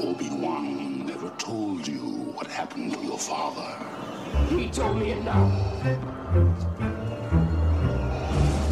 [0.00, 1.98] Obi-Wan never told you
[2.34, 3.84] what happened to your father.
[4.48, 5.82] He told me enough.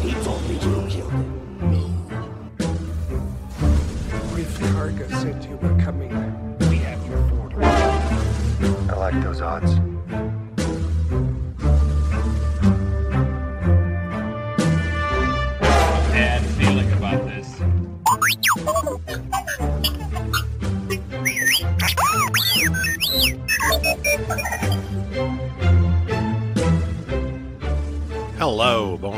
[0.01, 2.07] He told me you killed him.
[4.37, 6.11] If Karga said you were coming,
[6.69, 7.61] we have your order.
[7.61, 9.96] I like those odds.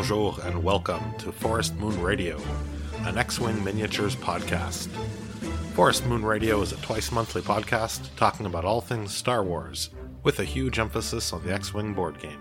[0.10, 2.42] Bonjour, and welcome to Forest Moon Radio,
[3.02, 4.88] an X Wing Miniatures podcast.
[5.76, 9.92] Forest Moon Radio is a twice monthly podcast talking about all things Star Wars,
[10.24, 12.40] with a huge emphasis on the X Wing board game.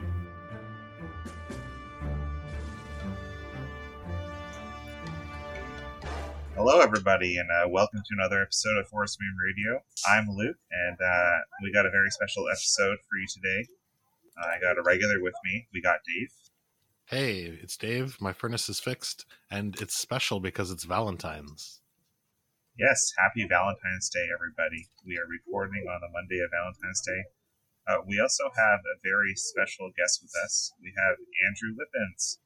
[6.55, 9.83] Hello, everybody, and uh, welcome to another episode of Forest Moon Radio.
[10.09, 13.69] I'm Luke, and uh, we got a very special episode for you today.
[14.41, 15.69] Uh, I got a regular with me.
[15.75, 16.31] We got Dave.
[17.11, 18.19] Hey, it's Dave.
[18.21, 21.81] My furnace is fixed, and it's special because it's Valentine's.
[22.79, 24.87] Yes, happy Valentine's Day, everybody.
[25.07, 27.23] We are recording on a Monday of Valentine's Day.
[27.89, 30.73] Uh, we also have a very special guest with us.
[30.83, 31.17] We have
[31.49, 32.39] Andrew Lippens.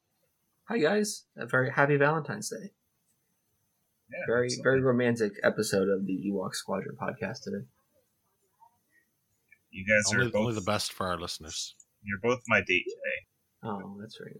[0.69, 2.71] Hi guys, a very happy Valentine's Day.
[4.11, 4.63] Yeah, Very excellent.
[4.65, 7.65] very romantic episode of the Ewok Squadron podcast today.
[9.73, 10.41] You guys are Only, both.
[10.41, 11.75] only the best for our listeners.
[12.05, 13.27] You're both my date today.
[13.65, 14.37] Oh, that's right.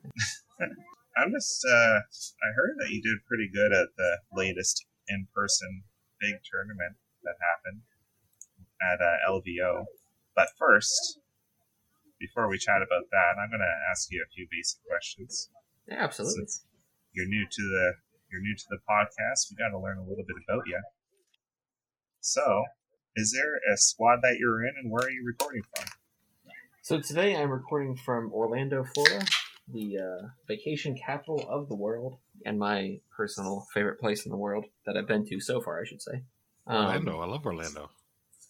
[1.17, 1.65] I'm just.
[1.65, 5.85] Uh, I heard that you did pretty good at the latest in-person
[6.21, 7.83] big tournament that happened
[8.83, 9.85] at uh, LVO.
[10.35, 11.19] But first,
[12.19, 15.51] before we chat about that, I'm going to ask you a few basic questions.
[15.87, 16.47] Yeah, absolutely.
[16.47, 16.65] Since
[17.13, 17.93] you're new to the
[18.31, 20.81] you're new to the podcast, we got to learn a little bit about you.
[22.21, 22.65] So,
[23.15, 25.87] is there a squad that you're in, and where are you recording from?
[26.85, 29.25] So today I'm recording from Orlando, Florida,
[29.73, 34.65] the uh, vacation capital of the world, and my personal favorite place in the world
[34.85, 36.25] that I've been to so far, I should say.
[36.67, 37.91] Um, Orlando, I love Orlando.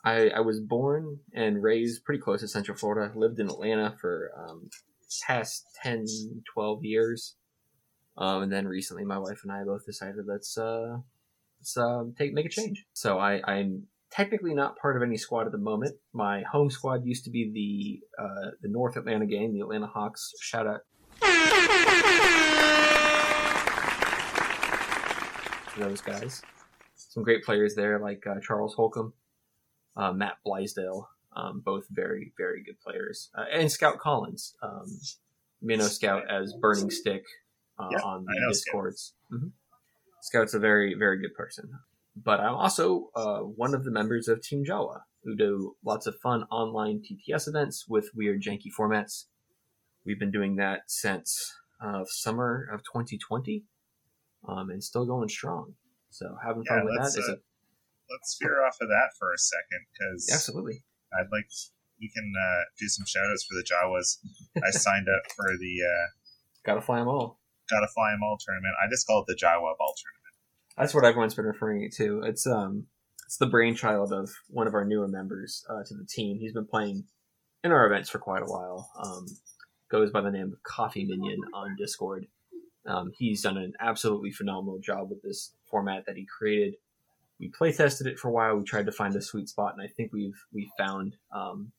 [0.02, 3.12] I, I was born and raised pretty close to Central Florida.
[3.14, 4.70] Lived in Atlanta for um,
[5.26, 6.06] past 10,
[6.54, 7.36] 12 years.
[8.16, 10.96] Um, and then recently, my wife and I both decided let's uh,
[11.60, 12.86] let's uh, take make a change.
[12.94, 15.96] So I, I'm technically not part of any squad at the moment.
[16.12, 17.50] My home squad used to be
[18.18, 20.32] the uh, the North Atlanta game, the Atlanta Hawks.
[20.40, 20.80] Shout out
[25.74, 26.42] to those guys.
[26.94, 29.12] Some great players there, like uh, Charles Holcomb,
[29.96, 33.30] uh, Matt Blaisdell, um, both very, very good players.
[33.36, 34.86] Uh, and Scout Collins, um,
[35.60, 37.24] Minnow Scout as Burning Stick
[37.78, 39.14] uh, on the Discords.
[39.30, 39.48] hmm
[40.20, 41.68] Scout's a very, very good person.
[42.14, 46.16] But I'm also uh, one of the members of Team Jawa, who do lots of
[46.22, 49.24] fun online TTS events with weird, janky formats.
[50.04, 53.64] We've been doing that since uh, summer of 2020,
[54.48, 55.74] um, and still going strong.
[56.10, 57.36] So having fun Yeah, with let's, that is uh, a
[58.10, 60.84] Let's veer off of that for a second, because absolutely.
[61.16, 61.48] I'd like
[61.98, 64.18] we can uh, do some shout outs for the Jawas.
[64.62, 66.06] I signed up for the uh,
[66.64, 67.40] Got to fly them all.
[67.70, 68.74] Gotta fly them All tournament.
[68.78, 70.21] I just call it the Jawa Ball tournament.
[70.76, 72.22] That's what everyone's been referring it to.
[72.24, 72.86] It's um,
[73.26, 76.38] it's the brainchild of one of our newer members uh, to the team.
[76.38, 77.04] He's been playing
[77.64, 78.90] in our events for quite a while.
[79.02, 79.26] Um,
[79.90, 82.26] goes by the name of Coffee Minion on Discord.
[82.86, 86.74] Um, he's done an absolutely phenomenal job with this format that he created.
[87.38, 88.56] We play tested it for a while.
[88.56, 91.72] We tried to find a sweet spot, and I think we've we found um,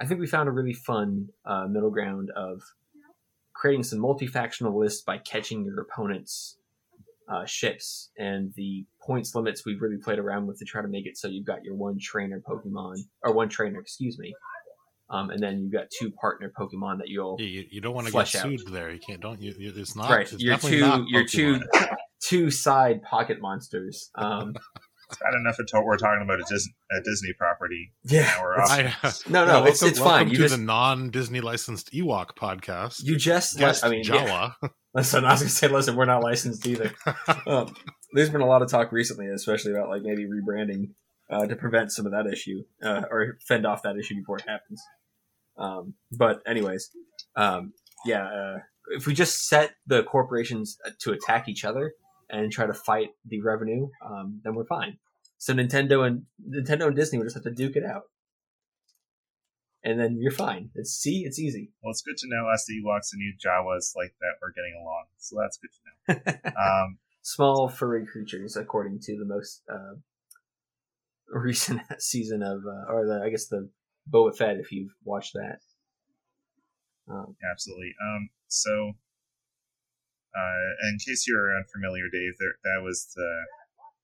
[0.00, 2.62] I think we found a really fun uh, middle ground of
[3.52, 6.56] creating some multi-factional lists by catching your opponent's
[7.30, 11.06] uh, ships and the points limits we've really played around with to try to make
[11.06, 14.34] it so you've got your one trainer Pokemon or one trainer, excuse me,
[15.10, 18.06] um, and then you've got two partner Pokemon that you'll You, you, you don't want
[18.06, 18.50] to get Flesh out.
[18.70, 18.90] there.
[18.90, 19.20] You can't.
[19.20, 19.54] Don't you?
[19.58, 20.30] you it's not right.
[20.32, 21.60] It's Your definitely two not your two
[22.20, 24.10] two side pocket monsters.
[24.14, 24.54] Um,
[25.10, 27.92] I don't know if we're talking about a Disney, a Disney property.
[28.04, 28.70] yeah, Now we're off.
[28.70, 28.82] I,
[29.30, 30.28] no, no, Well, it's welcome- it's welcome fine.
[30.28, 33.02] You to just the non-Disney licensed Ewok podcast.
[33.02, 34.52] you just Guest I mean, yeah.
[34.94, 36.92] Listen, I was gonna say, listen, we're not licensed either.
[37.46, 37.74] um,
[38.12, 40.90] there's been a lot of talk recently, especially about like maybe rebranding
[41.30, 44.44] uh, to prevent some of that issue uh, or fend off that issue before it
[44.48, 44.82] happens.
[45.58, 46.90] Um, but anyways,
[47.36, 47.72] um,
[48.04, 48.58] yeah, uh,
[48.90, 51.92] if we just set the corporations to attack each other
[52.30, 54.98] and try to fight the revenue, um, then we're fine.
[55.38, 58.04] So Nintendo and Nintendo and Disney would just have to duke it out,
[59.84, 60.70] and then you're fine.
[60.74, 61.70] It's see, it's easy.
[61.82, 64.74] Well, it's good to know us the Ewoks and you Jawas like that we're getting
[64.80, 65.04] along.
[65.18, 66.52] So that's good to know.
[66.56, 69.96] Um, Small furry creatures, according to the most uh,
[71.30, 73.68] recent season of, uh, or the I guess the
[74.10, 75.58] Boba Fett if you've watched that.
[77.10, 77.92] Um, Absolutely.
[78.02, 78.92] Um, so,
[80.34, 83.28] uh, in case you're unfamiliar, Dave, there, that was the.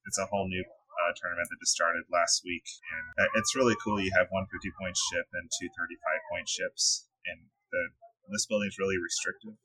[0.05, 3.77] It's a whole new uh, tournament that just started last week, and uh, it's really
[3.81, 3.97] cool.
[3.97, 7.41] You have one 50 point ship and two 35 point ships, and
[7.73, 7.83] the
[8.29, 9.57] list building is really restrictive.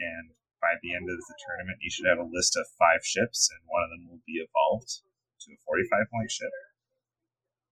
[0.00, 3.52] And by the end of the tournament, you should have a list of five ships,
[3.52, 5.04] and one of them will be evolved
[5.44, 6.52] to a 45 point ship.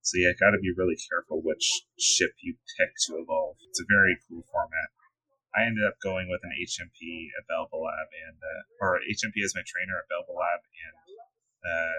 [0.06, 1.66] So yeah, got to be really careful which
[1.98, 3.58] ship you pick to evolve.
[3.66, 4.94] It's a very cool format.
[5.56, 9.62] I ended up going with an HMP, a Belbullab, and uh, or HMP as my
[9.66, 10.96] trainer, a Belbullab, and
[11.64, 11.98] uh,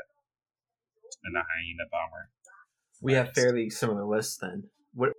[1.24, 2.30] and a Hyena bomber.
[3.02, 4.66] we have fairly similar lists then.
[4.94, 5.14] What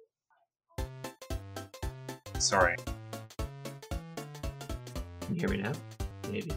[2.38, 2.76] Sorry,
[5.20, 5.73] can you hear me now?
[6.31, 6.52] Maybe.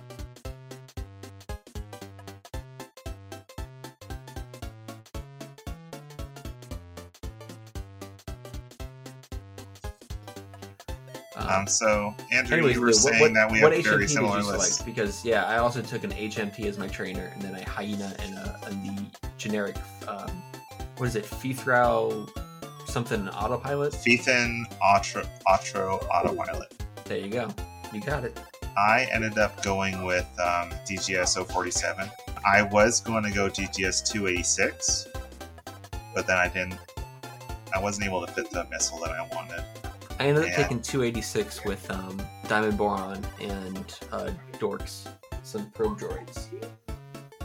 [11.51, 14.41] Um, so Andrew, Anyways, you were Lou, saying that we what have very HMP similar
[14.41, 14.77] lists.
[14.77, 14.85] select?
[14.85, 18.35] Because yeah, I also took an HMP as my trainer, and then a hyena and,
[18.35, 19.05] a, and the
[19.37, 19.75] generic,
[20.07, 20.29] um,
[20.97, 22.29] what is it, Fethral
[22.87, 23.93] something autopilot.
[23.93, 26.73] Ottraw, Ottraw Autopilot.
[27.05, 27.49] There you go,
[27.93, 28.39] you got it.
[28.77, 32.09] I ended up going with um, DGS 047.
[32.45, 35.07] I was going to go DGS 286,
[36.15, 36.77] but then I didn't.
[37.73, 39.63] I wasn't able to fit the missile that I wanted.
[40.21, 40.55] I ended up Yeah.
[40.57, 44.29] taking 286 with um, Diamond Boron and uh,
[44.59, 45.07] Dorks,
[45.41, 46.47] some probe droids.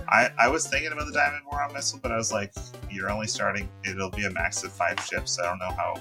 [0.08, 2.52] I, I was thinking about the Diamond Boron missile, but I was like,
[2.90, 3.66] you're only starting.
[3.82, 5.38] It'll be a max of five ships.
[5.40, 5.94] I don't know how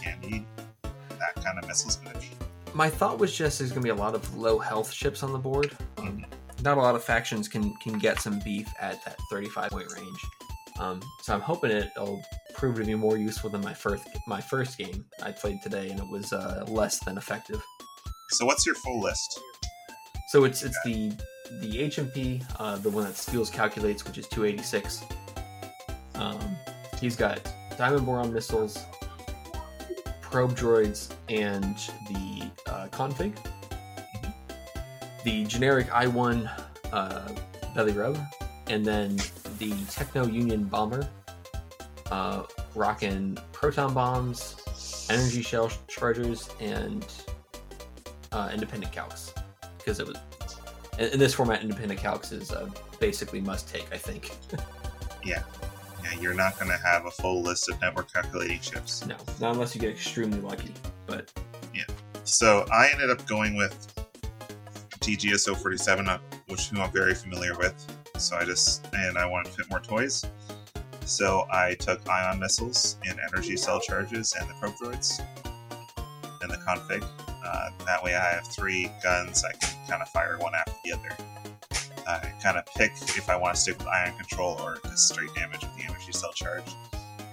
[0.00, 0.46] handy
[0.84, 2.30] that kind of missile's going to be.
[2.74, 5.32] My thought was just there's going to be a lot of low health ships on
[5.32, 5.76] the board.
[5.98, 6.24] Um,
[6.62, 10.20] not a lot of factions can can get some beef at that 35 point range.
[10.78, 12.22] Um, so I'm hoping it'll
[12.54, 16.00] prove to be more useful than my first my first game I played today, and
[16.00, 17.62] it was uh, less than effective.
[18.30, 19.40] So what's your full list?
[20.28, 21.12] So it's it's the
[21.60, 25.04] the HMP, uh, the one that Steels calculates, which is 286.
[26.14, 26.38] Um,
[27.00, 27.40] he's got
[27.76, 28.78] Diamond Boron missiles,
[30.20, 31.76] probe droids, and
[32.08, 33.36] the uh, config.
[35.24, 36.50] The generic I1
[36.92, 37.28] uh,
[37.74, 38.18] belly rub,
[38.68, 39.18] and then
[39.62, 41.08] the Techno Union bomber,
[42.10, 42.42] uh,
[42.74, 47.06] rocking proton bombs, energy shell chargers, and
[48.32, 49.30] uh, independent calcs
[49.78, 50.16] because it was
[50.98, 52.68] in, in this format independent calcs is uh,
[52.98, 54.30] basically must take i think
[55.24, 55.42] Yeah,
[56.02, 59.04] Yeah, you're not going to have a full list of network calculating ships.
[59.06, 60.72] no not unless you get extremely lucky
[61.06, 61.30] but
[61.74, 61.84] yeah,
[62.24, 63.74] So I ended up going with
[65.00, 66.18] DGS 047, uh,
[66.48, 67.74] which who I'm very familiar with.
[68.22, 70.24] So I just and I wanted to fit more toys.
[71.04, 75.20] So I took ion missiles and energy cell charges and the probe droids
[76.40, 77.04] and the config.
[77.44, 80.92] Uh, that way I have three guns I can kind of fire one after the
[80.92, 81.10] other.
[82.06, 85.34] I kind of pick if I want to stick with ion control or just straight
[85.34, 86.76] damage with the energy cell charge.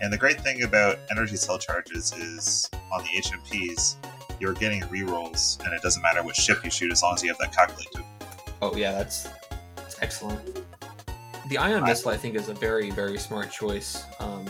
[0.02, 3.96] And the great thing about energy cell charges is on the HMPs,
[4.40, 7.30] you're getting rerolls, and it doesn't matter which ship you shoot as long as you
[7.30, 8.04] have that calculated.
[8.62, 9.28] oh yeah that's,
[9.76, 10.66] that's excellent
[11.50, 14.46] the ion missile i think is a very very smart choice um,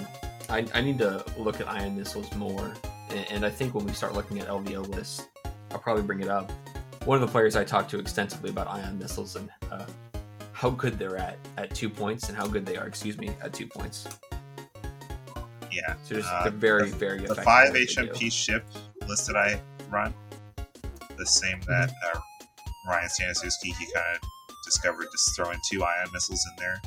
[0.50, 2.74] I, I need to look at ion missiles more
[3.12, 5.28] and, and i think when we start looking at lvo lists
[5.72, 6.52] i'll probably bring it up
[7.06, 9.86] one of the players i talked to extensively about ion missiles and uh,
[10.52, 13.54] how good they're at at two points and how good they are excuse me at
[13.54, 14.08] two points
[15.72, 18.08] Yeah, so just Uh, they're very the- very the five at what they do.
[18.12, 18.66] HMP ship
[19.08, 20.14] list that I run,
[21.16, 22.18] the same that Mm-hmm.
[22.18, 24.22] uh, Ryan Staniszewski he kind of
[24.66, 25.06] discovered.
[25.12, 26.82] Just throwing two ion missiles in there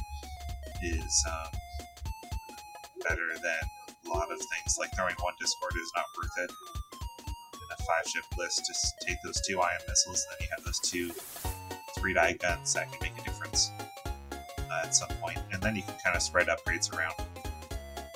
[0.82, 1.52] is um,
[3.08, 3.62] better than
[4.06, 4.76] a lot of things.
[4.78, 6.50] Like throwing one Discord is not worth it.
[7.54, 10.64] In a five ship list, just take those two ion missiles, and then you have
[10.64, 11.10] those two
[11.98, 13.70] three die guns that can make a difference
[14.32, 17.14] uh, at some point, and then you can kind of spread upgrades around.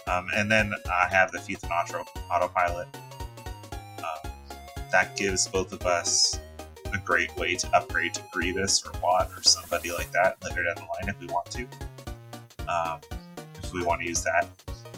[0.09, 2.89] Um, and then I have the Feethan Auto Autopilot.
[3.99, 4.31] Um,
[4.93, 6.39] that gives both of us
[6.93, 10.77] a great way to upgrade to Grievous or Wat or somebody like that later down
[10.77, 11.67] the line if we want to.
[12.69, 13.01] Um,
[13.63, 14.47] if we want to use that.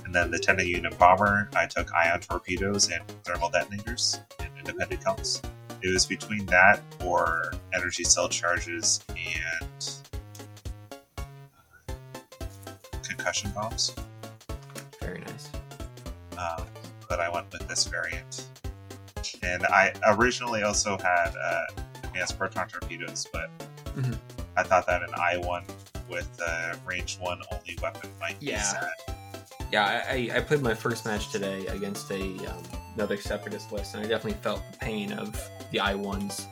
[0.04, 5.02] And then the Techno Union Bomber, I took ion torpedoes and thermal detonators and independent
[5.02, 5.42] calcs.
[5.82, 10.00] It was between that or energy cell charges and
[11.18, 11.22] uh,
[13.06, 13.94] concussion bombs.
[15.00, 15.50] very nice
[16.38, 16.64] um,
[17.08, 18.46] but I went with this variant.
[19.42, 21.64] And I originally also had uh,
[22.04, 23.50] advanced proton torpedoes, but
[23.96, 24.16] Mhm.
[24.56, 25.64] I thought that an I one
[26.08, 28.88] with uh, range one only weapon might Yeah.
[29.70, 32.62] Yeah, I, I- played my first match today against a um,
[32.94, 35.38] another separatist list, and I definitely felt the pain of
[35.70, 36.46] the I ones.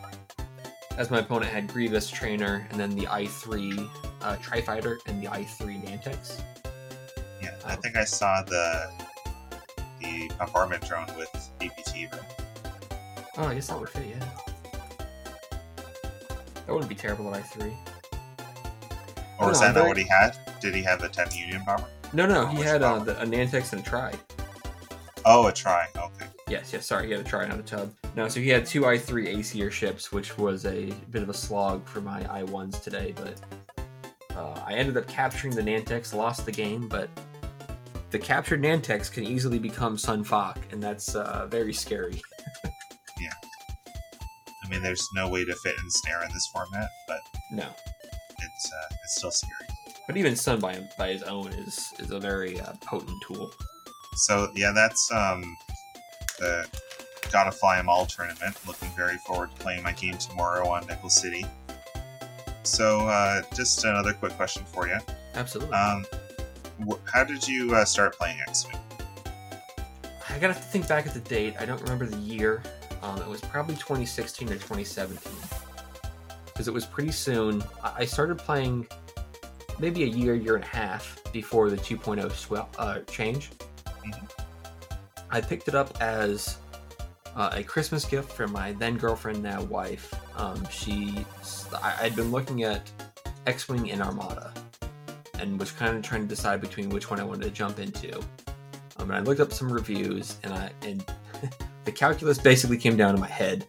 [0.98, 3.78] As my opponent had Grievous Trainer, and then the I three
[4.22, 6.40] uh, Tri Fighter, and the I three Nantex.
[7.42, 8.90] Yeah, I think I saw the
[10.00, 11.28] the bombardment drone with
[11.60, 12.14] APT.
[13.38, 14.06] Oh, I guess that would fit.
[14.08, 14.28] Yeah,
[16.66, 17.72] that wouldn't be terrible at I three.
[19.38, 20.37] Or was that very- not what he had?
[20.61, 21.88] Did he have the 10 Union bomber?
[22.12, 24.12] No, no, he had uh, the, a Nantex and a Tri.
[25.25, 25.87] Oh, a try.
[25.97, 26.26] Okay.
[26.49, 27.93] Yes, yes, sorry, he had a try, not a tub.
[28.14, 31.85] No, so he had two I3 ACR ships, which was a bit of a slog
[31.88, 33.40] for my I1s today, but
[34.37, 37.09] uh, I ended up capturing the Nantex, lost the game, but
[38.11, 42.23] the captured Nantex can easily become Sun Fac, and that's uh, very scary.
[43.21, 43.33] Yeah.
[44.64, 47.66] I mean, there's no way to fit in snare in this format, but No.
[48.56, 49.68] It's uh, it's still scary.
[50.06, 53.52] But even Sun by, by his own is, is a very uh, potent tool.
[54.14, 55.42] So yeah, that's um
[56.38, 56.66] the
[57.30, 58.56] Gotta Fly 'em All tournament.
[58.66, 61.44] Looking very forward to playing my game tomorrow on Nickel City.
[62.62, 64.98] So uh, just another quick question for you.
[65.34, 65.75] Absolutely.
[65.75, 66.06] Um,
[66.88, 68.76] wh- how did you uh, start playing X-Wing?
[70.28, 71.54] I gotta think back at the date.
[71.60, 72.62] I don't remember the year.
[73.02, 75.32] Um, it was probably 2016 or 2017.
[76.56, 77.62] Because it was pretty soon.
[77.82, 78.86] I started playing
[79.78, 83.50] maybe a year, year and a half before the 2.0 swell, uh, change.
[84.02, 84.30] Mhm.
[85.30, 86.56] I picked it up as
[87.34, 90.14] uh, a Christmas gift from my then girlfriend, now wife.
[90.34, 91.26] Um, she,
[91.75, 92.90] I, I'd been looking at
[93.46, 94.54] X-wing and Armada,
[95.38, 98.16] and was kind of trying to decide between which one I wanted to jump into.
[98.96, 101.04] Um, and I looked up some reviews, and I and
[101.84, 103.66] the calculus basically came down in my head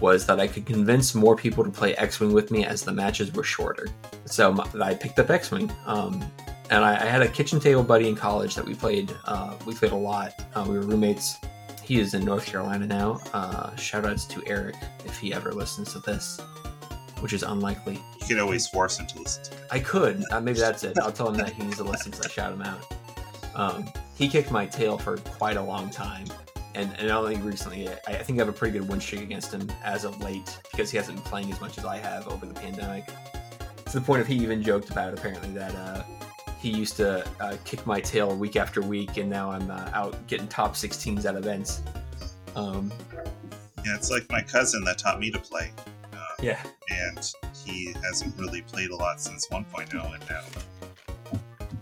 [0.00, 3.32] was that I could convince more people to play X-wing with me as the matches
[3.32, 3.88] were shorter.
[4.24, 6.24] So my, I picked up X-wing, um,
[6.70, 9.14] and I, I had a kitchen table buddy in college that we played.
[9.24, 10.32] Uh, we played a lot.
[10.54, 11.36] Uh, we were roommates.
[11.82, 13.20] He is in North Carolina now.
[13.32, 16.40] Uh, shout outs to Eric if he ever listens to this,
[17.18, 18.00] which is unlikely.
[18.20, 19.50] You can always force him to listen to.
[19.72, 20.22] I could.
[20.30, 20.96] Uh, maybe that's it.
[21.00, 22.86] I'll tell him that he needs to listen because I shout him out.
[23.56, 26.26] Um, he kicked my tail for quite a long time.
[26.74, 29.52] And, and only recently, I, I think I have a pretty good win streak against
[29.52, 32.46] him as of late because he hasn't been playing as much as I have over
[32.46, 33.06] the pandemic.
[33.86, 36.04] To the point of he even joked about it, apparently that uh,
[36.60, 40.14] he used to uh, kick my tail week after week, and now I'm uh, out
[40.28, 41.82] getting top 16s at events.
[42.54, 42.92] Um,
[43.84, 45.72] Yeah, it's like my cousin that taught me to play,
[46.12, 47.32] uh, yeah, and
[47.64, 50.40] he hasn't really played a lot since 1.0, and now.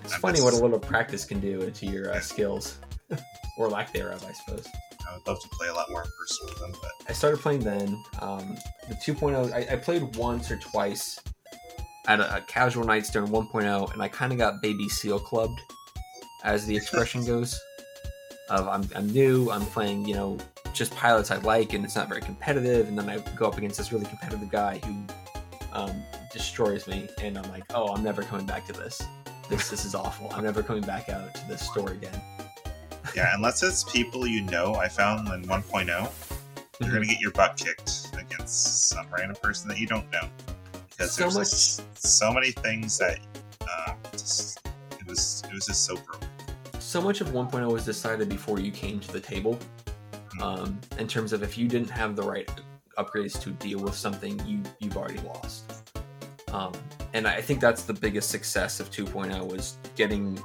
[0.04, 2.78] It's I'm funny just- what a little practice can do to your uh, skills,
[3.58, 4.66] or lack thereof, I suppose.
[5.08, 7.40] I would love to play a lot more in person with him, but I started
[7.40, 8.02] playing then.
[8.20, 8.56] Um,
[8.88, 11.18] the 2.0, I, I played once or twice
[12.06, 15.60] at a, a casual nights during 1.0, and I kind of got baby seal clubbed,
[16.44, 17.58] as the expression goes.
[18.50, 20.38] Of I'm, I'm new, I'm playing, you know,
[20.72, 22.88] just pilots I like, and it's not very competitive.
[22.88, 25.04] And then I go up against this really competitive guy who
[25.72, 29.02] um, destroys me, and I'm like, oh, I'm never coming back to this.
[29.48, 30.30] This this is awful.
[30.32, 32.20] I'm never coming back out to this store again.
[33.14, 36.12] Yeah, unless it's people you know, I found in 1.0,
[36.80, 40.28] you're gonna get your butt kicked against some random person that you don't know.
[40.90, 43.20] Because So there's much- just so many things that
[43.68, 44.60] uh, just,
[45.00, 46.28] it was it was just so broken.
[46.78, 49.58] so much of 1.0 was decided before you came to the table
[50.40, 52.48] um, in terms of if you didn't have the right
[52.96, 55.64] upgrades to deal with something you you've already lost.
[56.52, 56.72] Um,
[57.14, 60.42] and i think that's the biggest success of 2.0 was getting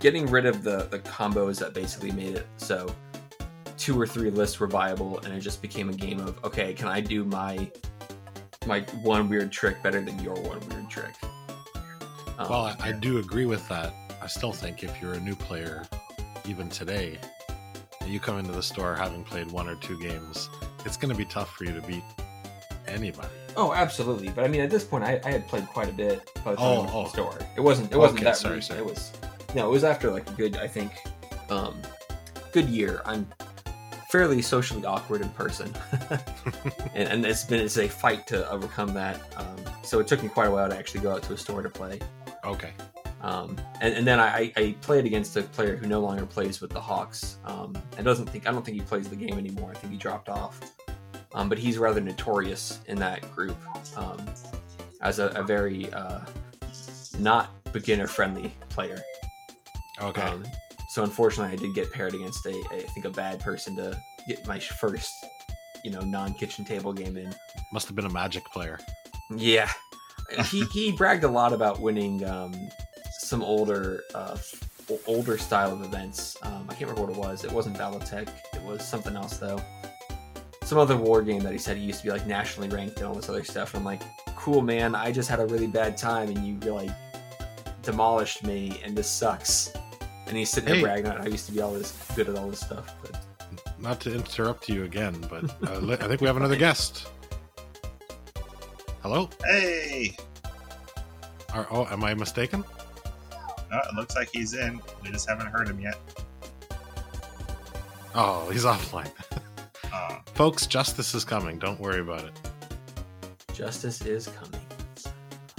[0.00, 2.94] getting rid of the the combos that basically made it so
[3.76, 6.88] two or three lists were viable and it just became a game of okay can
[6.88, 7.70] i do my
[8.66, 11.14] my one weird trick better than your one weird trick
[12.38, 13.92] um, Well, I, I do agree with that.
[14.22, 15.84] I still think if you're a new player,
[16.46, 17.18] even today,
[18.06, 20.48] you come into the store having played one or two games,
[20.84, 22.04] it's going to be tough for you to beat
[22.86, 23.28] anybody.
[23.56, 24.28] Oh, absolutely.
[24.28, 26.56] But I mean, at this point, I, I had played quite a bit by the
[26.58, 27.02] time Oh, I went to oh.
[27.04, 27.38] the store.
[27.56, 27.92] It wasn't.
[27.92, 28.80] It wasn't Okay, that sorry, sorry.
[28.80, 29.12] It was.
[29.54, 30.56] No, it was after like a good.
[30.56, 30.92] I think,
[31.50, 31.80] um,
[32.52, 33.02] good year.
[33.04, 33.26] I'm
[34.10, 35.72] fairly socially awkward in person,
[36.94, 39.20] and, and it's been it's a fight to overcome that.
[39.36, 41.62] Um, so it took me quite a while to actually go out to a store
[41.62, 41.98] to play.
[42.44, 42.72] Okay.
[43.20, 46.70] Um, and, and then I, I played against a player who no longer plays with
[46.70, 47.38] the Hawks.
[47.44, 49.70] Um, and doesn't think I don't think he plays the game anymore.
[49.70, 50.60] I think he dropped off.
[51.34, 53.56] Um, but he's rather notorious in that group
[53.96, 54.18] um,
[55.02, 56.20] as a, a very uh,
[57.18, 59.02] not beginner friendly player.
[60.00, 60.22] Okay.
[60.22, 60.44] Um,
[60.90, 64.00] so unfortunately, I did get paired against a, a I think a bad person to
[64.26, 65.12] get my first
[65.84, 67.34] you know non kitchen table game in.
[67.72, 68.78] Must have been a magic player.
[69.34, 69.70] Yeah.
[70.46, 72.54] he he bragged a lot about winning um,
[73.18, 76.36] some older uh, f- older style of events.
[76.42, 77.44] Um, I can't remember what it was.
[77.44, 78.28] It wasn't Battletech.
[78.54, 79.60] It was something else though.
[80.64, 83.06] Some other war game that he said he used to be like nationally ranked and
[83.06, 83.74] all this other stuff.
[83.74, 84.02] I'm like,
[84.36, 84.94] cool man.
[84.94, 86.90] I just had a really bad time and you really
[87.82, 89.72] demolished me and this sucks.
[90.28, 90.82] And he's sitting there Hey.
[90.82, 92.94] bragging on I used to be all this good at all this stuff.
[93.02, 93.24] But
[93.78, 97.08] Not to interrupt you again, but uh, I think we have another guest.
[99.02, 99.30] Hello?
[99.44, 100.16] Hey,
[101.54, 102.62] Are, oh, am I mistaken?
[103.32, 104.80] oh, it looks like he's in.
[105.02, 105.96] We just haven't heard him yet.
[108.14, 109.10] Oh, he's offline.
[109.92, 111.58] Uh, Folks, justice is coming.
[111.58, 112.32] Don't worry about it.
[113.54, 114.60] justice is coming.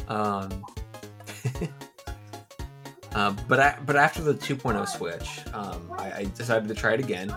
[0.10, 0.64] Um,
[3.16, 7.00] uh, but I, but after the 2.0 switch, um, I, I decided to try it
[7.00, 7.36] again,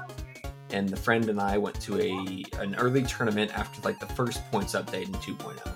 [0.71, 4.41] and the friend and I went to a an early tournament after like the first
[4.51, 5.73] points update in 2.0,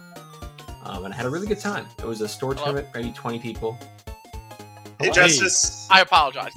[0.84, 1.86] um, and I had a really good time.
[1.98, 2.66] It was a store Hello?
[2.66, 3.78] tournament, maybe 20 people.
[4.98, 5.10] hey, Hey.
[5.12, 5.86] Justice.
[5.90, 6.52] I apologize.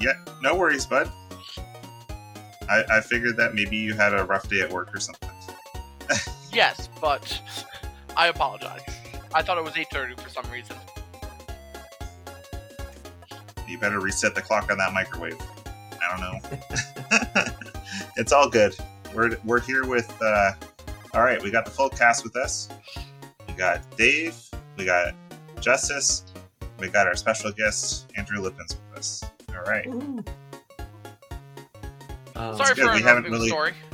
[0.00, 1.10] Yeah, no worries, bud.
[2.68, 5.28] I, I figured that maybe you had a rough day at work or something.
[6.52, 7.40] yes, but
[8.16, 8.80] I apologize.
[9.34, 10.76] I thought it was 8:30 for some reason.
[13.72, 15.38] You better reset the clock on that microwave.
[15.66, 17.44] I don't know.
[18.18, 18.76] it's all good.
[19.14, 20.14] We're we're here with.
[20.20, 20.52] Uh,
[21.14, 22.68] all right, we got the full cast with us.
[23.48, 24.36] We got Dave.
[24.76, 25.14] We got
[25.58, 26.24] Justice.
[26.80, 29.24] We got our special guest Andrew Lippins with us.
[29.48, 29.86] All right.
[29.86, 30.22] Um,
[32.56, 33.72] Sorry good, for we haven't really- the story.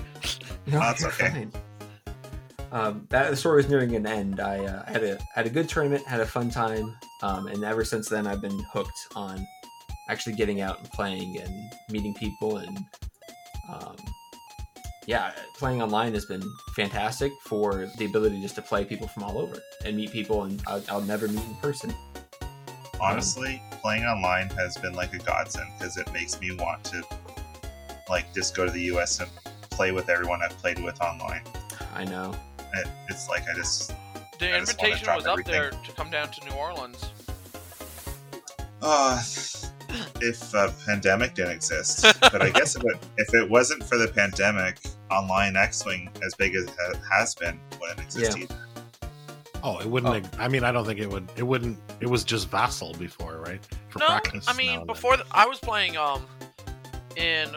[0.66, 1.30] No, That's okay.
[1.30, 1.52] fine.
[2.73, 4.40] Um, that the story was nearing an end.
[4.40, 7.85] I uh, had a had a good tournament, had a fun time, um, and ever
[7.85, 9.47] since then, I've been hooked on
[10.08, 12.78] actually getting out and playing and meeting people, and
[13.72, 13.96] um,
[15.06, 16.42] yeah, playing online has been
[16.76, 20.62] fantastic for the ability just to play people from all over and meet people, and
[20.66, 21.92] I'll, I'll never meet in person.
[23.00, 27.02] Honestly, playing online has been like a godsend because it makes me want to,
[28.10, 29.21] like, just go to the U.S.
[29.21, 29.30] and
[29.71, 31.42] play with everyone I've played with online.
[31.94, 32.34] I know.
[32.75, 33.92] It, it's like I just
[34.40, 35.52] The I invitation drop was up everything.
[35.52, 37.12] there to come down to New Orleans.
[38.82, 39.21] Uh,
[40.20, 44.08] if a pandemic didn't exist, but I guess if it, if it wasn't for the
[44.08, 44.78] pandemic,
[45.10, 48.44] online X-wing as big as it has been wouldn't exist Yeah.
[48.44, 48.68] either.
[49.64, 50.26] Oh, it wouldn't.
[50.26, 50.38] Oh.
[50.38, 51.28] I mean, I don't think it would.
[51.36, 51.78] It wouldn't.
[52.00, 53.60] It was just Vassal before, right?
[53.88, 54.46] For no, practice.
[54.46, 54.86] I mean and then.
[54.86, 56.24] before th- I was playing um
[57.16, 57.50] in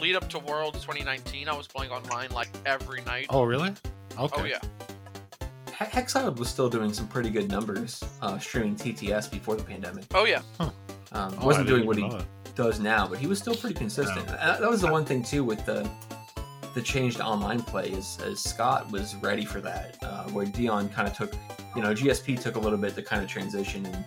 [0.00, 1.48] lead up to Worlds 2019.
[1.48, 3.26] I was playing online like every night.
[3.30, 3.72] Oh, really?
[4.18, 4.40] Okay.
[4.40, 4.60] Oh yeah.
[5.78, 10.04] He- was still doing some pretty good numbers uh, streaming TTS before the pandemic.
[10.14, 10.40] Oh yeah.
[11.12, 12.10] Um, Oh, I wasn't doing what he
[12.54, 14.26] does now, but he was still pretty consistent.
[14.26, 14.32] No.
[14.36, 15.88] That was the one thing too with the
[16.74, 19.96] the change to online play is, is Scott was ready for that.
[20.02, 21.32] Uh, where Dion kind of took,
[21.74, 24.04] you know, GSP took a little bit to kind of transition and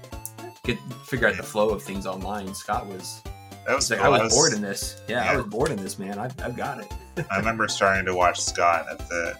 [0.63, 2.53] get figure out the flow of things online.
[2.53, 3.23] Scott was,
[3.65, 4.13] That was like, cool.
[4.13, 5.01] I I was bored in this.
[5.07, 6.19] Yeah, I was bored in this, man.
[6.19, 7.25] I've, I've got it.
[7.31, 9.35] I remember starting to watch Scott at the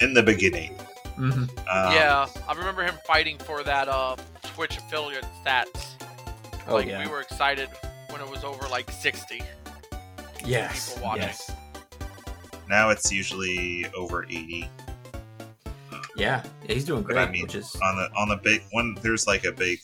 [0.00, 0.74] in the beginning.
[1.14, 2.26] hmm Um, yeah.
[2.48, 5.92] I remember him fighting for that uh Twitch affiliate stats.
[6.68, 7.04] Oh like yeah.
[7.04, 7.68] we were excited
[8.10, 9.42] when it was over like 60.
[10.44, 10.94] yes.
[10.94, 11.12] people.
[11.16, 11.50] Yes.
[12.68, 14.68] Now it's usually over eighty.
[16.16, 16.42] Yeah.
[16.66, 16.74] yeah.
[16.74, 19.26] He's doing But great, I mean, which is on the on the big when there's
[19.26, 19.80] like a big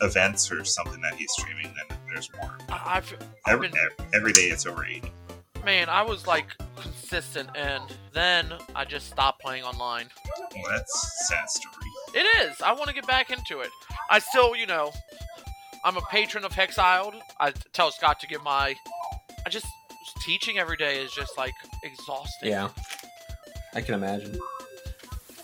[0.00, 2.50] events or something that he's streaming, then there's more.
[2.68, 3.14] I, I've,
[3.46, 3.78] I've Every, been
[4.14, 5.10] every day it's over eighty.
[5.64, 10.06] man, I was like consistent, and then I just stopped playing online.
[10.54, 11.74] Well, that's sad story.
[12.14, 12.60] It is.
[12.60, 13.70] I want to get back into it.
[14.10, 14.92] I still, you know,
[15.84, 17.14] I'm a patron of Hexiled.
[17.40, 18.74] I tell Scott to get my.
[19.44, 19.66] I just
[20.24, 22.50] teaching every day is just like exhausting.
[22.50, 22.68] yeah.
[23.74, 24.38] I can imagine.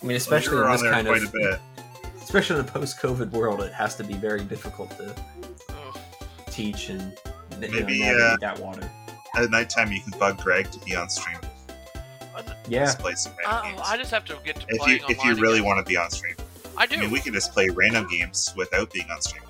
[0.01, 1.59] I mean, especially you're in on this kind quite of a bit.
[2.21, 5.13] especially in a post-COVID world, it has to be very difficult to
[5.69, 5.97] Ugh.
[6.51, 8.89] teach and you know, Maybe, uh, that water.
[9.35, 11.37] At nighttime, you can bug Greg to be on stream.
[12.69, 13.81] Yeah, Just play some random I, games.
[13.83, 15.65] I just have to get to if playing you if you really again.
[15.67, 16.35] want to be on stream,
[16.77, 16.95] I do.
[16.95, 19.43] I mean, we can just play random games without being on stream.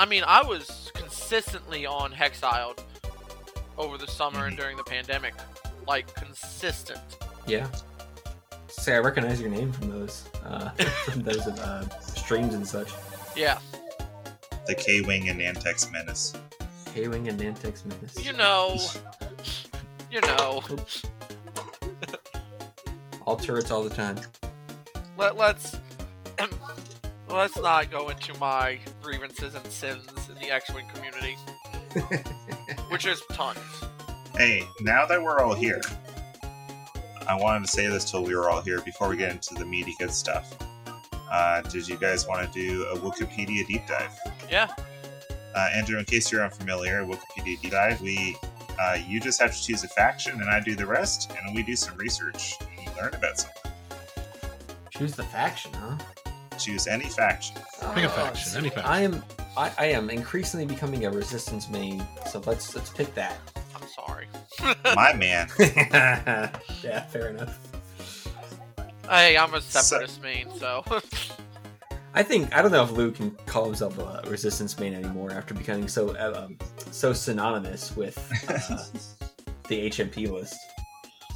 [0.00, 2.78] You, I mean, I was consistently on Hexiled
[3.78, 5.34] over the summer and during the pandemic,
[5.86, 7.00] like consistent.
[7.46, 7.68] yeah.
[8.68, 10.70] Say, I recognize your name from those uh,
[11.10, 12.90] from those uh, streams and such.
[13.36, 13.58] Yeah,
[14.66, 16.34] The K Wing and Nantex Menace.
[16.94, 18.24] K-Wing and Nantex Menace.
[18.24, 18.76] you know,
[20.10, 20.60] you know.
[23.26, 24.18] All turrets all the time.
[25.16, 25.76] Let let's
[27.32, 31.36] let's not go into my grievances and sins in the X-wing community,
[32.90, 33.58] which is tons.
[34.36, 35.80] Hey, now that we're all here,
[37.28, 39.64] I wanted to say this till we were all here before we get into the
[39.64, 40.56] meaty good stuff.
[41.30, 44.18] Uh, did you guys want to do a Wikipedia deep dive?
[44.50, 44.68] Yeah.
[45.54, 48.36] Uh, Andrew, in case you're unfamiliar, Wikipedia deep dive, we
[48.80, 51.62] uh, you just have to choose a faction, and I do the rest, and we
[51.62, 53.72] do some research and we learn about something.
[54.90, 55.98] Choose the faction, huh?
[56.60, 57.56] Choose any faction.
[57.94, 58.90] Pick a Oh, faction, any faction.
[58.90, 59.22] I am
[59.56, 63.38] I, I am increasingly becoming a resistance main, so let's let's pick that.
[63.74, 64.26] I'm sorry.
[64.94, 65.48] My man.
[65.58, 67.58] yeah, fair enough.
[69.08, 70.84] Hey, I'm a So- separatist main, so
[72.14, 75.54] I think I don't know if Lou can call himself a resistance main anymore after
[75.54, 76.58] becoming so uh, um,
[76.90, 78.16] so synonymous with
[78.48, 78.84] uh,
[79.68, 80.56] the HMP list.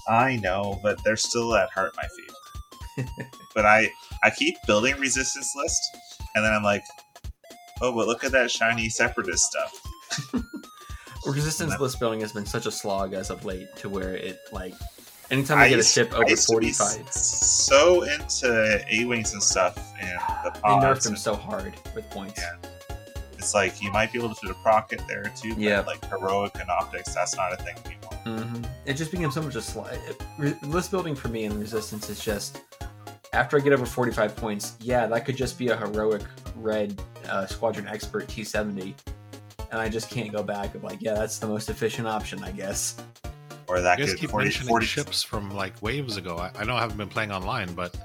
[0.08, 3.30] I know, but they're still at heart my favorite.
[3.54, 3.88] but I
[4.24, 5.96] I keep building resistance list,
[6.34, 6.82] and then I'm like,
[7.82, 10.42] oh, but look at that shiny separatist stuff.
[11.26, 14.74] Resistance list building has been such a slog as of late to where it like
[15.30, 19.76] anytime I, get a ship over used to 45, so into A wings and stuff,
[20.00, 22.40] and the they nerfed them and so hard with points.
[22.40, 22.70] Yeah.
[23.38, 25.80] It's like you might be able to fit a procket there too, but Yeah.
[25.80, 28.38] like heroic and optics, that's not a thing anymore.
[28.44, 29.98] hmm It just became so much a slide.
[30.62, 32.60] List building for me in Resistance is just
[33.35, 36.23] after I get over 45 points, yeah, that could just be a heroic
[36.57, 38.94] red uh, Squadron Expert T70.
[39.70, 42.53] And I just can't go back of like, yeah, that's the most efficient option, I
[42.53, 42.97] guess.
[43.66, 46.37] Or that You guys could keep 40, mentioning 40 ships from like waves ago.
[46.37, 47.97] I, I know I haven't been playing online, but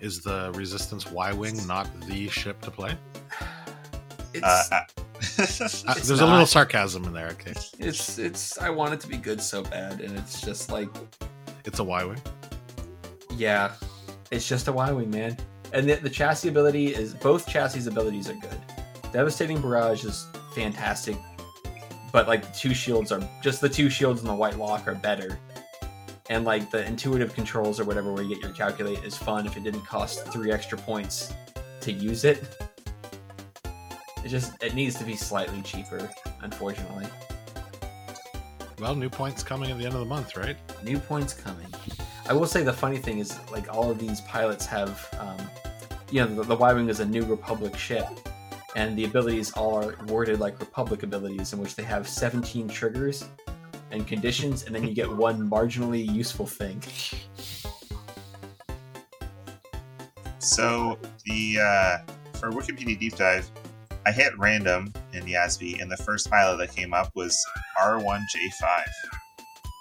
[0.00, 2.92] is the Resistance Y Wing not the ship to play?
[4.34, 4.84] It's, Uh, uh, Uh,
[5.20, 7.28] It's there's a little sarcasm in there.
[7.28, 10.00] Okay, it's, it's, I want it to be good so bad.
[10.00, 10.88] And it's just like,
[11.64, 12.20] it's a Y Wing.
[13.36, 13.72] yeah,
[14.30, 15.36] it's just a Y Wing, man.
[15.72, 18.60] And the, the chassis ability is, both chassis abilities are good.
[19.12, 21.16] Devastating Barrage is fantastic,
[22.12, 24.94] but like the two shields are just the two shields and the white lock are
[24.94, 25.38] better.
[26.28, 29.56] And like the intuitive controls or whatever where you get your calculate is fun if
[29.56, 31.32] it didn't cost three extra points
[31.80, 32.56] to use it.
[34.24, 36.08] It just it needs to be slightly cheaper,
[36.42, 37.06] unfortunately.
[38.78, 40.56] Well, new points coming at the end of the month, right?
[40.84, 41.66] New points coming.
[42.30, 45.36] I will say the funny thing is, like all of these pilots have, um,
[46.12, 48.06] you know, the, the Y-wing is a New Republic ship,
[48.76, 53.24] and the abilities all are worded like Republic abilities, in which they have 17 triggers
[53.90, 56.80] and conditions, and then you get one marginally useful thing.
[60.38, 63.50] So the uh, for Wikipedia deep dive,
[64.06, 67.36] I hit random in the YASB, and the first pilot that came up was
[67.82, 68.84] R1J5.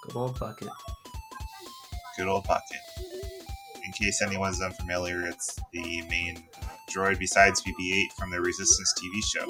[0.07, 0.69] Good old bucket.
[2.19, 2.82] Good old bucket.
[3.86, 6.43] In case anyone's unfamiliar, it's the main
[6.91, 9.47] droid besides BB-8 from the Resistance TV show.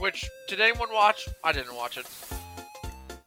[0.00, 1.28] which did anyone watch?
[1.44, 2.06] I didn't watch it.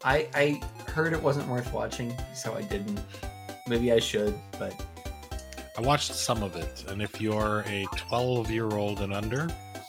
[0.04, 3.00] I I heard it wasn't worth watching, so I didn't.
[3.66, 4.74] Maybe I should, but
[5.78, 9.48] I watched some of it, and if you're a 12 year old and under,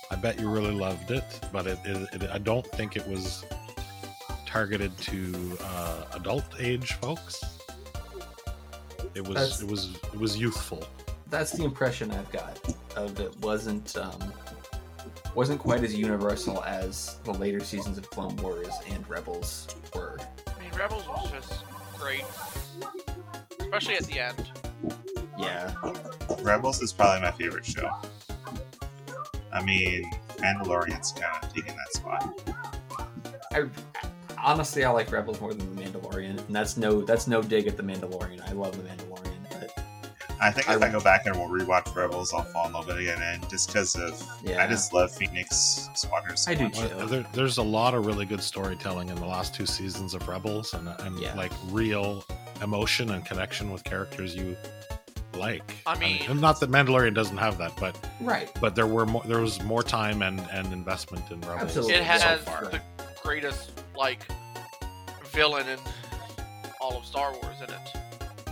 [0.10, 1.26] I bet you really loved it.
[1.52, 3.44] But it, it, it I don't think it was
[4.58, 7.44] targeted to uh, adult age folks.
[9.16, 10.86] It was That's- it was it was youthful.
[11.32, 12.60] that's the impression I've got
[12.96, 13.36] of it.
[13.40, 14.32] wasn't um,
[15.34, 20.20] wasn't quite as universal as the later seasons of Clone Wars and Rebels were.
[20.56, 21.64] I mean, Rebels was just
[22.00, 22.24] great,
[23.60, 24.52] especially at the end.
[25.40, 25.74] Yeah,
[26.44, 27.90] Rebels is probably my favorite show.
[29.52, 30.04] I mean,
[30.38, 32.40] Mandalorian's kind of taking that spot.
[33.52, 33.64] I
[34.44, 37.78] honestly I like Rebels more than the Mandalorian, and that's no that's no dig at
[37.78, 38.48] the Mandalorian.
[38.48, 39.84] I love the Mandalorian, but
[40.42, 42.98] I think if I go back and we'll rewatch Rebels, I'll fall in love with
[42.98, 46.36] it again, just because of yeah, I just love Phoenix Squadron.
[46.48, 46.88] I do too.
[46.98, 50.28] Well, there, there's a lot of really good storytelling in the last two seasons of
[50.28, 51.34] Rebels, and and Yeah.
[51.36, 52.26] like real
[52.62, 54.56] emotion and connection with characters you
[55.36, 55.74] like.
[55.86, 58.50] I mean- and not that Mandalorian doesn't have that, but right.
[58.62, 61.62] but there were more, there was more time and and investment in Rebels.
[61.62, 61.94] Absolutely.
[61.96, 62.66] It has so far.
[62.66, 62.82] the
[63.24, 64.26] greatest like
[65.32, 65.80] villain in
[66.82, 68.48] all of Star Wars in it.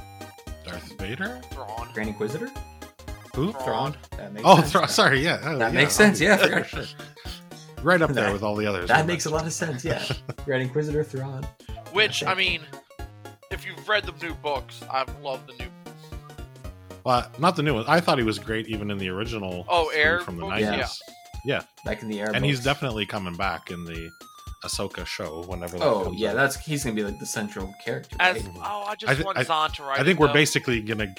[0.65, 1.41] Darth Vader.
[1.51, 1.89] Thrawn.
[1.93, 2.49] Grand Inquisitor,
[3.35, 3.51] Who?
[3.53, 3.95] Thrawn.
[4.17, 4.71] That makes Oh, sense.
[4.71, 6.67] Thra- sorry, yeah, oh, That yeah, makes sense, yeah, I forgot.
[6.67, 6.95] shit.
[7.81, 8.87] right up there That- with all the others.
[8.87, 9.83] That we makes a lot of sense.
[9.83, 10.03] Yeah,
[10.45, 11.45] Grand Inquisitor Thrawn.
[11.91, 12.61] Which Yeah, I mean,
[13.49, 15.69] if you've read the new books, I've loved the new.
[17.03, 17.85] Well, not the new one.
[17.87, 19.65] I thought he was great even in the original.
[19.67, 20.61] Oh, Air from the books?
[20.61, 21.01] nineties.
[21.43, 21.63] Yeah.
[21.83, 22.31] Back in the air.
[22.33, 24.11] and he's definitely coming back in the
[24.63, 25.77] Ahsoka show whenever.
[25.79, 26.35] That Oh comes yeah, out.
[26.35, 28.15] that's he's gonna be like the central character.
[28.19, 28.55] As right?
[28.63, 29.99] oh, I just I thi- want I- Zahn to write.
[29.99, 30.33] I think we're though.
[30.33, 31.13] basically gonna.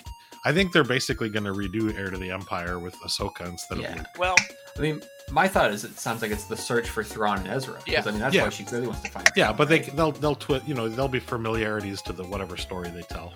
[0.45, 3.93] I think they're basically gonna redo Heir to the Empire with Ahsoka instead Yeah.
[3.93, 4.07] of Luke.
[4.19, 4.37] Well,
[4.77, 7.79] I mean, my thought is it sounds like it's the search for Thrawn and Ezra.
[7.87, 8.03] Yeah.
[8.05, 8.45] I mean that's Yeah.
[8.45, 9.31] why she clearly wants to find.
[9.37, 9.97] Yeah, Thrawn, but they right?
[9.97, 13.33] they'll they'll twi- you know there'll be familiarities to the whatever story they tell.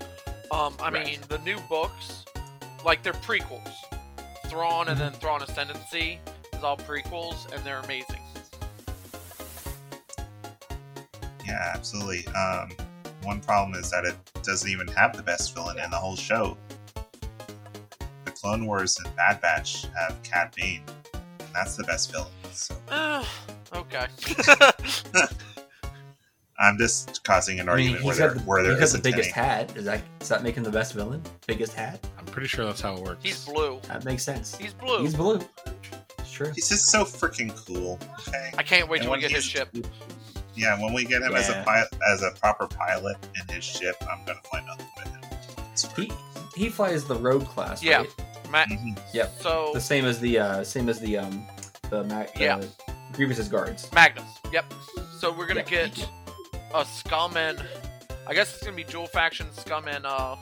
[0.52, 1.06] um, I Right.
[1.06, 2.24] mean, the new books,
[2.84, 3.72] like they're prequels.
[4.46, 6.18] Thrawn and then Thrawn Ascendancy
[6.52, 8.20] is all prequels, and they're amazing.
[11.46, 12.26] Yeah, absolutely.
[12.34, 12.70] Um,
[13.22, 16.56] one problem is that it doesn't even have the best villain in the whole show.
[18.24, 20.82] The Clone Wars and Bad Batch have Cad Bane,
[21.14, 22.28] and that's the best villain.
[22.52, 23.28] So Ah,
[23.74, 24.06] okay.
[26.58, 29.10] I'm just causing an I mean, argument where there, the, where there he's got the
[29.10, 29.46] biggest any.
[29.46, 29.76] hat.
[29.76, 31.22] Is that does that make him the best villain?
[31.46, 32.04] Biggest hat?
[32.18, 33.22] I'm pretty sure that's how it works.
[33.22, 33.78] He's blue.
[33.88, 34.56] That makes sense.
[34.56, 35.02] He's blue.
[35.02, 35.40] He's blue.
[36.18, 36.50] It's true.
[36.54, 37.98] He's just so freaking cool.
[38.26, 38.52] Okay.
[38.56, 39.86] I can't wait And till we get his he's- ship.
[40.56, 43.96] Yeah, when we get him as a pilot, as a proper pilot in his ship,
[44.10, 45.22] I'm gonna fly nothing with him.
[45.96, 46.12] He
[46.64, 47.82] he flies the Rogue class.
[47.82, 47.98] Yeah.
[47.98, 48.08] Right?
[48.50, 48.98] Ma- Mhm.
[49.12, 49.32] Yep.
[49.40, 51.46] so The same as the uh, same as the um
[51.90, 52.56] the Ma- Yeah.
[52.56, 52.64] uh,
[53.12, 53.90] Grievous's guards.
[53.92, 54.24] Magnus.
[54.52, 54.72] Yep.
[55.20, 56.08] So we're gonna Yeah, get
[56.74, 57.62] a scum and
[58.26, 60.36] I guess it's gonna be dual faction scum and uh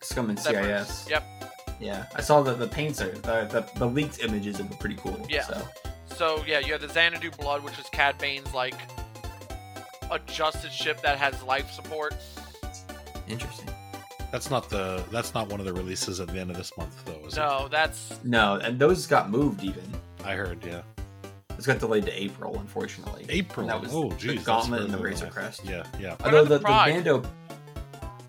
[0.00, 0.86] Scum and Separate.
[0.86, 1.06] CIS.
[1.10, 1.24] Yep.
[1.80, 4.96] Yeah, I saw the the paints are the, the the leaked images of it pretty
[4.96, 5.18] cool.
[5.28, 5.42] Yeah.
[5.42, 5.68] So
[6.16, 8.76] So yeah, you have the Xanadu Blood, which is Cad Bane's like
[10.14, 12.14] adjusted ship that has life support.
[13.28, 13.68] interesting.
[14.32, 15.04] That's not the.
[15.12, 17.24] That's not one of the releases at the end of this month, though.
[17.26, 19.84] Is No, that's No, and those got moved even.
[20.24, 20.64] I heard.
[20.64, 20.82] Yeah.
[21.56, 23.26] It's got delayed to April, unfortunately.
[23.28, 23.70] April.
[23.70, 24.34] And that was oh, the geez.
[24.34, 25.64] that's Gauntlet and the Razor Crest.
[25.64, 26.16] Yeah, yeah.
[26.16, 27.22] What Although the, the the Mando,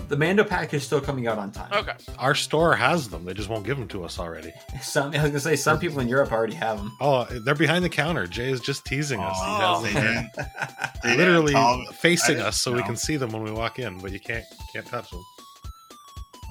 [0.07, 1.71] the Mando pack is still coming out on time.
[1.73, 1.93] okay.
[2.19, 3.25] Our store has them.
[3.25, 4.53] They just won't give them to us already.
[4.81, 6.91] Some I was gonna say some people in Europe already have them.
[7.01, 8.27] Oh, they're behind the counter.
[8.27, 9.35] Jay is just teasing us.
[9.39, 10.29] Oh, has they didn't.
[11.03, 14.11] They literally tell facing us so we can see them when we walk in, but
[14.11, 15.21] you can't can't touch them.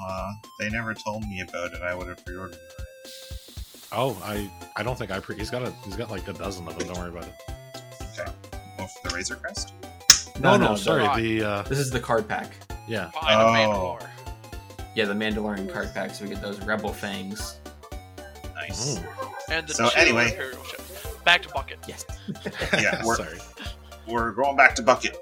[0.00, 1.82] Uh, they never told me about it.
[1.82, 2.60] I would have pre-ordered it.
[3.92, 5.36] Oh, I I don't think I pre.
[5.36, 6.88] He's got a he's got like a dozen of them.
[6.88, 7.34] Don't worry about it.
[8.18, 8.30] Okay.
[8.80, 9.72] Oh, the Razor Crest.
[10.40, 11.22] No, no, the- sorry.
[11.22, 12.52] The uh, This is the card pack.
[12.86, 13.10] Yeah.
[13.10, 13.52] Fine, of Oh.
[13.52, 14.08] Mandalore.
[14.94, 16.14] Yeah, the Mandalorian card pack.
[16.14, 17.58] So we get those Rebel fangs.
[18.54, 18.98] Nice.
[18.98, 19.04] Ooh.
[19.50, 20.30] And the So anyway.
[20.30, 21.06] Imperial ships.
[21.24, 21.78] Back to Bucket.
[21.88, 22.04] Yes.
[22.74, 23.38] Yeah, we're, sorry.
[24.06, 25.16] we're going back to Bucket.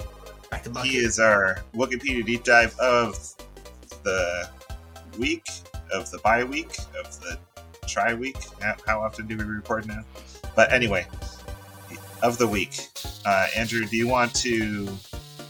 [0.51, 0.91] Back to bucket.
[0.91, 3.17] He is our Wikipedia deep dive of
[4.05, 4.49] the
[5.19, 5.47] week,
[5.93, 7.39] of the bye week, of the
[7.87, 8.37] try week.
[8.87, 10.03] How often do we record now?
[10.55, 11.07] But anyway,
[12.23, 12.89] of the week.
[13.25, 14.89] Uh, Andrew, do you want to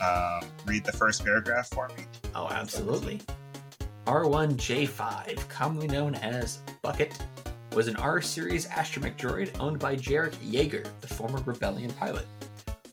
[0.02, 2.04] um, read the first paragraph for me?
[2.34, 3.20] Oh, absolutely.
[4.06, 7.16] R1J5, commonly known as Bucket,
[7.74, 12.26] was an R series astromech droid owned by Jarek Yeager, the former Rebellion pilot.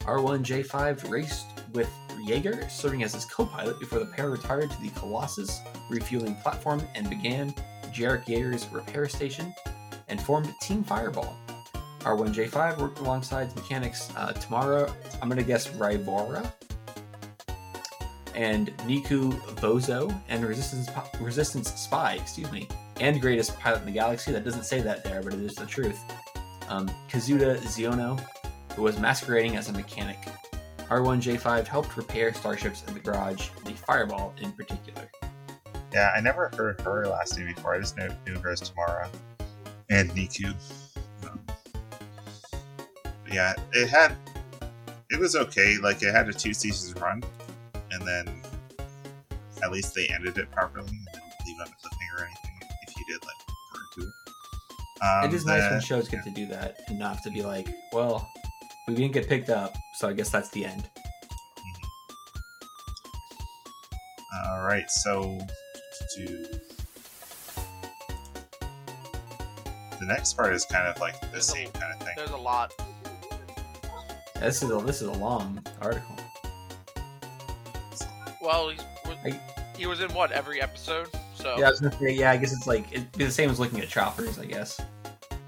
[0.01, 1.89] R1J5 raced with
[2.25, 6.81] Yeager, serving as his co pilot before the pair retired to the Colossus refueling platform
[6.95, 7.53] and began
[7.93, 9.53] Jarek Yeager's repair station
[10.07, 11.35] and formed Team Fireball.
[12.01, 16.51] R1J5 worked alongside mechanics uh, Tamara, I'm going to guess Ryvora,
[18.35, 20.89] and Neeku Vozo and Resistance
[21.19, 22.67] Resistance Spy, excuse me,
[22.99, 24.31] and greatest pilot in the galaxy.
[24.31, 25.99] That doesn't say that there, but it is the truth.
[26.67, 28.19] Um, Kazuda Xiono,
[28.75, 30.17] who was masquerading as a mechanic.
[30.89, 35.09] R1J5 helped repair starships in the garage, the Fireball in particular.
[35.93, 37.75] Yeah, I never heard her last name before.
[37.75, 39.09] I just knew, knew her as Tamara
[39.89, 40.53] and Niku.
[41.23, 41.39] Um,
[43.31, 44.15] yeah, it had.
[45.09, 45.77] It was okay.
[45.81, 47.23] Like, it had a two seasons run,
[47.91, 48.41] and then
[49.63, 52.95] at least they ended it properly and didn't leave on a cliffhanger or anything if
[52.97, 53.35] you did, like,
[53.73, 54.13] refer to it.
[55.01, 57.41] Um, it is nice when shows get to do that and not have to be
[57.41, 58.29] like, well,
[58.87, 60.89] we didn't get picked up, so I guess that's the end.
[64.47, 65.39] All right, so
[66.15, 66.25] to
[69.99, 72.13] the next part is kind of like the There's a- same kind of thing.
[72.15, 72.73] There's a lot.
[74.39, 76.15] This is a, this is a long article.
[78.41, 78.81] Well, he's,
[79.25, 79.39] I-
[79.77, 81.07] he was in what every episode.
[81.35, 83.49] So Yeah, I was gonna say, yeah, I guess it's like it'd be the same
[83.49, 84.79] as looking at choppers, I guess.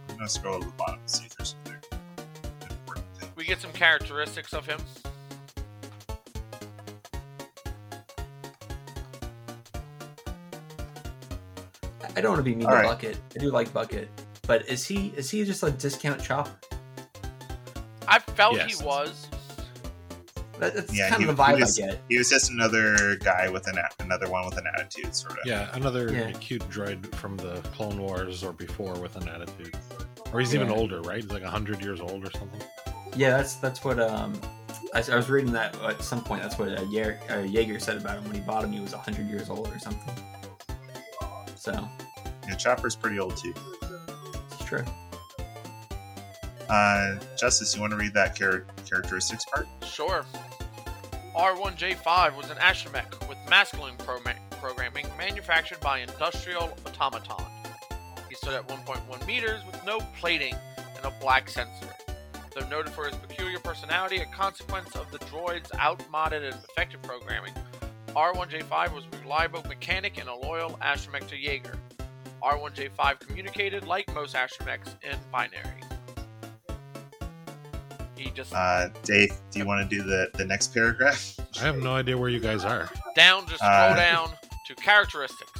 [0.09, 1.73] I'm gonna scroll to the bottom and see if there's some
[2.69, 3.29] important thing.
[3.35, 4.79] we get some characteristics of him.
[12.03, 12.87] I- I don't want to be mean All to right.
[12.87, 13.17] Bucket.
[13.35, 14.09] I do like Bucket,
[14.47, 16.51] but is he is he just a discount chopper?
[18.07, 18.79] I felt Yes.
[18.79, 19.27] he was.
[20.61, 22.01] That, that's Yeah, kind he- of the vibe he was- I get.
[22.07, 25.39] He was just another guy with an another one with an attitude, sort of.
[25.45, 26.31] Yeah, another Yeah.
[26.33, 29.75] cute droid from the Clone Wars or before with an attitude.
[30.31, 31.21] Or he's even older, right?
[31.23, 32.61] He's like hundred years old or something.
[33.15, 34.39] Yeah, that's that's what um
[34.93, 36.43] I, I was reading that at some point.
[36.43, 38.71] That's what uh, Yeager, uh, Yeager said about him when he bought him.
[38.71, 40.13] He was hundred years old or something.
[41.55, 41.73] So
[42.47, 43.53] Yeah, Chopper's pretty old too.
[44.51, 44.85] it's true.
[46.71, 49.67] Uh, Justice, you want to read that char- characteristics part?
[49.83, 50.23] Sure.
[51.35, 54.21] R1J5 was an astromech with masculine pro-
[54.61, 57.43] programming manufactured by Industrial Automaton
[58.29, 61.93] He stood at 1.1 meters with no plating and a black sensor.
[62.55, 67.53] Though noted for his peculiar personality, a consequence of the droid's outmoded and effective programming,
[68.15, 71.75] R1J5 was a reliable mechanic and a loyal astromech to Yeager.
[72.41, 75.90] R1J5 communicated like most astromechs in binary.
[78.21, 81.35] He just Uh, Dave, do you want to do the, the next paragraph?
[81.59, 82.89] I have no idea where you guys are.
[83.15, 84.29] down, just scroll Uh, down
[84.67, 85.51] to characteristics.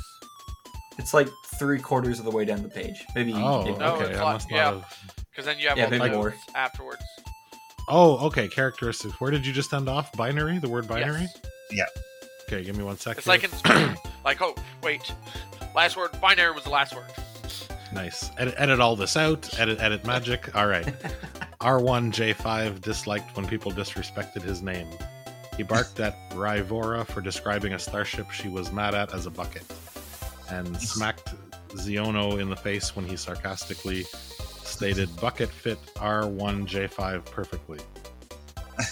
[0.97, 3.03] It's like three quarters of the way down the page.
[3.15, 3.33] Maybe.
[3.33, 4.11] Oh, maybe- No, okay.
[4.11, 4.63] it's like- yeah.
[4.71, 4.97] not have.
[5.31, 6.35] Because then you have Yeah, all the maybe more.
[6.55, 7.01] afterwards.
[7.89, 8.47] Oh, okay.
[8.47, 9.13] Characteristics.
[9.19, 10.11] Where did you just end off?
[10.13, 10.59] Binary.
[10.59, 11.21] The word binary.
[11.21, 11.41] Yes.
[11.71, 11.85] Yeah.
[12.47, 13.19] Okay, give me one second.
[13.19, 13.95] It's like in
[14.25, 15.11] like, oh, wait.
[15.73, 17.05] Last word, binary was the last word.
[17.93, 18.31] Nice.
[18.37, 19.59] Edit, edit all this out.
[19.59, 20.55] Edit, edit magic.
[20.55, 20.85] All right.
[21.61, 24.87] R1J5 disliked when people disrespected his name.
[25.57, 29.63] He barked at Ryvora for describing a starship she was mad at as a bucket,
[30.49, 31.35] and smacked
[31.69, 34.03] Xiono in the face when he sarcastically
[34.63, 37.79] stated bucket fit R1J5 perfectly.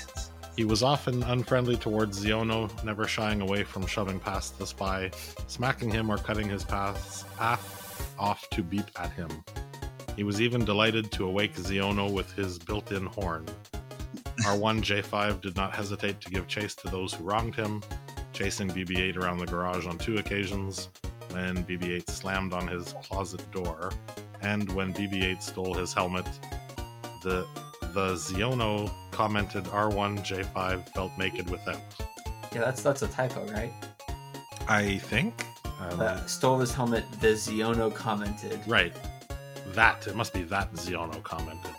[0.57, 5.09] He was often unfriendly towards Xiono, never shying away from shoving past the spy,
[5.47, 7.88] smacking him or cutting his paths, path
[8.19, 9.29] off to beat at him.
[10.15, 13.45] He was even delighted to awake Xiono with his built in horn.
[14.41, 17.81] R1J5 did not hesitate to give chase to those who wronged him,
[18.33, 20.89] chasing BB 8 around the garage on two occasions
[21.31, 23.91] when BB 8 slammed on his closet door,
[24.41, 26.25] and when BB 8 stole his helmet.
[27.23, 27.45] The,
[27.93, 31.81] the Xiono commented R1J5 felt naked without.
[32.53, 33.71] Yeah, that's that's a typo, right?
[34.67, 35.33] I think?
[35.79, 37.05] Um, Uh, stole his helmet.
[37.21, 38.59] The Xiono commented.
[38.67, 38.93] right.
[39.73, 40.07] That.
[40.07, 41.71] It must be that Xiono commented.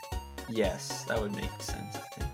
[0.49, 1.97] Yes, that would make sense.
[1.97, 2.31] I think.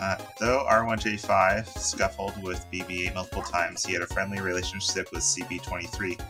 [0.00, 6.20] Uh, though R1J5 scuffled with BB-8 multiple times, he had a friendly relationship with CB-23.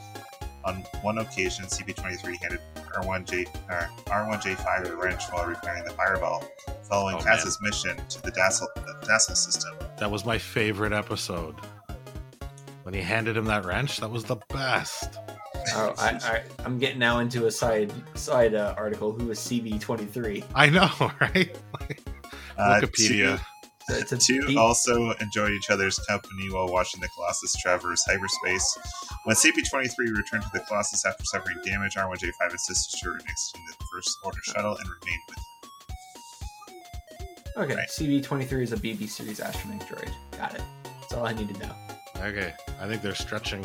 [0.64, 2.60] On one occasion, CB-23 handed
[2.94, 6.44] R1J or R1J5 a wrench while repairing the fireball,
[6.88, 9.74] following Oh, Kaz's mission to the Dassel, the Dassel system.
[9.98, 11.56] That was my favorite episode.
[12.86, 15.18] When he handed him that wrench, that was the best.
[15.74, 19.10] Oh, I, I, I'm getting now into a side side uh, article.
[19.10, 20.44] Who is CB23?
[20.54, 20.88] I know,
[21.20, 21.50] right?
[22.56, 23.40] Uh, Wikipedia.
[23.88, 27.56] So it's a Two, two deep- also enjoyed each other's company while watching the Colossus
[27.56, 28.78] traverse hyperspace.
[29.24, 33.74] When CB-23 returned to the Colossus after suffering damage, R1J5 assisted to next in the
[33.92, 35.38] First Order shuttle and remained with
[37.56, 37.62] him.
[37.64, 37.88] Okay, Right.
[37.88, 40.12] CB23 is a BB series astromech droid.
[40.38, 40.62] Got it.
[41.00, 41.74] That's all I need to know.
[42.20, 43.62] Okay, I think they're stretching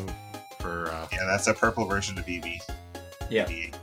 [0.60, 0.88] for.
[0.90, 2.58] Uh, Yeah, that's a purple version of BB.
[3.30, 3.46] Yeah.
[3.46, 3.74] BB-8.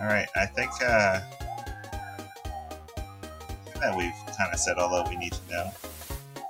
[0.00, 1.20] All right, I think uh,
[3.80, 5.70] that we've kind of said all that we need to know.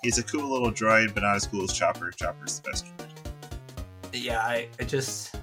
[0.02, 2.10] He's a cool little droid, but not as cool as Chopper.
[2.10, 3.08] Chopper's the best droid.
[4.14, 5.36] Yeah, I, I just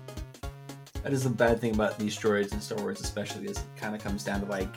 [1.03, 3.95] that is the bad thing about these droids in Star Wars, especially, is it kind
[3.95, 4.67] of comes down to like,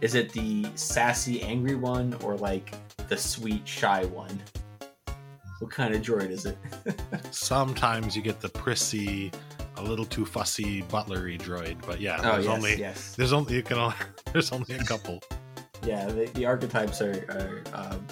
[0.00, 2.72] is it the sassy, angry one or like
[3.08, 4.42] the sweet, shy one?
[5.62, 6.58] What kind of droid is it?
[7.30, 9.30] sometimes you get the prissy,
[9.76, 13.54] a little too fussy, butlery droid, but yeah, oh there's yes, only yes, there's only
[13.54, 13.94] you can only,
[14.32, 15.22] there's only a couple.
[15.86, 16.06] yeah.
[16.06, 18.04] The, the archetypes are, are um,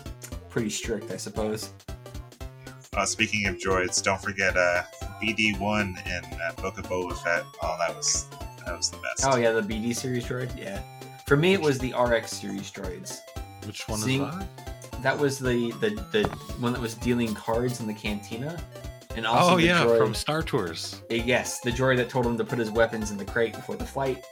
[0.49, 1.73] pretty strict, I suppose.
[2.97, 4.83] Uh, speaking of droids, don't forget uh,
[5.21, 7.43] BD-1 in uh, Book of Boba Fett.
[7.65, 8.29] Oh, that was
[8.65, 9.25] that was the best.
[9.25, 10.57] Oh yeah, the BD series droid.
[10.57, 10.81] Yeah,
[11.27, 13.19] for me it was the RX series droids.
[13.67, 14.70] Which one Seeing- is that?
[15.03, 18.63] That was the, the the one that was dealing cards in the cantina,
[19.17, 21.03] and also Oh the yeah, droid, from Star Tours.
[21.11, 23.77] Uh, Yes, the droid that told him to put his weapons in the crate before
[23.77, 24.25] the fight.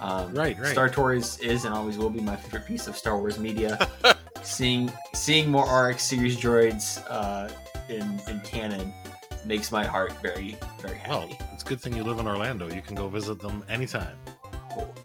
[0.00, 0.68] Um, Right, right.
[0.68, 3.88] Star Tours is and always will be my favorite piece of Star Wars media.
[4.42, 7.50] seeing seeing more RX series droids uh,
[7.88, 8.92] in in canon
[9.44, 11.10] makes my heart very very happy.
[11.10, 12.68] Well, it's a good thing you live in Orlando.
[12.72, 14.16] You can go visit them anytime.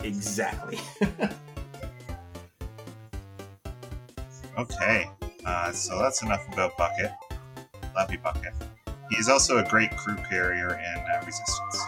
[0.01, 0.79] exactly.
[4.57, 5.09] Okay,
[5.45, 7.11] uh, so that's enough about Bucket.
[7.95, 8.53] Love you, Bucket.
[9.09, 11.81] He's also a great crew carrier in uh, Resistance.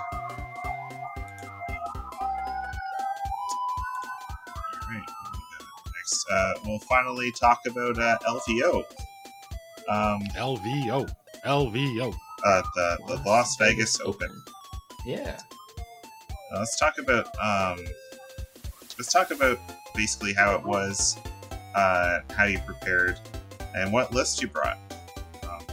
[4.83, 5.09] Alright,
[5.95, 8.83] next, uh, we'll finally talk about uh, LVO.
[9.87, 11.07] Um, LVO,
[11.45, 12.13] LVO.
[12.45, 14.29] uh, the, the Las Vegas Open.
[15.05, 15.37] Yeah.
[16.51, 17.83] Uh, let's talk about um,
[18.97, 19.59] let's talk about
[19.95, 21.17] basically how it was,
[21.75, 23.19] uh, how you prepared,
[23.75, 24.77] and what list you brought.
[25.43, 25.65] Um,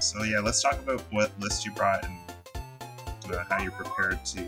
[0.00, 4.44] so yeah, let's talk about what list you brought and uh, how you prepared to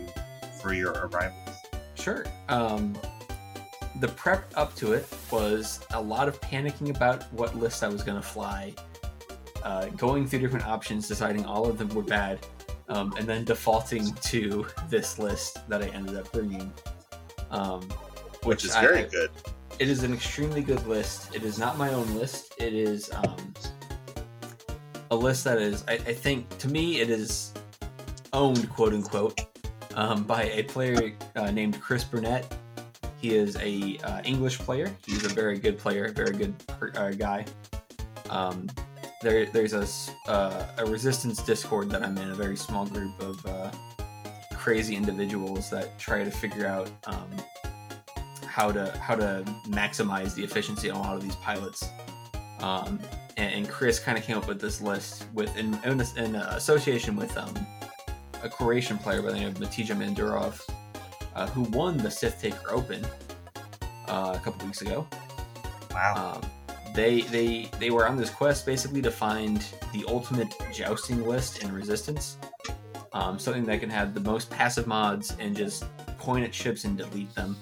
[0.61, 1.37] for your arrival.
[1.95, 2.25] Sure.
[2.49, 2.97] Um,
[3.99, 8.03] the prep up to it was a lot of panicking about what list I was
[8.03, 8.73] going to fly,
[9.63, 12.39] uh, going through different options, deciding all of them were bad,
[12.89, 16.71] um, and then defaulting to this list that I ended up bringing.
[17.49, 17.81] Um,
[18.43, 19.29] which is I- very good.
[19.81, 21.35] It is an extremely good list.
[21.35, 22.53] It is not my own list.
[22.59, 23.51] It is um,
[25.09, 27.51] a list that is, I, I think, to me, it is
[28.31, 29.41] owned, quote unquote,
[29.95, 32.55] um, by a player uh, named Chris Burnett.
[33.19, 34.95] He is a uh, English player.
[35.03, 36.53] He's a very good player, very good
[36.95, 37.47] uh, guy.
[38.29, 38.69] Um,
[39.23, 39.87] there, there's a,
[40.29, 43.71] uh, a resistance Discord that I'm in, a very small group of uh,
[44.53, 47.31] crazy individuals that try to figure out um,
[48.51, 51.87] how to how to maximize the efficiency on a lot of these pilots.
[52.59, 52.99] Um,
[53.37, 57.15] and, and Chris kind of came up with this list with in, in, in association
[57.15, 57.53] with um,
[58.43, 60.61] a Croatian player by the name of Matija Mandurov,
[61.33, 63.05] uh, who won the Sith Taker Open
[64.09, 65.07] uh, a couple weeks ago.
[65.91, 66.41] Wow.
[66.41, 66.49] Um,
[66.93, 71.71] they they they were on this quest basically to find the ultimate jousting list in
[71.71, 72.37] Resistance,
[73.13, 75.85] um, something that can have the most passive mods and just
[76.17, 77.55] point at ships and delete them.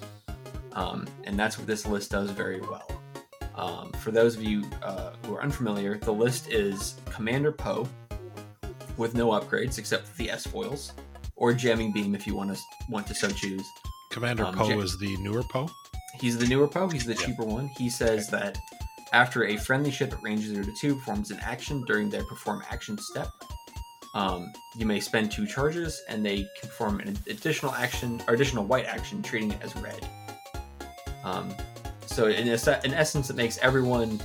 [0.80, 2.90] Um, and that's what this list does very well.
[3.56, 7.86] Um, for those of you uh, who are unfamiliar, the list is Commander Poe
[8.96, 10.94] with no upgrades except for the S foils,
[11.36, 13.66] or Jamming Beam if you want to want to so choose.
[14.10, 15.70] Commander Um, Poe Ja- is the newer Poe.
[16.22, 16.88] He's the newer Poe.
[16.88, 17.68] He's the cheaper one.
[17.68, 18.58] He says that
[19.12, 22.64] after a friendly ship at range 0 to 2 performs an action during their perform
[22.72, 23.28] action step,
[24.16, 28.64] um, you may spend two charges and they can perform an additional action or additional
[28.64, 30.08] white action, treating it as red.
[31.24, 31.54] Um,
[32.06, 34.20] so, in, in essence, it makes everyone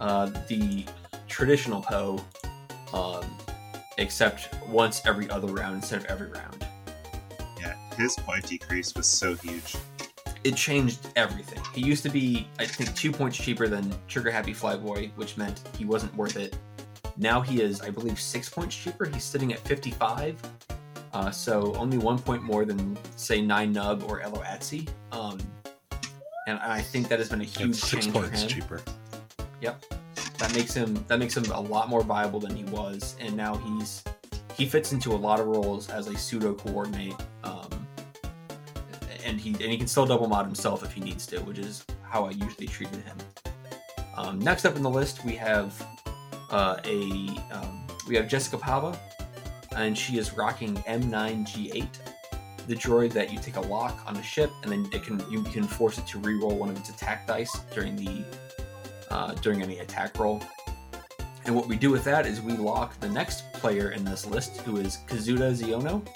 [0.00, 0.84] uh, the
[1.28, 2.22] traditional Poe,
[2.92, 3.24] um,
[3.98, 6.66] except once every other round instead of every round.
[7.60, 9.76] Yeah, his point decrease was so huge.
[10.44, 11.62] it changed everything.
[11.74, 15.62] He used to be, I think, two points cheaper than Trigger Happy Flyboy, which meant
[15.76, 16.56] he wasn't worth it.
[17.16, 19.04] Now he is, I believe, six points cheaper.
[19.04, 20.40] He's sitting at 55,
[21.12, 24.88] uh, so only one point more than, say, Nien Nunb or Elo Atsi.
[25.12, 25.38] Um,
[26.58, 28.48] and I think that has been a huge It's six change for points him.
[28.48, 28.80] cheaper.
[30.38, 33.56] That makes him that makes him a lot more viable than he was, and now
[33.56, 34.02] he's
[34.56, 37.14] he fits into a lot of roles as a pseudo coordinate.
[37.44, 37.68] Um,
[39.24, 41.84] and he and he can still double mod himself if he needs to, which is
[42.02, 43.16] how I usually treated him.
[44.16, 45.74] Um, next up in the list, we have
[46.50, 48.96] uh, a um, we have Jessica Pava,
[49.76, 51.86] and she is rocking M9G8,
[52.66, 55.42] the droid that you take a lock on a ship, and then it can you
[55.44, 58.24] can force it to re-roll one of its attack dice during the
[59.10, 60.42] uh, during any attack roll.
[61.46, 64.58] And what we do with that is we lock the next player in this list,
[64.60, 66.06] who is Kazuda Xiono.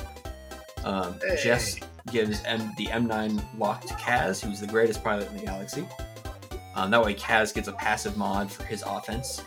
[0.84, 1.40] Um, Hey.
[1.42, 1.76] Jess
[2.12, 5.86] gives M- the M9 lock to Kaz, who's the greatest pilot in the galaxy.
[6.76, 9.42] Um, that way, Kaz gets a passive mod for his offense.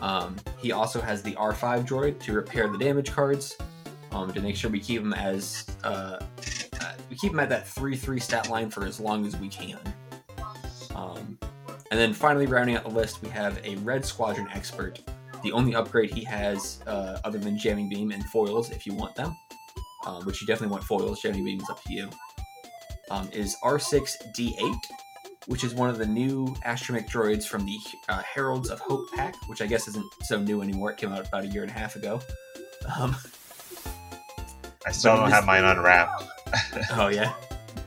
[0.00, 3.56] Um, he also has the R5 droid to repair the damage cards,
[4.12, 6.18] um, to make sure we keep him as uh,
[6.80, 9.48] uh, we keep him at that three three stat line for as long as we
[9.48, 9.78] can.
[10.94, 11.38] Um,
[11.90, 15.00] and then finally, rounding out the list, we have a Red Squadron expert.
[15.42, 19.14] The only upgrade he has, uh, other than jamming beam and foils, if you want
[19.14, 19.36] them,
[20.06, 21.20] um, which you definitely want foils.
[21.20, 22.08] Jamming beam is up to you.
[23.10, 24.76] Um, is R6D8,
[25.46, 27.76] which is one of the new astromech droids from the
[28.08, 30.92] uh, Heralds of Hope pack, which I guess isn't so new anymore.
[30.92, 32.20] It came out about a year and a half ago.
[32.98, 33.14] Um,
[34.86, 36.24] I still don't this- have mine unwrapped.
[36.92, 37.32] oh yeah.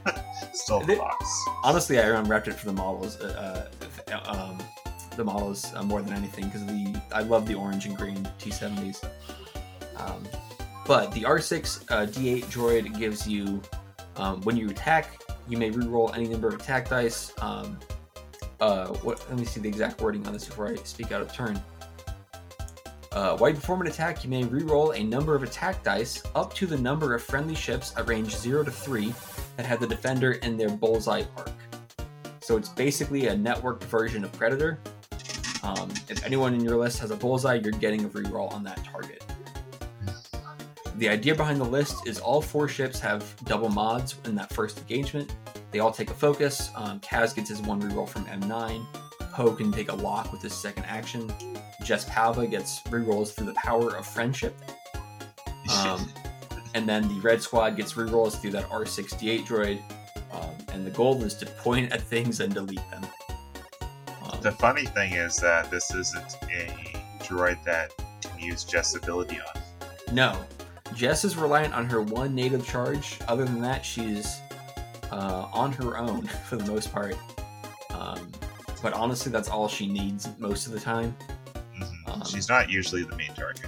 [0.54, 1.46] Still in the box.
[1.64, 3.18] honestly, I unwrapped it for the models.
[3.20, 3.70] Uh,
[4.12, 4.58] uh, um,
[5.16, 9.04] the models uh, more than anything because the I love the orange and green T70s.
[9.98, 10.24] Um,
[10.86, 13.62] but the R6 uh, D8 droid gives you
[14.18, 17.34] um, when you attack, you may reroll any number of attack dice.
[17.42, 17.80] Um,
[18.62, 19.24] uh, what?
[19.30, 21.62] Let me see the exact wording on this before I speak out of turn.
[23.16, 26.54] Uh, while you perform an attack, you may reroll a number of attack dice up
[26.54, 29.14] to the number of friendly ships at range 0 to 3
[29.56, 31.52] that have the defender in their bullseye arc.
[32.42, 34.80] So it's basically a networked version of Predator.
[35.64, 38.84] Um, if anyone in your list has a bullseye, you're getting a reroll on that
[38.84, 39.24] target.
[40.98, 44.78] The idea behind the list is all four ships have double mods in that first
[44.78, 45.34] engagement.
[45.72, 46.70] They all take a focus.
[46.76, 48.86] Um, Kaz gets his one reroll from M9.
[49.36, 51.30] Poe can take a lock with his second action.
[51.84, 54.56] Jess Pava gets rerolls through the power of friendship.
[55.78, 56.10] Um,
[56.74, 59.82] and then the red squad gets rerolls through that R68 droid.
[60.32, 63.06] Um, and the goal is to point at things and delete them.
[64.24, 69.40] Um, the funny thing is that this isn't a droid that can use Jess' ability
[69.40, 70.16] on.
[70.16, 70.46] no,
[70.94, 73.20] Jess is reliant on her one native charge.
[73.28, 74.40] Other than that, she's
[75.12, 77.18] uh, on her own for the most part.
[77.90, 78.32] Um,
[78.86, 81.18] but honestly, that's all she needs most of the time.
[81.76, 82.08] Mhm.
[82.08, 83.66] Um, She's not usually the main target.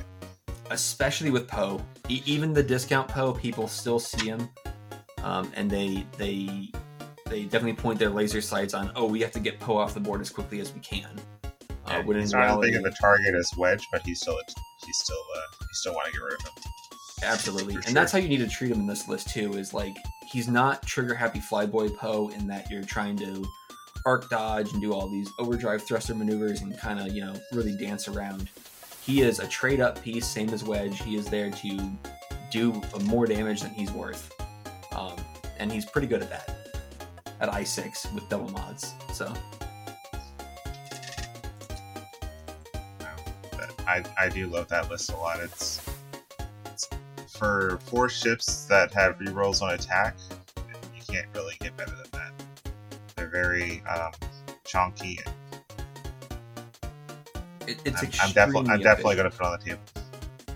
[0.69, 1.81] especially with Poe.
[2.07, 4.47] E- even the discount Poe, people still see him,
[5.23, 6.69] um, and they they
[7.25, 8.91] they definitely point their laser sights on.
[8.95, 11.09] Oh, we have to get Poe off the board as quickly as we can.
[11.87, 14.37] Uh, Yeah, he's not as big of a target as Wedge, but he's still
[14.85, 16.53] he's still uh, you still want to get rid of him.
[17.23, 17.73] Absolutely.
[17.73, 17.93] For And sure.
[17.95, 19.95] that's how you need to treat him in this list too, is like
[20.31, 23.43] he's not trigger happy flyboy Poe in that you're trying to
[24.05, 27.75] arc dodge and do all these overdrive thruster maneuvers and kind of, you know, really
[27.77, 28.49] dance around.
[29.03, 31.01] He is a trade up piece, same as Wedge.
[31.01, 31.91] He is there to
[32.51, 34.31] do more damage than he's worth.
[34.95, 35.15] Um,
[35.59, 36.57] and he's pretty good at that
[37.39, 38.93] at I6 with double mods.
[39.13, 39.33] So
[43.87, 45.39] I I do love that list a lot.
[45.39, 45.81] It's,
[46.65, 46.89] it's
[47.29, 50.15] for four ships that have rerolls on attack.
[50.95, 52.36] You can't really get better than that.
[53.31, 54.11] They're very um,
[54.65, 55.19] chunky.
[57.67, 59.81] it, it's I'm, I'm definitely I'm definitely going to put on the table.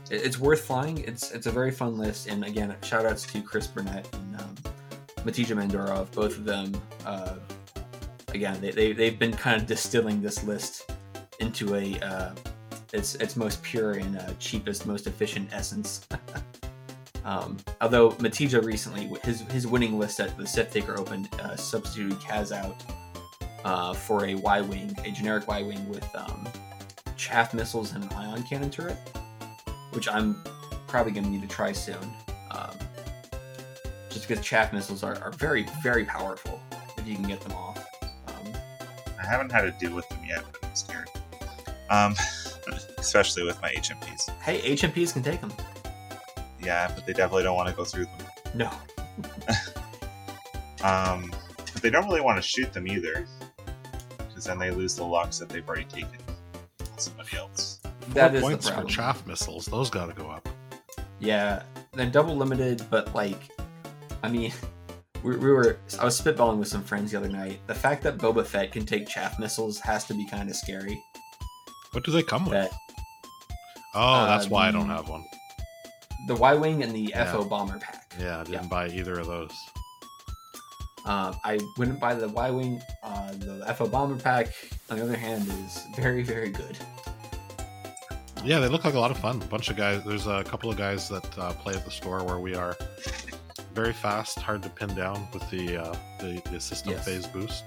[0.09, 0.99] It- it's worth flying.
[0.99, 4.55] It's it's a very fun list, and again, shout outs to Chris Burnett and um,
[5.25, 6.11] Matija Mandorov.
[6.11, 6.73] Both of them,
[7.05, 7.35] uh,
[8.29, 10.91] again, they, they they've been kind of distilling this list
[11.39, 12.33] into a uh,
[12.93, 16.07] its its most pure and uh, cheapest, most efficient essence.
[17.25, 22.17] um, although Matija recently, his his winning list at the Sith Taker Open uh, substituted
[22.19, 22.83] Kaz out
[23.63, 26.47] uh, for a Y wing, a generic Y wing with um,
[27.15, 28.97] chaff missiles and an ion cannon turret
[29.91, 30.35] which I'm
[30.87, 32.13] probably going to need to try soon.
[32.51, 32.77] Um,
[34.09, 36.61] just because chaff missiles are, are very, very powerful
[36.97, 37.77] if you can get them off.
[38.27, 38.53] Um,
[39.21, 41.09] I haven't had to deal with them yet, but I'm scared.
[41.89, 42.15] Um,
[42.97, 44.29] especially with my HMPs.
[44.41, 45.53] hey, HMPs can take them.
[46.63, 48.27] Yeah, but they definitely don't want to go through them.
[48.55, 48.71] No.
[50.83, 53.27] Um, but they don't really want to shoot them either,
[54.17, 56.17] because then they lose the locks that they've already taken
[56.79, 57.79] on somebody else.
[58.09, 59.67] That Four is points the for chaff missiles.
[59.67, 60.49] Those got to go up.
[61.19, 63.37] Yeah, they're double limited, but like,
[64.23, 64.51] I mean,
[65.23, 65.77] we, we were.
[65.99, 67.59] I was spitballing with some friends the other night.
[67.67, 70.99] The fact that Boba Fett can take chaff missiles has to be kind of scary.
[71.91, 72.73] What do they come with?
[73.93, 75.23] Oh, that's why I don't Um, have one.
[76.27, 77.31] The Y wing and the Yeah.
[77.31, 78.11] FO bomber pack.
[78.19, 78.69] Yeah, I didn't yeah.
[78.69, 79.53] buy either of those.
[81.05, 82.79] Um, I wouldn't buy the Y Wing.
[83.01, 84.49] Uh, the FO Bomber Pack,
[84.91, 86.77] on the other hand, is very, very good.
[88.43, 89.41] Yeah, they look like a lot of fun.
[89.41, 90.03] A bunch of guys.
[90.03, 92.75] There's a couple of guys that uh, play at the store where we are.
[93.73, 97.05] Very fast, hard to pin down with the uh, the, the system Yes.
[97.05, 97.63] phase boost.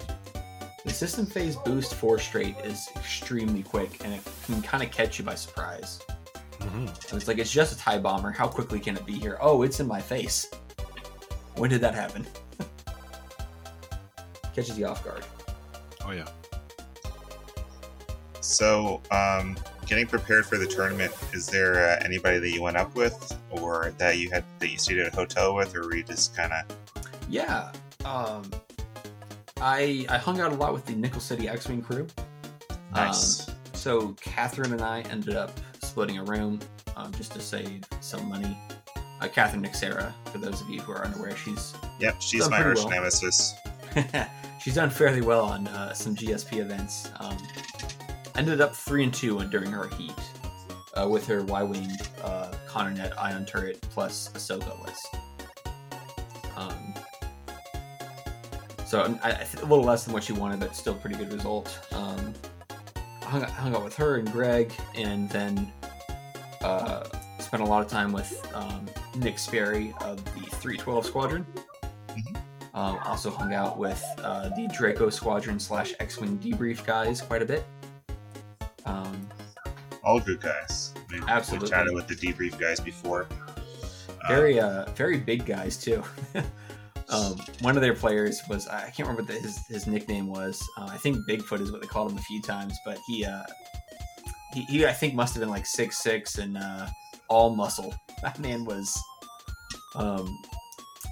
[0.85, 5.19] The system phase boost four straight is extremely quick, and it can kind of catch
[5.19, 6.01] you by surprise.
[6.61, 8.31] Hmm And it's like it's just a tie bomber.
[8.31, 9.39] How quickly can it be here?
[9.41, 10.51] Oh, it's in my face.
[11.57, 12.27] When did that happen?
[14.55, 15.25] Catches you off guard.
[16.05, 16.29] Oh yeah.
[18.41, 22.95] So, um, getting prepared for the tournament, is there uh, anybody that you went up
[22.95, 26.03] with, or that you had that you stayed at a hotel with, or were you
[26.03, 26.77] just kind of?
[27.29, 27.73] Yeah.
[28.05, 28.51] Um,
[29.61, 32.07] I I hung out a lot with the Nickel City X-wing crew.
[32.93, 33.51] Nice.
[33.73, 35.59] So Catherine and I ended up
[35.95, 36.59] splitting a room
[36.97, 38.59] um, just to save some money.
[39.21, 42.79] Uh, Catherine Nixera, for those of you who are unaware, she's yep, she's my arch
[42.79, 42.91] well.
[42.91, 43.55] nemesis.
[44.61, 47.09] she's done fairly well on uh, some GSP events.
[47.21, 47.39] Um,
[48.37, 50.19] ended up three and two during her heat
[50.95, 51.93] uh, with her Y-wing
[52.25, 55.15] uh, Connernet ion turret plus Ahsoka list.
[56.57, 56.95] Um,
[58.85, 61.33] so I, I think a little less than what she wanted, but still pretty good
[61.33, 61.79] result.
[61.93, 62.35] Um,
[63.35, 65.71] hung, out- hung out with her and Greg, and then
[66.63, 67.05] uh,
[67.41, 71.47] spent a lot of time with um, Nick Sperry of the 312 Squadron.
[72.11, 72.37] Mhm.
[72.75, 77.47] Um, also hung out with uh, the Draco Squadron slash X-wing debrief guys quite a
[77.47, 77.65] bit.
[78.87, 79.29] Um,
[80.03, 80.93] All good guys.
[81.11, 81.67] We, Absolutely.
[81.67, 83.27] We chatted with the debrief guys before.
[83.29, 86.03] Uh, very uh very big guys too
[87.15, 90.63] um one of their players was i can't remember what the, his his nickname was
[90.79, 93.43] uh, i think bigfoot is what they called him a few times but he uh
[94.53, 96.87] he, he i think must have been like six six and uh
[97.29, 99.01] all muscle that man was
[99.95, 100.27] um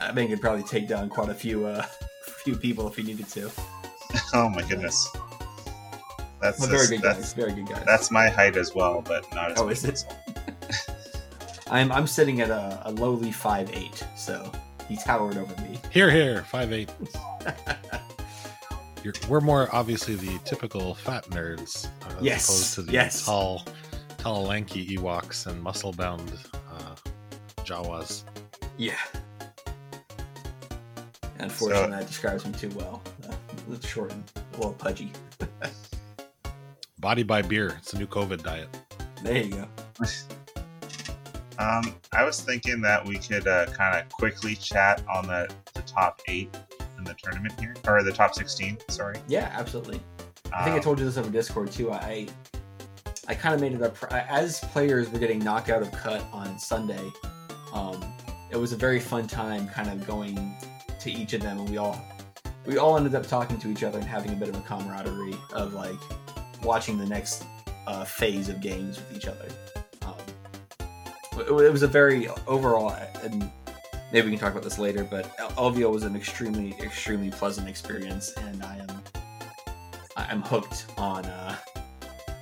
[0.00, 1.84] i think he'd probably take down quite a few uh
[2.44, 3.50] few people if he needed to
[4.34, 5.08] oh my goodness.
[6.40, 9.52] That's very good that's, guys very good guys that's my height as well, but not
[9.52, 9.60] as.
[9.60, 9.92] Oh, is it?
[9.92, 10.06] as-
[11.70, 14.50] i'm i'm sitting at a, a lowly five eight so
[14.92, 16.90] he towered over me Here, here, five eight.
[19.02, 23.24] You're, we're more obviously the typical fat nerds, uh, as Yes, opposed to the yes.
[23.26, 23.64] tall,
[24.18, 26.32] tall, lanky Ewoks and muscle-bound
[26.70, 26.94] uh,
[27.64, 28.22] Jawas.
[28.78, 28.94] Yeah.
[31.40, 33.02] Unfortunately, that describes him too well.
[33.28, 33.34] Uh,
[33.72, 35.10] it's short and a little pudgy.
[37.00, 37.74] Body by beer.
[37.78, 38.68] It's a new COVID diet.
[39.24, 39.68] There you go.
[41.62, 45.82] Um, I was thinking that we could uh, kind of quickly chat on the, the
[45.82, 46.50] top eight
[46.98, 49.16] in the tournament here, or the top 16, sorry.
[49.28, 50.00] Yeah, absolutely.
[50.52, 51.92] I think I Um, told you this over Discord too.
[51.92, 52.26] I
[53.28, 56.58] I kind of made it up as players were getting knocked out of cut on
[56.58, 57.08] Sunday.
[57.72, 58.02] Um,
[58.50, 60.56] it was a very fun time, kind of going
[61.00, 61.98] to each of them, and we all
[62.66, 65.36] we all ended up talking to each other and having a bit of a camaraderie
[65.54, 66.00] of like
[66.64, 67.44] watching the next
[67.86, 69.48] uh, phase of games with each other.
[71.38, 73.50] It, was a very overall, and
[74.12, 75.04] maybe we can talk about this later.
[75.04, 79.02] But LVO was an extremely extremely pleasant experience, and I am
[80.16, 81.56] I'm hooked on uh,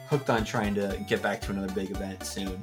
[0.09, 2.61] hooked on trying to get back to another big event soon.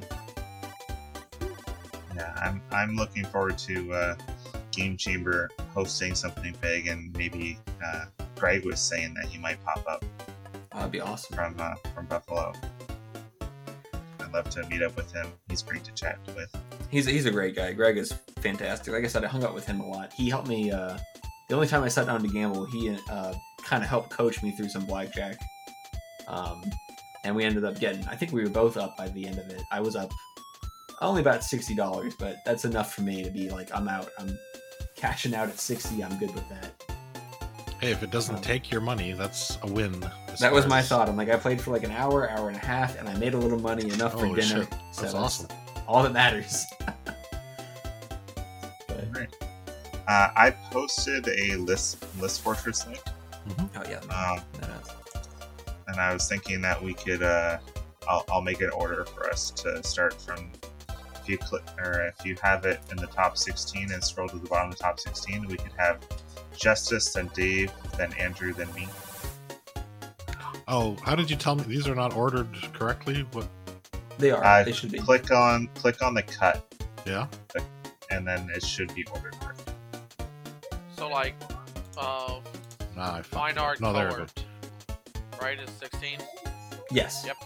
[2.14, 4.16] Yeah, I'm I'm looking forward to uh,
[4.70, 8.06] Game Chamber hosting something big, and maybe uh,
[8.36, 10.04] Greg was saying that he might pop up
[10.72, 11.34] That'd be awesome.
[11.34, 12.52] from uh, from Buffalo.
[14.28, 15.26] I'd love to meet up with him.
[15.48, 16.54] He's great to chat with.
[16.90, 17.72] He's he's a great guy.
[17.72, 18.92] Greg is fantastic.
[18.92, 20.12] Like I said, I hung out with him a lot.
[20.12, 20.70] He helped me.
[20.70, 20.98] Uh,
[21.48, 24.50] the only time I sat down to gamble, he uh, kind of helped coach me
[24.50, 25.38] through some blackjack.
[26.26, 26.62] Um,
[27.24, 28.04] and we ended up getting.
[28.06, 29.62] I think we were both up by the end of it.
[29.72, 30.10] I was up
[31.00, 34.10] only about sixty dollars, but that's enough for me to be like, I'm out.
[34.18, 34.38] I'm
[34.94, 36.04] cashing out at sixty.
[36.04, 36.97] I'm good with that.
[37.80, 40.04] Hey, if it doesn't take your money, that's a win.
[40.40, 41.08] That was my as- thought.
[41.08, 43.34] I'm like, I played for like an hour, hour and a half, and I made
[43.34, 44.40] a little money enough for dinner.
[44.42, 45.48] shit, So that's awesome.
[45.86, 46.64] all that matters.
[49.12, 49.34] Right.
[50.06, 53.00] Uh, I posted a list list fortress link,
[53.76, 54.74] oh yeah, um, no, no.
[55.88, 57.22] and I was thinking that we could.
[57.22, 57.58] Uh,
[58.08, 60.50] I'll, I'll make an order for us to start from.
[61.28, 64.38] If you click, or if you have it in the top 16 and scroll to
[64.38, 65.98] the bottom of the top 16, we could have
[66.56, 68.88] Justice, then Dave, then Andrew, then me.
[70.68, 73.26] Oh, how did you tell me these are not ordered correctly?
[73.32, 73.46] What?
[74.16, 74.42] they are.
[74.42, 74.98] Uh, they should be.
[75.00, 76.64] Click on click on the cut,
[77.06, 77.26] Yeah.
[78.10, 79.38] and then it should be ordered.
[79.38, 79.74] correctly.
[80.96, 81.34] So like,
[81.98, 82.40] uh,
[82.96, 84.32] Nah, I fucked fine art No, colored,
[85.42, 85.58] right?
[85.60, 86.20] Is 16.
[86.90, 87.22] Yes.
[87.26, 87.36] Yep.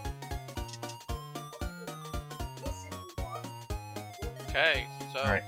[4.55, 5.41] Okay, so Alright.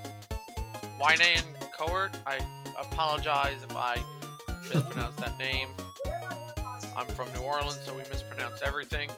[1.00, 1.44] Wainan
[1.78, 2.18] Court.
[2.26, 2.40] I
[2.82, 3.98] apologize if I
[4.74, 5.68] mispronounced that name.
[6.98, 9.12] I'm from New Orleans, so we mispronounce everything.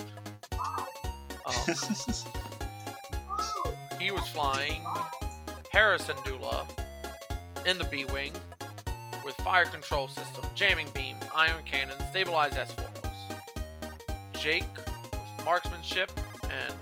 [0.52, 1.54] Um,
[3.98, 4.84] he was flying
[5.72, 6.68] Hera Syndulla
[7.66, 8.34] in the B Wing
[9.24, 13.16] with fire control system, jamming beam, ion cannon, stabilized S foils.
[14.34, 16.12] Jake with marksmanship
[16.44, 16.74] and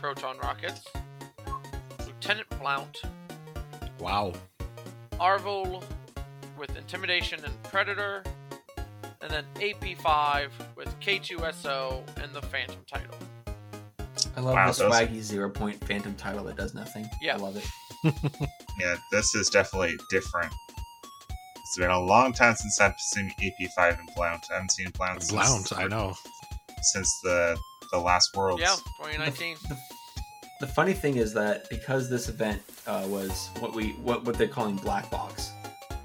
[0.00, 0.86] proton rockets.
[2.20, 3.02] Lieutenant Blount,
[4.00, 4.32] Wow.
[5.20, 5.82] Arvel
[6.58, 8.22] with intimidation and predator,
[9.20, 13.14] and then AP5 with K2SO and the Phantom title.
[14.36, 17.08] I love Wow, the those- swaggy zero point phantom title that does nothing.
[17.22, 17.34] Yeah.
[17.34, 17.64] I love it.
[18.80, 20.52] yeah, this is definitely different.
[21.58, 24.46] It's been a long time since I've seen AP5 and Blount.
[24.50, 26.14] I haven't seen Blount since, Blount, I know.
[26.82, 27.58] since the
[27.92, 28.58] the last world.
[28.60, 29.56] Yeah, 2019.
[29.62, 29.76] The, the
[30.66, 34.76] funny thing is that because this event uh, was what we what what they're calling
[34.76, 35.50] black box,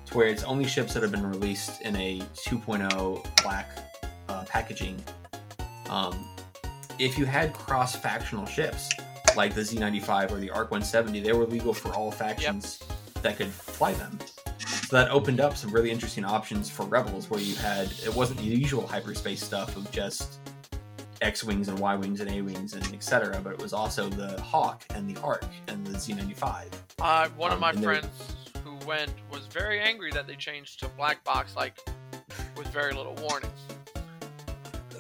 [0.07, 3.69] to where it's only ships that have been released in a 2.0 black
[4.27, 5.01] uh, packaging.
[5.89, 6.27] Um,
[6.99, 8.89] if you had cross factional ships
[9.35, 12.83] like the Z95 or the Arc 170, they were legal for all factions
[13.21, 14.19] that could fly them.
[14.59, 18.39] So that opened up some really interesting options for Rebels, where you had it wasn't
[18.39, 20.39] the usual hyperspace stuff of just
[21.21, 23.39] X wings and Y wings and A wings and etc.
[23.43, 26.65] But it was also the Hawk and the Arc and the Z95.
[26.99, 30.35] Uh, one of Um, my and they're- friends who went was very angry that they
[30.35, 31.77] changed to black box, like
[32.57, 33.51] with very little warning.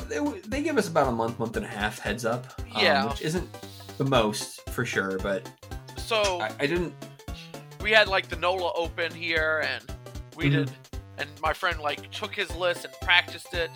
[0.07, 2.59] They, they give us about a month, month and a half heads up.
[2.59, 3.05] um, Yeah.
[3.07, 3.49] which isn't
[3.97, 5.49] the most for sure, but
[5.97, 6.93] So I, I didn't.
[7.81, 9.83] we had like the NOLA open here, and
[10.35, 10.51] we Mhm.
[10.51, 10.71] did,
[11.17, 13.71] and my friend like took his list and practiced it,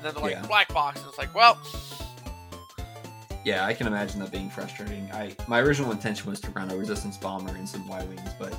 [0.00, 0.46] and then they're like Yeah.
[0.46, 1.58] black box, and it's like, well,
[3.44, 5.10] Yeah, I can imagine that being frustrating.
[5.12, 8.54] I my original intention was to run a resistance bomber and some Y wings, but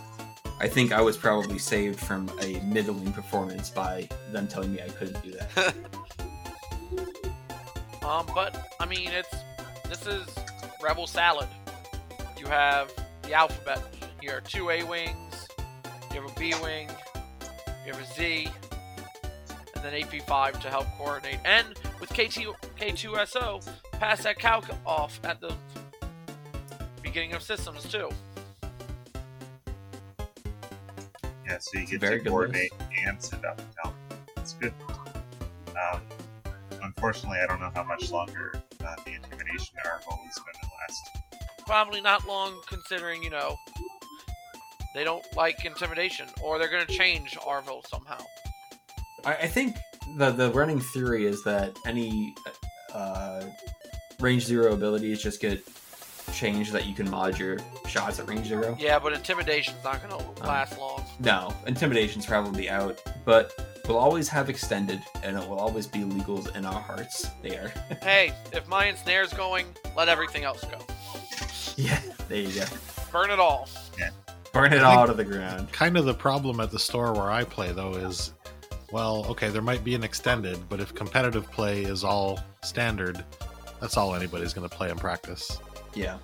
[0.60, 4.90] I think I was probably saved from a middling performance by them telling me I
[4.90, 5.76] couldn't do that.
[8.04, 9.30] Um, but I mean, it's
[9.88, 10.28] this is
[10.82, 11.48] Rebel Salad.
[12.38, 13.80] You have the alphabet
[14.20, 15.48] here: two A wings,
[16.14, 16.90] you have a B wing,
[17.86, 18.50] you have a Z,
[19.84, 21.40] and then AP5 to help coordinate.
[21.46, 21.68] And
[22.00, 25.54] with K2 K2SO, pass that calc off at the
[27.02, 28.10] beginning of systems too.
[31.46, 32.72] Yeah, so you get Very to good coordinate
[33.06, 33.96] and send out the count.
[34.36, 34.74] That's good.
[35.70, 36.02] Um,
[36.84, 38.54] unfortunately, I don't know how much longer
[38.86, 41.66] uh, the intimidation article is going to last.
[41.66, 43.58] probably not long considering, you know,
[44.94, 48.20] they don't like intimidation or they're going to change Arvel somehow.
[49.26, 49.76] I, I think
[50.18, 52.34] the the running theory is that any
[52.94, 53.44] uh,
[54.20, 55.64] range zero abilities just get
[56.34, 57.58] changed that you can mod your
[57.88, 58.76] shots at range zero.
[58.80, 61.04] Yeah, but intimidation's not going to last long.
[61.20, 63.52] No, intimidation's probably out, but
[63.88, 67.28] we'll always have extended, and it will always be legals in our hearts.
[67.42, 67.74] There.
[68.04, 69.66] hey, if my ensnare's going,
[69.98, 70.78] let everything else go.
[71.76, 72.00] yeah,
[72.30, 72.66] there you go.
[73.12, 73.68] Burn it all.
[74.00, 74.12] Yeah.
[74.54, 75.72] Burn it I think- all to the ground.
[75.74, 78.34] Kind of the problem at the store where I play, though, is
[78.92, 83.24] well, okay, there might be an extended, but if competitive play is all standard,
[83.80, 85.60] that's all anybody's going to play in practice.
[85.94, 86.18] Yeah.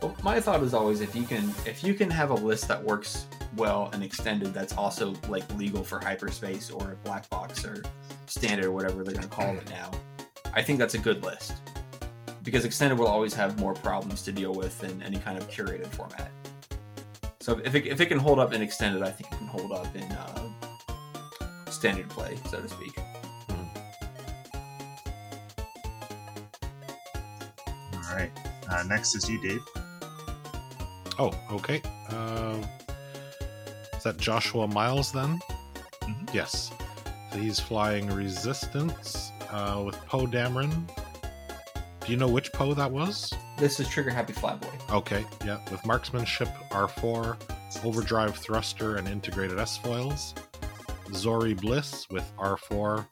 [0.00, 2.82] Well, my thought is always if you can if you can have a list that
[2.82, 3.26] works
[3.56, 7.82] well and extended that's also like legal for hyperspace or black box or
[8.26, 9.90] standard or whatever they're going to call it now.
[10.54, 11.54] I think that's a good list.
[12.42, 15.86] Because extended will always have more problems to deal with than any kind of curated
[15.86, 16.32] format.
[17.40, 19.70] So if it, if it can hold up in extended, I think it can hold
[19.70, 20.48] up in uh,
[21.82, 22.96] standard play, so to speak.
[27.92, 28.30] All right.
[28.70, 29.60] Uh, next is you, Dave.
[31.18, 31.82] Oh, okay.
[32.08, 32.56] Uh,
[33.96, 35.40] is that Joshua Miles then?
[36.02, 36.32] Mhm.
[36.32, 36.70] Yes.
[37.32, 40.88] So he's flying Resistance uh, with Poe Dameron.
[42.06, 43.32] Do you know which Poe that was?
[43.58, 44.68] This is Trigger Happy Flyboy.
[44.92, 47.36] Okay, yeah, with Marksmanship R4,
[47.84, 50.32] Overdrive Thruster, and Integrated S foils.
[51.14, 53.06] Zori Bliss with R4,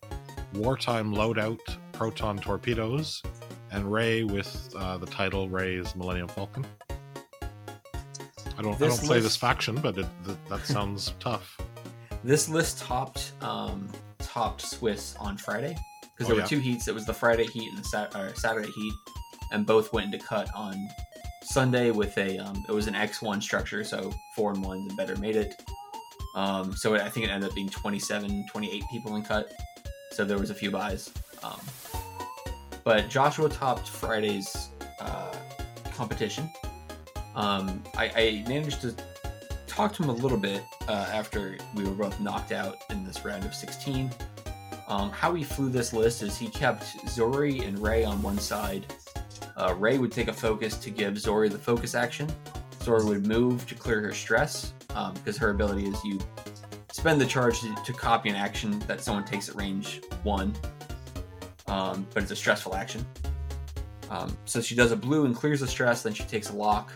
[0.54, 1.60] Wartime Loadout,
[1.92, 3.22] Proton Torpedoes,
[3.70, 6.66] and Ray with uh, the title Ray's Millennium Falcon.
[8.58, 11.56] I don't, I don't play this faction, but it, th- that sounds tough.
[12.22, 13.88] This list topped um,
[14.18, 16.42] topped Swiss on Friday because Oh, there yeah.
[16.42, 16.86] were two heats.
[16.88, 18.92] It was the Friday heat and the Sat- Saturday heat,
[19.52, 20.74] and both went into cut on
[21.42, 24.96] Sunday with a um, it was an X one structure, so four and ones and
[24.98, 25.54] better made it.
[26.34, 29.52] Um, so I think it ended up being 27, 28 people in cut.
[30.12, 31.12] So there was a few buys.
[31.42, 31.60] Um,
[32.84, 34.70] but Joshua topped Friday's
[35.00, 35.34] uh,
[35.92, 36.50] competition.
[37.34, 38.94] Um, I, I managed to
[39.66, 43.24] talk to him a little bit uh, after we were both knocked out in this
[43.24, 44.10] round of 16.
[44.88, 48.92] Um, how he flew this list is he kept Zori and Ray on one side.
[49.56, 52.28] Uh, Ray would take a focus to give Zori the focus action.
[52.82, 56.18] Zori would move to clear her stress um, because her ability is you
[56.92, 60.54] spend the charge to, to copy an action that someone takes at range one,
[61.66, 63.04] um, but it's a stressful action.
[64.10, 66.92] Um, so she does a blue and clears the stress, then she takes a lock.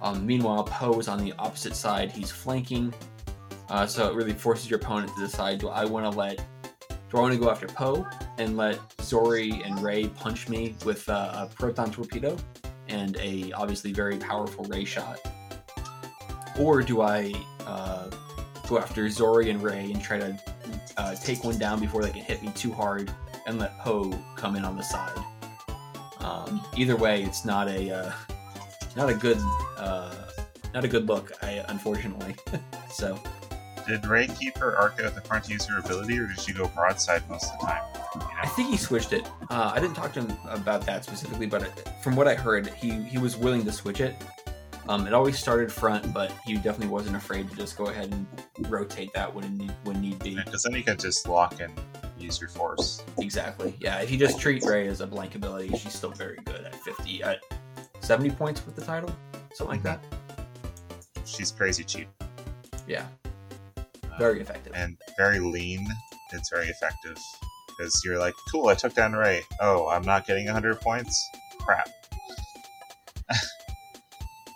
[0.00, 2.10] Um, meanwhile, Poe is on the opposite side.
[2.10, 2.94] He's flanking,
[3.68, 6.36] uh, so it really forces your opponent to decide: Do I want to let,
[6.88, 8.06] do I want to go after Poe
[8.38, 12.36] and let Zori and Ray punch me with uh, a proton torpedo
[12.88, 15.20] and a obviously very powerful Ray shot,
[16.58, 17.32] or do I
[17.66, 18.10] uh,
[18.68, 20.38] go after Zori and Ray and try to
[20.96, 23.12] uh, take one down before they can hit me too hard
[23.46, 25.18] and let Poe come in on the side?
[26.20, 28.12] Um, either way, it's not a uh,
[28.96, 29.38] not a good
[29.76, 30.14] uh,
[30.74, 31.32] not a good look.
[31.42, 32.34] I unfortunately.
[32.90, 33.18] so
[33.86, 36.52] Did Ray keep her arc out the front to use her ability, or did she
[36.52, 37.82] go broadside most of the time?
[38.14, 39.26] You I think he switched it.
[39.50, 42.90] Uh, I didn't talk to him about that specifically, but from what I heard, he
[43.04, 44.16] he was willing to switch it.
[44.88, 48.70] Um, it always started front, but he definitely wasn't afraid to just go ahead and
[48.70, 50.34] rotate that when need, when need be.
[50.34, 51.72] Because then you can just lock and
[52.18, 53.02] use your force.
[53.18, 53.74] Exactly.
[53.80, 53.98] Yeah.
[54.00, 57.22] If you just treat Ray as a blank ability, she's still very good at fifty
[57.22, 57.40] at
[58.00, 59.10] seventy points with the title,
[59.54, 60.02] something like that.
[61.26, 62.08] She's crazy cheap
[62.86, 63.06] Yeah.
[63.76, 64.72] Uh, Very effective.
[64.74, 65.86] and very lean.
[66.32, 67.16] It's very effective
[67.68, 69.42] because you're like, cool, I took down Ray.
[69.60, 71.22] Oh, I'm not getting 100 points.
[71.60, 71.88] Crap.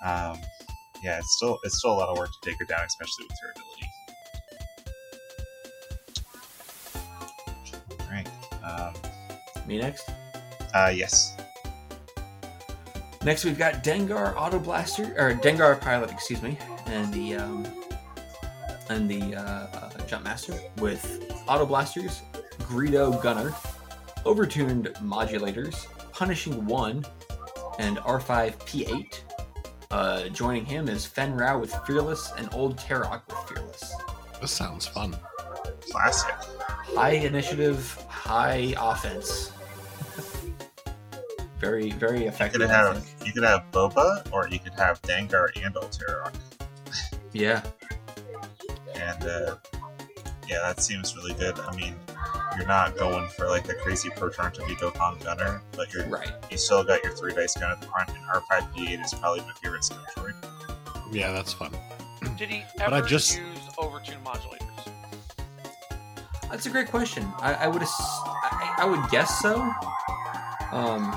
[0.05, 0.39] Um,
[1.03, 3.39] yeah, it's still it's still a lot of work to take her down, especially with
[3.43, 3.89] her ability.
[8.01, 8.29] All right.
[8.65, 8.95] Um,
[9.67, 10.09] Me next.
[10.75, 11.37] uh, yes.
[13.25, 17.67] Next, we've got Dengar Auto Blaster or Dengar Pilot, excuse me, and the um,
[18.91, 22.23] and the uh, uh, Jump Master with Auto Blasters,
[22.63, 23.51] Greedo Gunner,
[24.25, 27.05] Overtuned Modulators, Punishing One,
[27.79, 29.21] and R5 P8.
[29.93, 33.95] Uh, joining him is Fen Rao with Fearless and Old Teroch with Fearless.
[34.41, 35.15] This sounds fun.
[35.91, 36.35] Classic.
[36.97, 39.53] High initiative, high offense.
[41.61, 42.63] very, very effective.
[42.63, 42.69] You effective.
[42.69, 46.35] could have you could have Boba, or you could have Dengar and Old Teroch.
[47.35, 47.63] Yeah.
[48.95, 49.57] and uh,
[50.49, 51.59] yeah, that seems really good.
[51.61, 51.95] I mean,
[52.57, 56.31] you're not going for like the crazy proton torpedo con gunner, but you're Right.
[56.51, 59.53] you still got your three dice gun at the front, and R5D8 is probably my
[59.63, 60.35] favorite scout droid.
[61.13, 61.73] Yeah, that's fun.
[62.39, 64.59] Did he But I ever just- use overtune modulators?
[66.51, 67.27] That's a great question.
[67.41, 69.57] I, I would ass- I, I would guess so.
[70.71, 71.15] Um,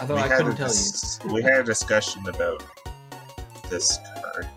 [0.00, 1.34] although I couldn't a tell you.
[1.34, 2.62] We had a discussion about
[3.70, 4.48] this card,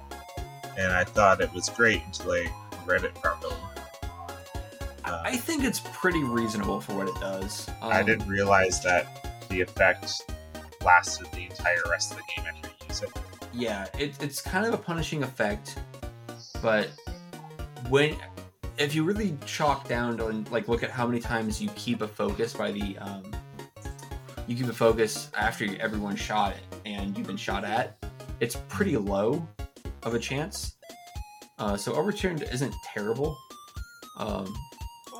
[0.78, 2.48] and I thought it was great until I
[2.86, 3.56] read it properly.
[5.14, 7.70] Uh, I think it's pretty reasonable for what it does.
[7.82, 10.24] Um, I didn't realize that the effect
[10.84, 13.10] lasted the entire rest of the game after you use it.
[13.54, 15.78] Yeah, it, it's kind of a punishing effect,
[16.64, 16.90] but
[17.90, 18.16] when
[18.80, 22.02] if you really chalk down to and like look at how many times you keep
[22.02, 23.24] a focus by the um,
[24.48, 28.04] you keep a focus after everyone shot it and you've been shot at,
[28.40, 29.48] it's pretty low
[30.02, 30.76] of a chance.
[31.60, 33.38] Uh, so overturned isn't terrible.
[34.18, 34.52] Um,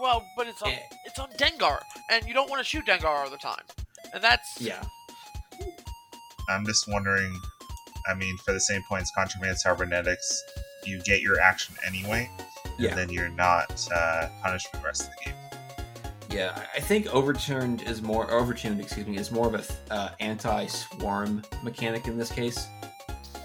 [0.04, 0.80] Well, but it's on Eh.
[1.06, 1.80] it's on Dengar,
[2.12, 3.64] and you don't want to shoot Dengar all the time,
[4.14, 4.84] and that's yeah,
[6.50, 7.34] I'm just wondering.
[8.06, 10.44] I mean, for the same points, contraband cybernetics,
[10.84, 12.30] you get your action anyway,
[12.78, 12.90] Yeah.
[12.90, 15.36] and then you're not uh, punished for the rest of the game.
[16.30, 18.82] Yeah, I- I think overturned is more overtuned.
[18.82, 22.68] Excuse me, is more of a uh, anti-swarm mechanic in this case.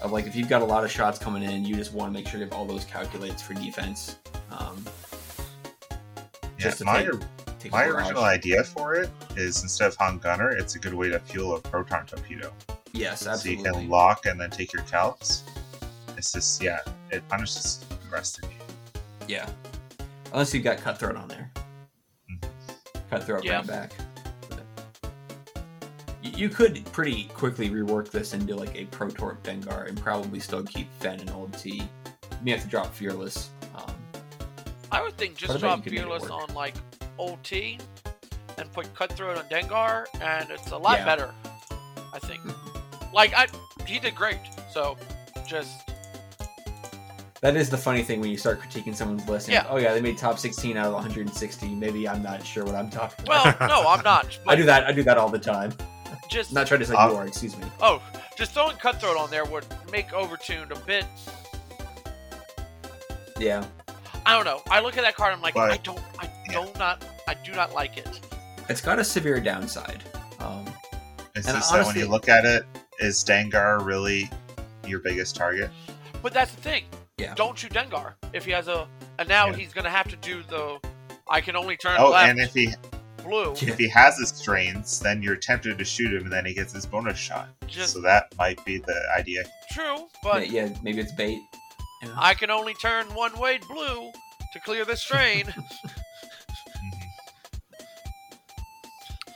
[0.01, 2.13] Of like, if you've got a lot of shots coming in, you just want to
[2.19, 4.17] make sure you have all those calculates for defense.
[4.51, 4.83] Um,
[6.59, 10.17] Yeah, Just to my take- take my original idea for it is instead of hung
[10.19, 12.51] gunner, it's a good way to fuel a proton torpedo.
[12.91, 13.63] Yes, absolutely.
[13.63, 15.43] So you can lock and then take your calcs.
[16.17, 16.79] It's just yeah,
[17.11, 18.57] it punishes the rest of you.
[19.27, 19.49] Yeah,
[20.33, 21.49] unless you've got cutthroat on there.
[22.29, 22.49] Mhm.
[23.09, 23.61] Cutthroat Yeah.
[23.61, 23.91] bring back.
[26.21, 30.63] You, you could pretty quickly rework this into like a Protor Dengar and probably still
[30.63, 31.75] keep Fen and Old T.
[31.75, 31.83] You
[32.43, 33.51] may have to drop Fearless.
[34.91, 36.75] I would think just But I bet drop you could make it Fearless on like
[37.17, 37.77] OT
[38.57, 41.05] and put Cutthroat on Dengar, and it's a lot Yeah.
[41.05, 41.33] better.
[42.13, 42.41] I think.
[43.13, 43.47] like I,
[43.85, 44.39] he did great.
[44.73, 44.97] So
[45.47, 45.71] just
[47.41, 49.47] That is the funny thing when you start critiquing someone's list.
[49.47, 49.65] and, Yeah.
[49.69, 51.67] Oh yeah, they made top 16 out of 160.
[51.75, 53.59] Maybe I'm not sure what I'm talking about.
[53.59, 54.37] well, no, I'm not.
[54.47, 54.85] I do that.
[54.85, 55.71] I do that all the time.
[56.29, 57.27] Just not trying to say Uh, you are.
[57.27, 57.65] Excuse me.
[57.81, 58.01] oh,
[58.37, 61.05] just throwing Cutthroat on there would make Overtuned a bit.
[63.39, 63.65] Yeah.
[64.29, 64.61] I don't know.
[64.69, 65.33] I look at that card.
[65.33, 68.19] I'm like, But- I don't, I don't not, I do not like it.
[68.69, 70.03] It's got a severe downside.
[70.39, 70.65] Um,
[71.35, 72.63] It's And just that when you look at it,
[72.99, 74.29] is Dengar really
[74.85, 75.69] your biggest target?
[76.21, 76.83] But that's the thing.
[77.17, 77.33] Yeah.
[77.35, 79.55] Don't shoot Dengar if he has a, and now Yeah.
[79.55, 80.79] he's gonna have to do the.
[81.29, 82.73] I can only turn Oh, left and if he
[83.23, 83.53] blue.
[83.53, 86.73] If he has his strains, then you're tempted to shoot him, and then he gets
[86.73, 87.49] his bonus shot.
[87.67, 89.43] Just so that might be the idea.
[89.71, 91.39] true, but yeah, maybe it's bait.
[92.01, 92.09] Yeah.
[92.17, 94.11] I can only turn one way blue
[94.53, 95.45] to clear this strain.
[96.69, 97.03] Mhm.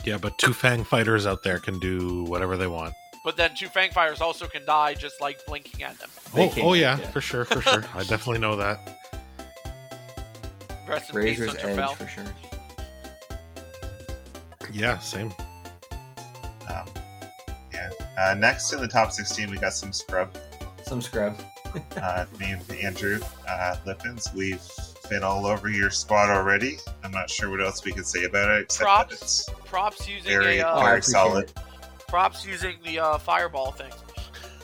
[0.05, 2.93] Yeah, but two Fang fighters out there can do whatever they want.
[3.23, 6.09] but then two Fang Fighters also can die just like blinking at them.
[6.33, 7.09] They Oh, oh yeah, yeah.
[7.11, 7.83] for sure, for sure.
[7.95, 8.79] I definitely know that.
[10.87, 11.95] Rest in Razor's peace, Hunter edge Fell.
[11.95, 12.23] for sure.
[14.73, 15.33] Yeah, same.
[16.69, 16.85] Um,
[17.73, 17.89] yeah.
[18.19, 20.35] Uh, next in the top 16, we got some scrub.
[20.85, 21.37] Some scrub.
[21.97, 24.27] Uh, me and Andrew uh, Lippins.
[24.35, 24.61] We've
[25.09, 26.77] been all over your squad already.
[27.03, 29.09] I'm not sure what else we can say about it except Props.
[29.15, 31.45] that it's Props using very, a uh, very solid.
[31.49, 31.55] it.
[32.07, 33.91] props using the uh, fireball thing.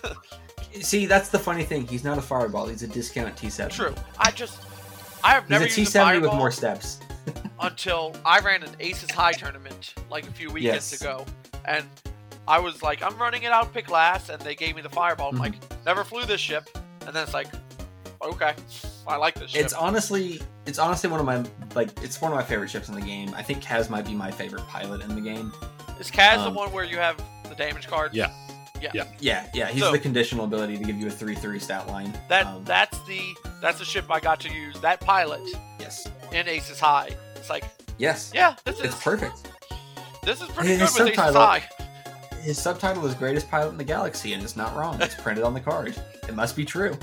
[0.82, 1.88] See, that's the funny thing.
[1.88, 2.68] He's not a fireball.
[2.68, 3.70] He's a discount T7.
[3.72, 3.96] True.
[4.20, 4.60] I just
[5.24, 7.00] I have He's never a used a T70 fireball with more steps.
[7.60, 11.02] until I ran an Aces High tournament like a few weekends Yes.
[11.02, 11.26] ago,
[11.66, 11.86] and
[12.48, 15.30] I was like, I'm running it out pick last, and they gave me the fireball.
[15.30, 15.40] I'm Mhm.
[15.40, 16.70] like, never flew this ship,
[17.06, 17.48] and then it's like,
[18.22, 18.54] okay,
[19.08, 19.64] I like this ship.
[19.64, 21.44] It's honestly, it's honestly one of my
[21.76, 23.34] like, it's one of my favorite ships in the game.
[23.36, 25.52] I think Kaz might be my favorite pilot in the game.
[26.00, 28.14] Is Kaz um, the one where you have the damage card?
[28.14, 28.32] Yeah.
[28.82, 28.92] Yeah.
[28.94, 29.04] Yeah.
[29.20, 32.18] Yeah, yeah, he's So- the conditional ability to give you a three-three stat line.
[32.30, 33.22] That Um, that's the
[33.62, 34.80] that's the ship I got to use.
[34.80, 35.42] That pilot
[35.80, 37.10] yes, in Aces High.
[37.36, 37.66] It's like,
[37.98, 39.50] yes, yeah, this is it's perfect.
[40.24, 41.64] this is pretty His good with Aces subtitle- High.
[42.42, 45.02] His subtitle is "Greatest Pilot in the Galaxy," and it's not wrong.
[45.02, 45.96] It's printed on the card.
[46.28, 46.98] It must be true.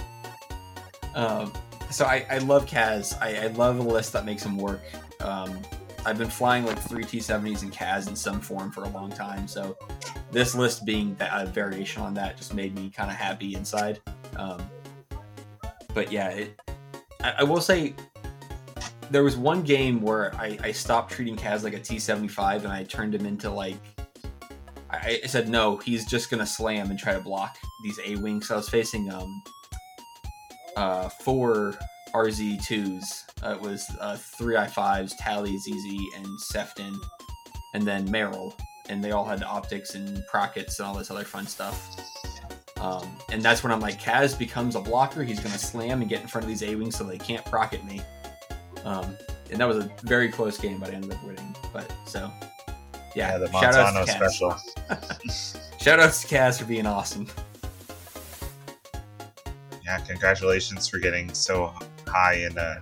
[1.14, 1.52] Um,
[1.90, 3.16] so I, I love Kaz.
[3.20, 4.82] I, I love a list that makes him work.
[5.20, 5.58] Um,
[6.04, 9.48] I've been flying like three T70s and Kaz in some form for a long time.
[9.48, 9.76] So
[10.30, 14.00] this list being a variation on that just made me kind of happy inside.
[14.36, 14.62] Um,
[15.94, 16.60] but yeah, it,
[17.22, 17.94] I, I will say
[19.10, 22.84] there was one game where I, I stopped treating Kaz like a T75 and I
[22.84, 23.78] turned him into like
[25.02, 28.48] I, I said no, he's just gonna slam and try to block these A wings.
[28.48, 29.42] So I was facing um
[30.76, 31.74] uh four
[32.16, 33.24] RZ2s.
[33.44, 36.96] Uh, it was uh, three i5s, Tally, ZZ, and Seftin,
[37.74, 38.56] and then Merrill.
[38.88, 41.90] And they all had optics and prockets and all this other fun stuff.
[42.80, 45.24] Um, and that's when I'm like, Kaz becomes a blocker.
[45.24, 47.84] He's to slam and get in front of these A wings so they can't procket
[47.84, 48.00] me.
[48.84, 49.16] Um,
[49.50, 51.56] and that was a very close game, but I ended up winning.
[51.72, 52.30] But so,
[53.16, 54.56] yeah, Yeah, the Montano special.
[55.80, 57.26] Shout outs to Kaz for being awesome.
[59.84, 61.72] Yeah, congratulations for getting so
[62.06, 62.80] high in uh,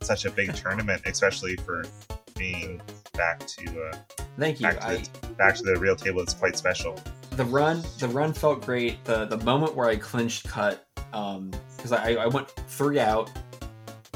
[0.00, 1.84] such a big tournament, especially for
[2.36, 2.80] being
[3.14, 3.96] back to uh,
[4.38, 4.66] Thank you.
[4.66, 6.20] back to, I, the, back to the real table.
[6.22, 6.98] It's quite special.
[7.32, 11.90] the run the run felt great the the moment where i clinched cut um because
[11.90, 13.28] I, I went three out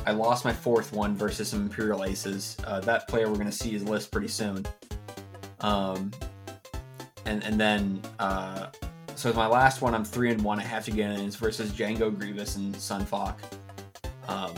[0.06, 3.52] i lost my fourth one versus some imperial aces uh, that player we're going to
[3.52, 4.64] see his list pretty soon
[5.60, 6.10] um
[7.26, 8.68] and and then uh
[9.14, 11.72] so my last one i'm three and one i have to get in is versus
[11.72, 13.38] django grievous and Sun Fac
[14.28, 14.52] um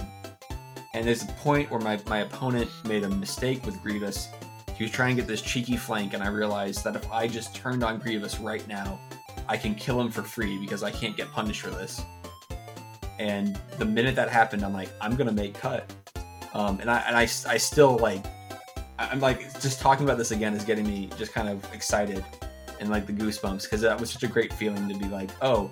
[0.92, 4.28] and there's a point where my, my opponent made a mistake with grievous
[4.80, 7.54] he was trying to get this cheeky flank, and I realized that if I just
[7.54, 8.98] turned on Grievous right now,
[9.46, 12.00] I can kill him for free because I can't get punished for this.
[13.18, 15.92] And the minute that happened, I'm like, I'm gonna make cut.
[16.54, 18.24] Um, and I and I, I still like,
[19.00, 22.24] I'm like, just talking about this again is getting me just kind of excited
[22.80, 25.70] and like the goosebumps because that was such a great feeling to be like, oh,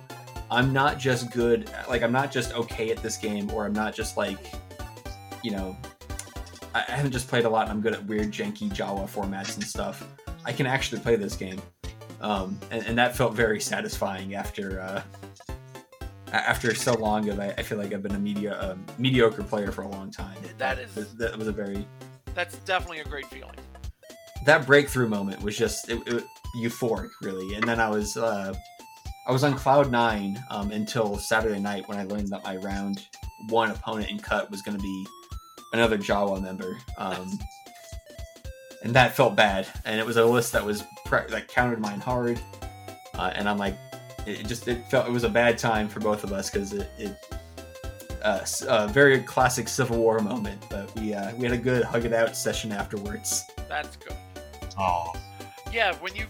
[0.51, 3.93] I'm not just good, like I'm not just okay at this game, or I'm not
[3.93, 4.51] just like,
[5.43, 5.77] you know,
[6.73, 9.63] I haven't just played a lot and I'm good at weird janky Jawa formats and
[9.63, 10.07] stuff.
[10.45, 11.61] I can actually play this game.
[12.21, 15.01] Um, and, and that felt very satisfying after uh,
[16.33, 19.71] after so long of I, I feel like I've been a media a mediocre player
[19.71, 20.37] for a long time.
[20.57, 21.87] That is- that was a very
[22.33, 23.55] That's definitely a great feeling.
[24.45, 26.23] that breakthrough moment was just it, it,
[26.57, 27.55] euphoric, really.
[27.55, 28.53] And then I was uh,
[29.27, 33.05] I was on cloud nine um, until Saturday night when I learned that my round
[33.49, 35.05] one opponent in cut was going to be
[35.73, 37.37] another Jawa member, um,
[38.83, 39.67] and that felt bad.
[39.85, 42.39] And it was a list that was pre- that countered mine hard,
[43.15, 43.75] uh, and I'm like,
[44.25, 46.89] it just it felt it was a bad time for both of us because it.
[46.97, 47.15] it
[48.23, 51.83] uh, s- a very classic Civil War moment, but we uh, we had a good
[51.83, 53.43] hug it out session afterwards.
[53.67, 54.15] That's good.
[54.77, 55.13] Oh,
[55.71, 56.25] Yeah, when you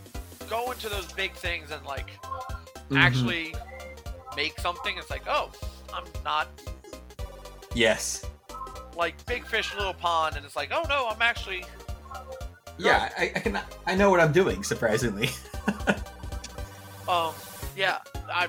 [0.49, 2.09] go into those big things and like
[2.89, 2.97] Mhm.
[2.97, 3.55] actually
[4.35, 5.51] make something, it's like, oh,
[5.93, 6.47] I'm not
[7.73, 8.25] Yes.
[8.97, 11.63] like big fish, little pond, and it's like, oh no, I'm actually.
[12.77, 13.59] Yeah, I, I can.
[13.85, 14.63] I know what I'm doing.
[14.63, 15.29] Surprisingly.
[17.07, 17.33] Um,
[17.75, 17.97] yeah.
[18.31, 18.47] I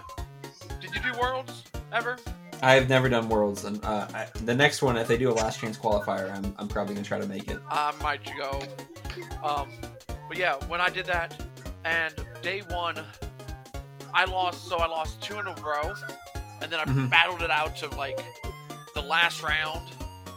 [0.82, 1.64] did you do worlds
[1.94, 2.18] ever?
[2.62, 5.60] I've never done worlds, and uh, I, the next one, if they do a last
[5.60, 7.58] chance qualifier, I'm, I'm probably gonna try to make it.
[7.70, 8.60] I might go.
[9.42, 9.68] Um,
[10.28, 11.40] but yeah, when I did that,
[11.84, 12.96] and day one,
[14.12, 14.68] I lost.
[14.68, 15.94] So I lost two in a row,
[16.60, 17.10] and then I Mhm.
[17.10, 18.18] battled it out to like
[18.94, 19.88] the last round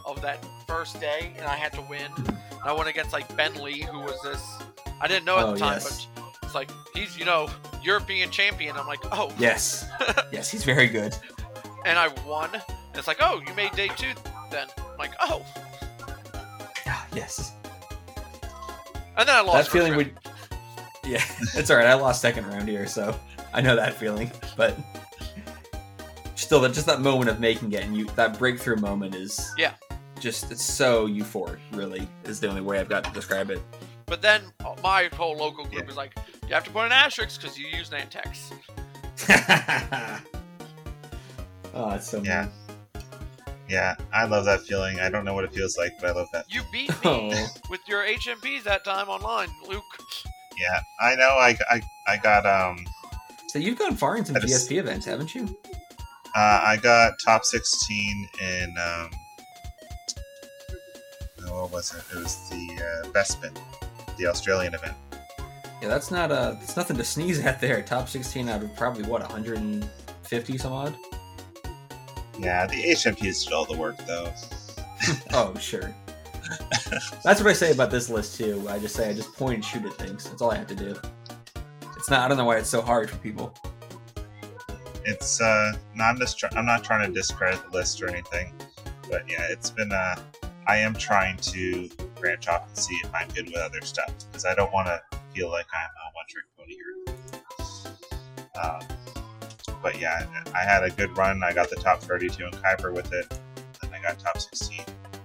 [0.06, 2.10] of that first day, and I had to win.
[2.16, 4.42] And I went against like Ben Lee, who was this.
[5.00, 6.06] I didn't know at Oh, the time, yes.
[6.14, 7.48] but it's like he's you know
[7.82, 8.76] European champion.
[8.76, 9.84] I'm like, oh, Yes.
[10.32, 11.14] yes, he's very good.
[11.84, 12.50] And I won.
[12.54, 12.62] And
[12.94, 14.12] it's like, oh, you made day two
[14.50, 14.68] then.
[14.78, 15.44] I'm like, oh,
[16.86, 17.52] Ah, yes.
[19.16, 19.70] and then I lost.
[19.70, 20.12] that feeling would.
[21.04, 21.22] Yeah,
[21.54, 21.86] it's all right.
[21.86, 23.14] I lost second round here, so
[23.52, 24.30] I know that feeling.
[24.56, 24.76] But
[26.34, 29.72] still, that just that moment of making it and you that breakthrough moment is Yeah.
[30.20, 31.58] just it's so euphoric.
[31.72, 33.60] Really, is the only way I've got to describe it.
[34.06, 35.90] But then uh, my whole local group Yeah.
[35.90, 36.14] is like,
[36.46, 38.52] you have to put an asterisk because you use Nantex.
[41.74, 42.42] oh, it's so Yeah.
[42.94, 43.02] mean.
[43.68, 45.00] yeah, I love that feeling.
[45.00, 46.44] I don't know what it feels like, but I love that.
[46.48, 47.46] You beat me Oh.
[47.70, 49.82] with your HMPs that time online, Luke.
[50.58, 51.30] Yeah, I know.
[51.30, 52.84] I, I, I got um,
[53.48, 55.44] So you've gone far in some That is- GSP events, haven't you?
[56.36, 59.10] uh, I got top sixteen in um,
[61.50, 62.02] what was it?
[62.16, 63.56] It was the uh, Bespin,
[64.18, 64.94] the Australian event.
[65.82, 67.82] Yeah, that's not uh it's nothing to sneeze at there.
[67.82, 70.94] Top 16 out of probably what 150 some odd.
[72.38, 74.32] Yeah, the HMPs did all the work though.
[75.34, 75.94] Oh sure.
[77.22, 78.64] that's what I say about this list too.
[78.70, 80.24] I just say I just point and shoot at things.
[80.24, 80.94] That's all I have to do.
[81.96, 82.20] It's not.
[82.20, 83.54] I don't know why it's so hard for people.
[85.04, 88.54] It's uh, not try- I'm not trying to discredit the list or anything,
[89.10, 90.16] but yeah, it's been uh,
[90.66, 94.44] I am trying to branch off and see if I'm good with other stuff because
[94.46, 95.02] I don't want to
[95.34, 97.14] feel like I'm a one trick pony here.
[98.62, 99.23] Um,
[99.84, 101.44] but yeah, I had a good run.
[101.44, 103.38] I got the top 32 in Kuiper with it,
[103.82, 104.80] and I got top 16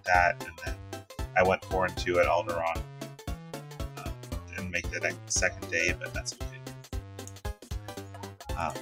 [0.05, 0.76] that, and then
[1.38, 2.82] I went four and two at Alderaan.
[3.97, 4.12] Um,
[4.49, 6.45] didn't make the next, second day, but that's okay.
[8.57, 8.74] Um,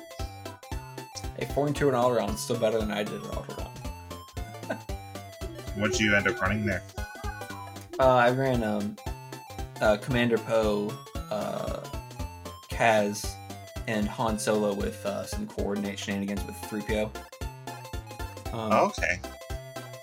[1.37, 4.79] Hey, four and two and all around is still better than I did all around.
[5.77, 6.81] What'd you end up running there?
[7.99, 8.95] Uh, I ran um,
[9.79, 10.91] uh, Commander Poe,
[11.29, 11.83] uh,
[12.71, 13.36] Kaz,
[13.87, 17.05] and Han Solo with uh, some coordinate shenanigans with 3PO.
[18.53, 19.19] Um, Oh, okay.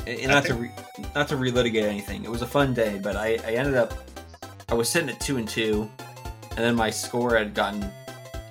[0.07, 0.71] and- not to re-
[1.15, 2.25] not to relitigate anything.
[2.25, 3.93] It was a fun day, but I, I ended up
[4.69, 5.91] I was sitting at two and two,
[6.51, 7.85] and then my score had gotten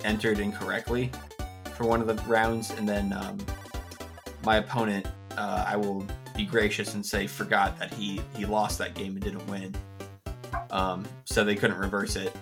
[0.04, 1.12] entered incorrectly
[1.76, 3.38] for one of the rounds, and then um,
[4.46, 5.08] my opponent,
[5.38, 6.06] uh, I will
[6.36, 9.74] be gracious and say, forgot that he he lost that game and didn't win.
[10.72, 12.36] Um, so they couldn't reverse it.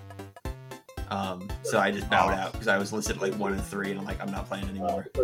[1.12, 2.36] Um, so I just bowed Oh.
[2.36, 4.68] out because I was listed like one and three, and I'm like, I'm not playing
[4.70, 5.07] anymore.
[5.16, 5.24] Oh,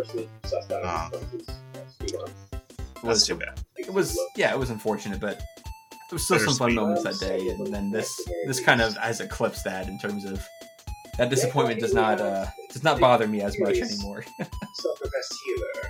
[3.02, 3.60] that's was, too bad.
[3.76, 7.48] it was yeah, it was unfortunate, but there was still some fun moments that day,
[7.48, 8.10] and then this
[8.46, 10.44] this kind of has eclipsed that in terms of
[11.16, 14.24] that disappointment does not uh does not bother me as much anymore.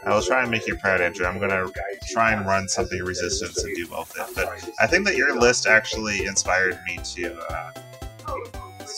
[0.07, 1.26] I will try and make you proud, Andrew.
[1.26, 1.66] I'm gonna
[2.12, 4.26] try and run something resistance and do both it.
[4.34, 4.49] But
[4.80, 7.72] I think that your list actually inspired me to uh,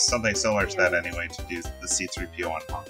[0.06, 1.28] something similar to that anyway.
[1.28, 2.84] To do the C3PO on Han.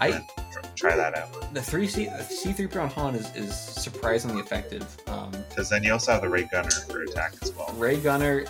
[0.00, 0.26] I
[0.74, 4.96] Try that out the three C C three on Han is, is surprisingly effective.
[5.06, 7.72] Um, because then you also have the Rey Gunner for attack as well.
[7.76, 8.46] Rey Gunner,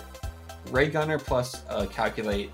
[0.71, 2.51] Rey Gunner plus uh, calculate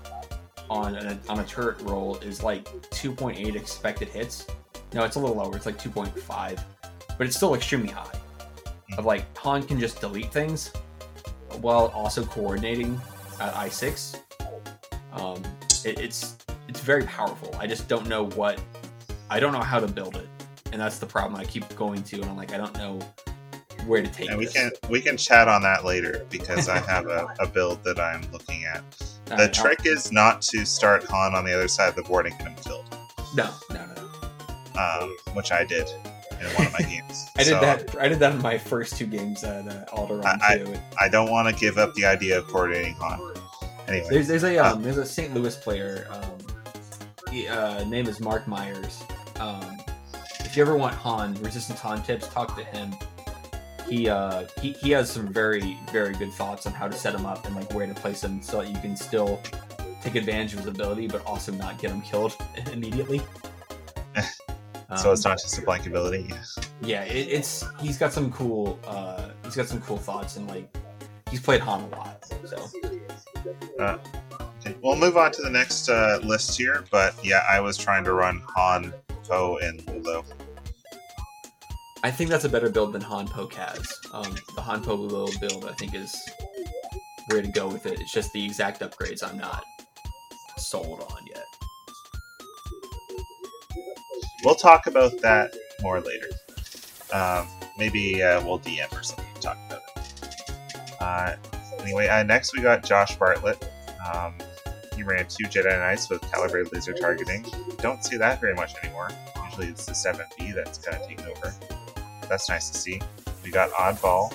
[0.68, 4.46] on a, on a turret roll is like 2.8 expected hits.
[4.92, 5.56] No, it's a little lower.
[5.56, 6.62] It's like 2.5,
[7.16, 8.12] but it's still extremely high.
[8.98, 10.72] Of like Han can just delete things
[11.60, 13.00] while also coordinating
[13.40, 14.18] at I6.
[15.12, 15.42] Um,
[15.84, 16.36] it, it's
[16.68, 17.54] it's very powerful.
[17.58, 18.60] I just don't know what
[19.30, 20.28] I don't know how to build it,
[20.72, 22.16] and that's the problem I keep going to.
[22.20, 22.98] And I'm like, I don't know
[23.86, 24.54] where to take And we this.
[24.54, 28.22] can we can chat on that later because I have a, a build that I'm
[28.32, 28.82] looking at.
[29.30, 32.02] The right, I'll- trick is not to start Han on the other side of the
[32.02, 32.84] board and get him killed,
[33.36, 34.10] No, no, no.
[34.74, 34.80] no.
[35.04, 35.88] um, which I did
[36.40, 37.26] in one of my games.
[37.38, 37.96] I did So that.
[38.00, 40.74] I did that in my first two games at uh, Alderaan I- too.
[41.00, 43.20] I don't want to give up the idea of coordinating Han.
[43.90, 45.34] Anyway, There's there's a um, there's a St.
[45.34, 46.06] Louis player.
[46.10, 46.38] Um,
[47.32, 49.02] he, uh, name is Mark Myers.
[49.38, 49.78] Um,
[50.40, 52.94] if you ever want Han resistant Han tips, talk to him.
[53.88, 57.26] He uh he, he has some very very good thoughts on how to set him
[57.26, 59.40] up and like where to place him so that you can still
[60.02, 62.36] take advantage of his ability, but also not get him killed
[62.72, 63.20] immediately.
[64.96, 66.32] so it's Um, not just a blank ability.
[66.82, 70.68] yeah it, it's he's got some cool uh he's got some cool thoughts and like
[71.30, 72.70] he's played han a lot so
[74.60, 76.84] Okay, we'll move on to the next uh, list here.
[76.90, 78.92] But yeah, I was trying to run Han,
[79.24, 80.22] Poe, and Lulo.
[82.02, 85.28] i think that's a better build than han Poe kaz um the han Poe Lulo
[85.40, 86.14] build i think is
[87.28, 89.64] where to go with it it's just the exact upgrades i'm not
[90.58, 91.44] sold on yet
[94.44, 96.28] We'll talk about that more later.
[97.12, 99.29] Um, maybe uh, we'll DM or something
[101.00, 101.34] Uh,
[101.80, 103.68] anyway, uh, next we got Josh Bartlett.
[104.12, 104.34] Um,
[104.94, 107.44] he ran two Jedi Knights with calibrated laser targeting.
[107.78, 109.08] Don't see that very much anymore.
[109.46, 111.54] Usually it's the 7B that's kind of taken over.
[112.28, 113.00] That's nice to see.
[113.42, 114.32] We got Oddball.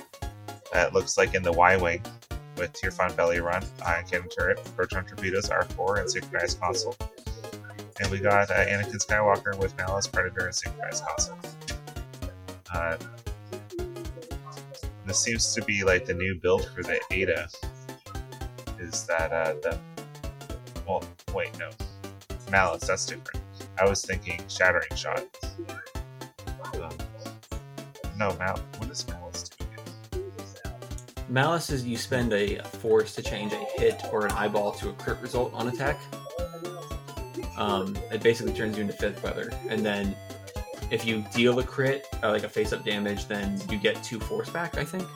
[0.73, 2.01] That looks like in the Y Wing
[2.57, 6.95] with Tierfon Belly Run, Ion Cannon Turret, Proton Torpedoes, R4, and Synchronized Console.
[7.99, 11.37] And we got uh, Anakin Skywalker with Malice, Predator, and Synchronized Console.
[12.73, 12.97] Uh,
[15.05, 17.47] this seems to be like the new build for the Eta.
[18.79, 19.79] Is that uh, the.
[20.87, 21.03] Well,
[21.33, 21.69] wait, no.
[22.51, 23.41] Malice, that's different.
[23.79, 25.23] I was thinking Shattering Shot.
[26.75, 26.89] Um,
[28.17, 28.59] no, Mal.
[28.77, 29.65] What is Malice do?
[31.27, 34.93] malice is you spend a force to change a hit or an eyeball to a
[34.93, 35.99] crit result on attack
[37.57, 40.15] um, it basically turns you into Fifth Brother and then
[40.91, 44.19] if you deal a crit or like a face up damage then you get two
[44.19, 45.07] force back i think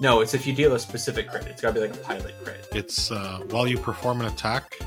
[0.00, 2.66] no it's if you deal a specific crit it's gotta be like a pilot crit
[2.72, 4.78] It's uh, while you perform an attack,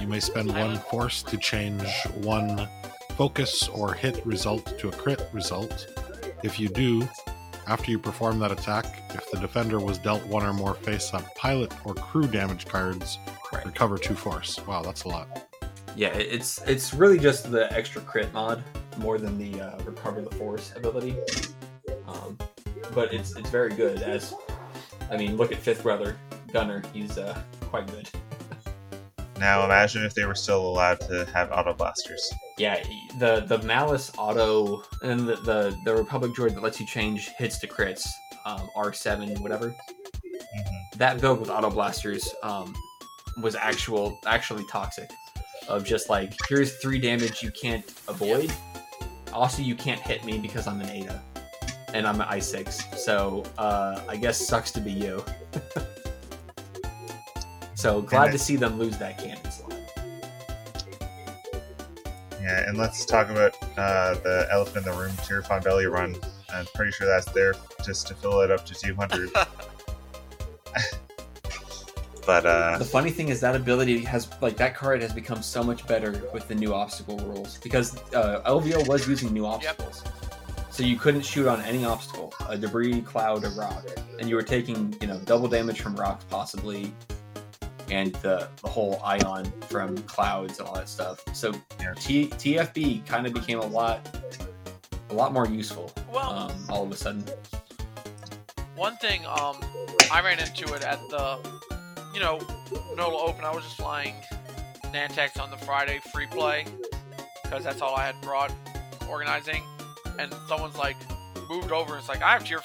[0.00, 1.82] you may spend one force to change
[2.16, 2.68] one
[3.16, 5.86] focus or hit result to a crit result.
[6.42, 7.08] If you do,
[7.66, 11.34] after you perform that attack, if the defender was dealt one or more face up
[11.34, 13.18] pilot or crew damage cards,
[13.52, 13.64] Right.
[13.66, 14.58] recover two force.
[14.66, 15.28] Wow, that's a lot.
[15.96, 18.62] Yeah it's it's really just the extra crit mod
[18.98, 21.16] more than the uh, recover the force ability
[22.06, 22.36] um,
[22.94, 24.34] but it's it's very good as
[25.10, 26.16] i mean look at fifth brother
[26.52, 28.08] gunner he's uh, quite good
[29.40, 32.30] Now imagine if they were still allowed to have auto blasters.
[32.58, 32.76] Yeah,
[33.18, 37.58] the the malice auto and the the, the Republic droid that lets you change hits
[37.60, 38.06] to crits,
[38.44, 39.68] um, R seven whatever.
[39.70, 40.98] Mhm.
[40.98, 42.74] That build with auto blasters um,
[43.42, 45.08] was actual actually toxic.
[45.70, 48.52] Of just like here's three damage you can't avoid.
[49.32, 51.22] Also, you can't hit me because I'm an Eta.
[51.94, 52.82] and I'm an I six.
[52.96, 55.24] So uh, I guess sucks to be you.
[57.74, 59.72] so glad And to see them lose that cannon slot.
[62.42, 66.16] Yeah, and let's talk about uh, the elephant in the room, Tierfon Belly Run.
[66.52, 69.30] I'm pretty sure that's there just to fill it up to 200.
[72.26, 75.62] but uh, The funny thing is that ability has like that card has become so
[75.62, 80.02] much better with the new obstacle rules because uh, LVO was using new obstacles,
[80.70, 83.84] so you couldn't shoot on any obstacle, a debris, cloud, or rock,
[84.18, 86.92] and you were taking you know double damage from rocks possibly,
[87.90, 91.22] and the the whole ion from clouds and all that stuff.
[91.34, 91.94] So Yeah.
[91.94, 94.06] T- TFB kind of became a lot
[95.10, 97.24] a lot more useful Well, um, all of a sudden.
[98.76, 99.56] one thing um
[100.12, 101.38] I ran into it at the
[102.14, 102.40] you know
[102.96, 103.44] NOLA Open.
[103.44, 104.14] I was just flying
[104.86, 106.64] Nantex on the Friday free play
[107.42, 108.52] because that's all I had brought
[109.08, 109.62] organizing,
[110.18, 110.96] and someone's like
[111.48, 112.60] moved over and it's like I have your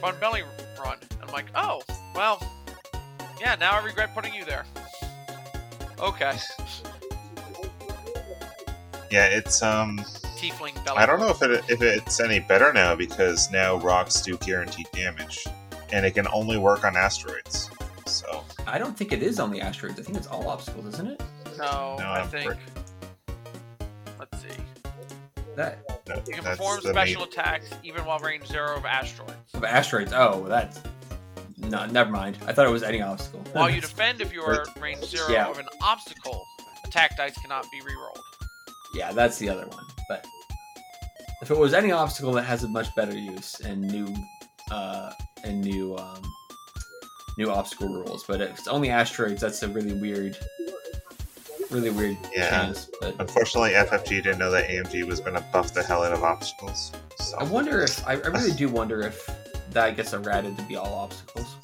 [0.00, 0.42] fun belly
[0.82, 0.98] run.
[1.12, 1.82] And I'm like, oh
[2.14, 2.42] well,
[3.40, 3.54] yeah.
[3.56, 4.64] Now I regret putting you there.
[5.98, 6.36] Okay,
[9.12, 9.98] yeah, it's um,
[10.38, 10.98] Tierfon belly.
[10.98, 14.86] I don't know if it if it's any better now because now rocks do guaranteed
[14.92, 15.46] damage,
[15.92, 17.70] and it can only work on asteroids.
[18.22, 19.98] So I don't think it is on the asteroids.
[20.00, 21.22] I think it's all obstacles, isn't it?
[21.58, 22.50] No, No, I think.
[22.52, 22.58] for-
[24.18, 24.48] Let's see.
[25.56, 25.78] That
[26.08, 29.34] no, You can that's perform special main- attacks even while range zero of asteroids.
[29.54, 30.12] Of asteroids.
[30.14, 30.80] Oh, that's
[31.58, 31.84] no.
[31.86, 32.38] Never mind.
[32.46, 33.40] I thought it was any obstacle.
[33.52, 35.48] While you defend if you are range zero Yeah.
[35.48, 36.42] of an obstacle,
[36.84, 38.20] attack dice cannot be rerolled.
[38.94, 39.84] yeah, that's the other one.
[40.08, 40.26] But
[41.42, 44.14] if it was any obstacle that has a much better use and new,
[44.70, 45.12] uh,
[45.44, 46.22] and new, um,
[47.38, 48.24] new obstacle rules.
[48.24, 50.36] But if it's only asteroids, that's a really weird,
[51.70, 52.50] really weird Yeah.
[52.50, 52.88] chance.
[53.00, 56.22] But Unfortunately, FFG didn't know that AMG was going to buff the hell out of
[56.24, 56.92] obstacles.
[57.18, 59.28] So I wonder if I, I really do wonder if
[59.70, 61.56] that gets errated to be all obstacles.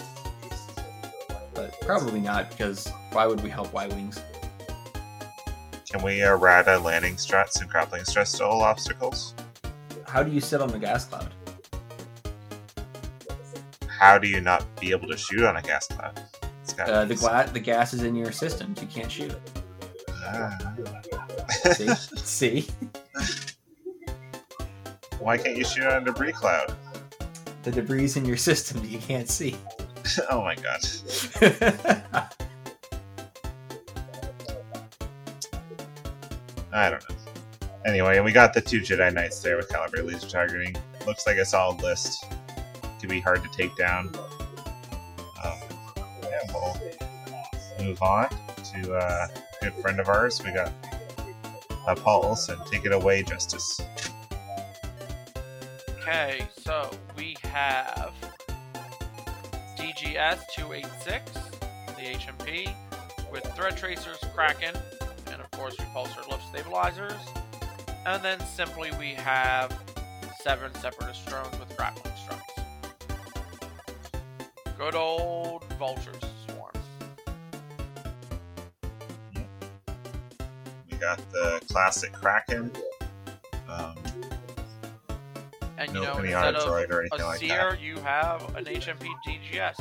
[1.55, 4.21] But probably not because why would we help Y wings?
[5.91, 9.35] can we errata landing struts and grappling struts to all obstacles?
[10.07, 11.33] How do you sit on the gas cloud?
[13.99, 16.23] How do you not be able to shoot on a gas cloud?
[16.79, 18.81] Uh, the gla- the gas is in your systems.
[18.81, 19.35] You can't shoot.
[20.25, 20.57] Ah.
[21.73, 22.67] See, see,
[25.19, 26.77] Why can't you shoot on a debris cloud?
[27.65, 29.57] the debris is in your system that you can't see.
[30.31, 30.81] oh my god.
[36.73, 37.17] I don't know.
[37.85, 40.77] Anyway, we got the two Jedi Knights there with calibrated laser targeting.
[41.07, 42.25] Looks like a solid list.
[43.01, 44.13] Could be hard to take down.
[45.45, 45.59] Um,
[46.53, 46.77] we'll
[47.81, 48.29] move on
[48.75, 50.43] to uh, a good friend of ours.
[50.45, 50.73] We got
[51.87, 52.59] uh, Paul Olson.
[52.71, 53.81] Take it away, Justice.
[56.01, 58.13] Okay, so we have
[59.77, 61.33] DGS 286,
[61.87, 62.75] the HMP,
[63.31, 64.75] with thread tracers, Kraken,
[65.31, 67.21] and of course repulsor lift stabilizers.
[68.07, 69.73] And then simply we have
[70.41, 72.18] seven separatist drones with grappling.
[74.79, 76.71] Good old vultures swarm.
[80.91, 82.71] We got the classic Kraken.
[83.69, 83.97] Um,
[85.77, 87.81] And no you know, Pinata instead of droid or anything a like seer, that.
[87.81, 89.79] you have an HMP DGS.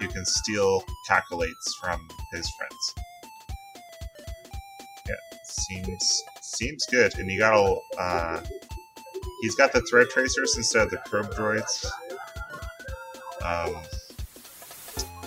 [0.00, 2.00] You can steal calculates from
[2.32, 2.94] his friends.
[5.08, 7.16] Yeah, seems seems good.
[7.18, 7.82] And you got all.
[7.98, 8.40] Uh,
[9.42, 11.86] he's got the thread tracers instead of the probe droids.
[13.44, 13.76] Um,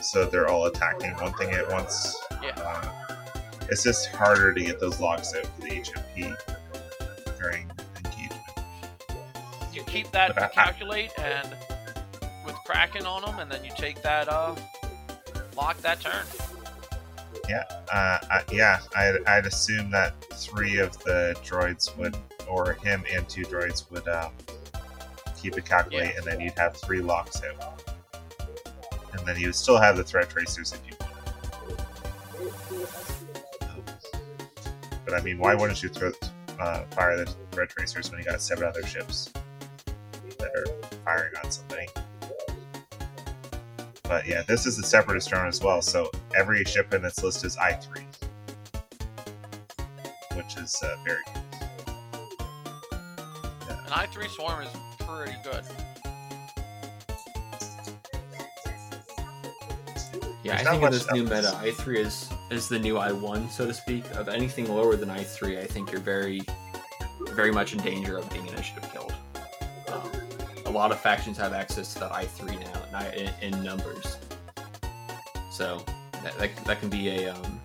[0.01, 2.15] so they're all attacking one thing at once.
[2.43, 2.51] Yeah.
[2.57, 3.15] Uh,
[3.69, 6.35] it's just harder to get those locks out for the HMP
[7.39, 8.41] during engagement.
[9.73, 11.55] You keep that I- calculate and
[12.45, 14.55] with Kraken on them, and then you take that uh
[15.57, 16.25] lock that turn.
[17.93, 22.17] Uh, I, yeah, I'd, I'd assume that three of the droids would,
[22.49, 24.31] or him and two droids would um,
[25.39, 26.17] keep it calculate, Yeah.
[26.17, 27.83] and then you'd have three locks out.
[29.17, 32.57] And then you still have the threat tracers if you wanted.
[33.61, 33.83] Um,
[35.05, 36.11] But I mean, why wouldn't you throw,
[36.59, 39.31] uh, fire the threat tracers when you got seven other ships
[40.39, 40.65] that are
[41.05, 41.87] firing on somebody?
[44.03, 45.81] But yeah, this is a separatist drone as well.
[45.81, 48.05] So every ship in its list is I three,
[50.35, 51.41] which is uh, very good.
[53.69, 54.69] An I three swarm is
[54.99, 55.63] pretty good.
[60.45, 63.11] Yeah, There's I think in this new meta, I three is is the new I
[63.11, 64.05] one, so to speak.
[64.11, 66.41] Of anything lower than I three, I think you're very,
[67.31, 69.15] very much in danger of being initiative killed.
[69.91, 70.11] Um,
[70.67, 73.63] a lot of factions have access to that I three now and I, in, in
[73.63, 74.17] numbers,
[75.51, 75.83] so
[76.21, 77.33] that, that, that can be a.
[77.33, 77.59] Um,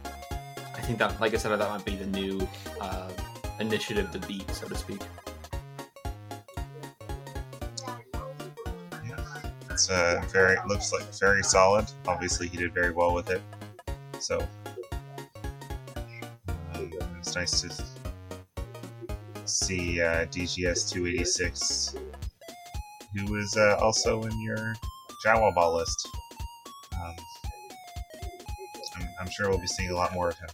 [0.74, 2.48] I think that, like I said, that might be the new
[2.80, 3.10] uh,
[3.58, 5.02] initiative to beat, so to speak.
[9.90, 11.86] Uh, very looks like very solid.
[12.06, 13.42] Obviously, he did very well with it.
[14.18, 14.38] So
[16.48, 17.70] um, it's nice to
[19.44, 21.96] see uh, DGS 286,
[23.16, 24.74] who is uh, also in your
[25.24, 26.08] Jawa Ball list.
[26.94, 27.14] Um,
[28.96, 30.48] I'm, I'm sure we'll be seeing a lot more of him.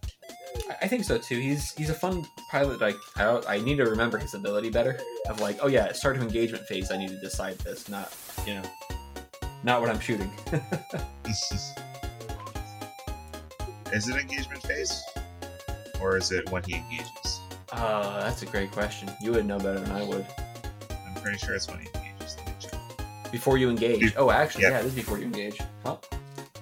[0.82, 1.38] I- think so too.
[1.38, 2.80] He's he's a fun pilot.
[2.80, 4.98] Like I, I need to remember his ability better.
[5.28, 6.90] Of like, oh yeah, start of engagement phase.
[6.90, 8.14] I need to decide this, not
[8.46, 8.62] you know,
[9.66, 10.30] not what I'm shooting.
[13.92, 15.02] is it engagement phase,
[16.00, 17.40] or is it when he engages?
[17.72, 19.10] Uh, that's a great question.
[19.20, 20.24] You would know better than I would.
[21.06, 22.36] I'm pretty sure it's when he engages.
[22.38, 23.32] Let me check.
[23.32, 24.14] Before you engage.
[24.16, 24.70] Oh, actually, Yeah.
[24.70, 25.58] yeah, this is before you engage.
[25.84, 26.00] Well,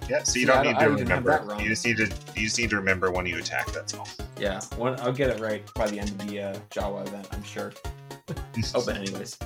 [0.08, 1.56] Yeah, so you See, don't don't- need I to remember.
[1.60, 3.66] You just need to you just need to remember when you attack.
[3.72, 4.08] That's all.
[4.38, 7.28] yeah, one, I'll get it right by the end of the uh, Jawa event.
[7.32, 7.72] I'm sure.
[8.74, 9.36] Oh, but anyways,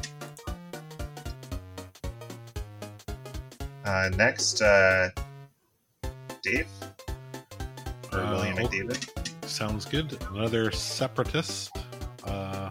[3.89, 5.09] Uh, next, uh,
[6.43, 6.69] Dave
[8.13, 8.69] or Uh, William oh.
[8.69, 9.49] McDavid.
[9.49, 10.15] Sounds good.
[10.31, 11.75] Another separatist.
[12.23, 12.69] Uh,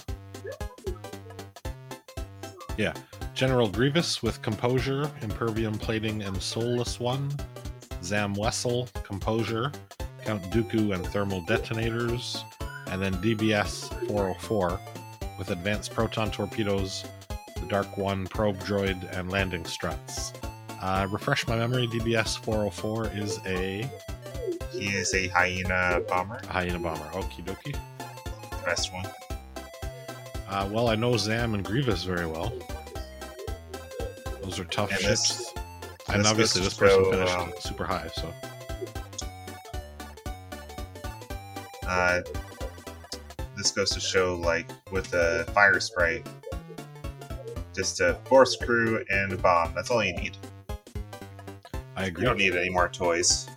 [2.77, 2.93] yeah.
[3.33, 7.35] General Grievous with Composure, Impervium Plating, and Soulless One.
[8.03, 9.71] Zam Wesell, Composure,
[10.23, 12.43] Count Dooku, and Thermal Detonators.
[12.91, 14.79] And then DBS 404
[15.39, 17.05] with Advanced Proton Torpedoes,
[17.55, 20.36] the Dark One Probe Droid, and Landing Struts.
[20.81, 23.89] Uh, refresh my memory, DBS 404 is a
[24.71, 26.39] He is a hyena bomber.
[26.43, 27.05] A hyena bomber.
[27.13, 27.75] Okie dokie.
[28.63, 29.05] Best one.
[30.49, 32.53] Uh, well, I know Zam and Grievous very well.
[34.43, 35.37] Those are tough And ships.
[35.37, 35.53] this-
[36.09, 38.33] and this obviously, this person finished um, super high, so.
[41.85, 42.21] Uh,
[43.57, 46.25] this goes to show, like, with a fire sprite,
[47.75, 49.73] just a force crew and a bomb.
[49.75, 50.37] That's all you need.
[51.97, 52.21] I agree.
[52.21, 53.47] You don't need any more toys.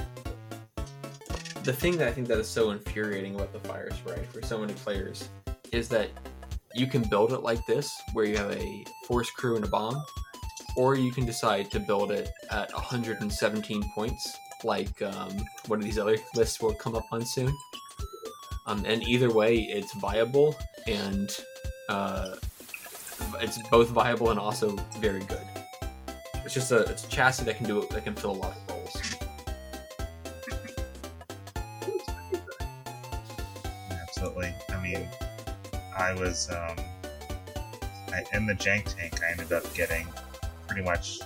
[1.63, 4.59] the thing that I think that is so infuriating about the fire sprite for so
[4.59, 5.29] many players
[5.73, 6.09] is that
[6.75, 10.03] you can build it like this, where you have a force crew and a bomb,
[10.75, 15.37] or you can decide to build it at 117 points, like um,
[15.67, 17.55] one of these other lists will come up on soon.
[18.67, 20.57] Um, and either way, it's viable
[20.87, 21.31] and
[21.91, 22.37] uh,
[23.41, 25.60] it's both viable and also very good.
[26.51, 28.75] It's just a it's a chassis that can do that can fill a lot of
[28.75, 28.97] roles.
[33.93, 34.53] Absolutely.
[34.69, 35.07] I mean,
[35.97, 36.77] I was um,
[38.09, 39.23] I, in the jank tank.
[39.23, 40.09] I ended up getting
[40.67, 41.21] pretty much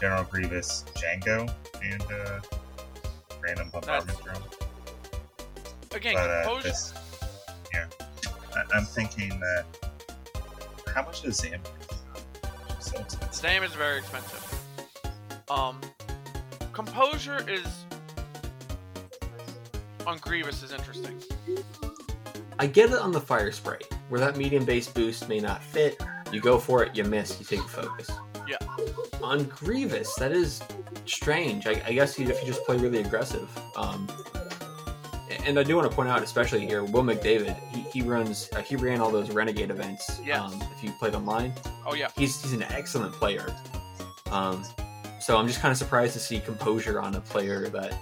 [0.00, 1.48] General Grievous, Django,
[1.80, 2.40] and uh,
[3.40, 4.42] random bombardment drone.
[5.94, 6.92] Again, But uh, this,
[7.72, 7.86] yeah,
[8.56, 9.66] I, I'm thinking that
[10.92, 11.60] how much is Zam?
[11.64, 11.81] So
[12.92, 13.34] expensive.
[13.34, 14.62] Zam is very expensive.
[15.50, 15.80] Um,
[16.72, 17.66] composure is
[20.06, 21.22] on Grievous is interesting.
[22.58, 23.78] I get it on the fire spray,
[24.08, 26.00] where that medium base boost may not fit.
[26.32, 28.10] You go for it, you miss, you take focus.
[28.48, 28.56] Yeah.
[29.22, 30.62] On Grievous, that is
[31.06, 31.66] strange.
[31.66, 33.48] I, I guess if you just play really aggressive.
[33.76, 34.08] Um,
[35.46, 37.56] and I do want to point out, especially here, Will McDavid.
[37.74, 40.20] He, he runs, uh, he ran all those Renegade events.
[40.24, 40.40] Yes.
[40.40, 41.52] Um, if you played online,
[41.86, 43.46] Oh yeah, he's he's an excellent player.
[44.30, 44.64] Um,
[45.20, 47.92] so I'm just kind of surprised to see composure on a player that,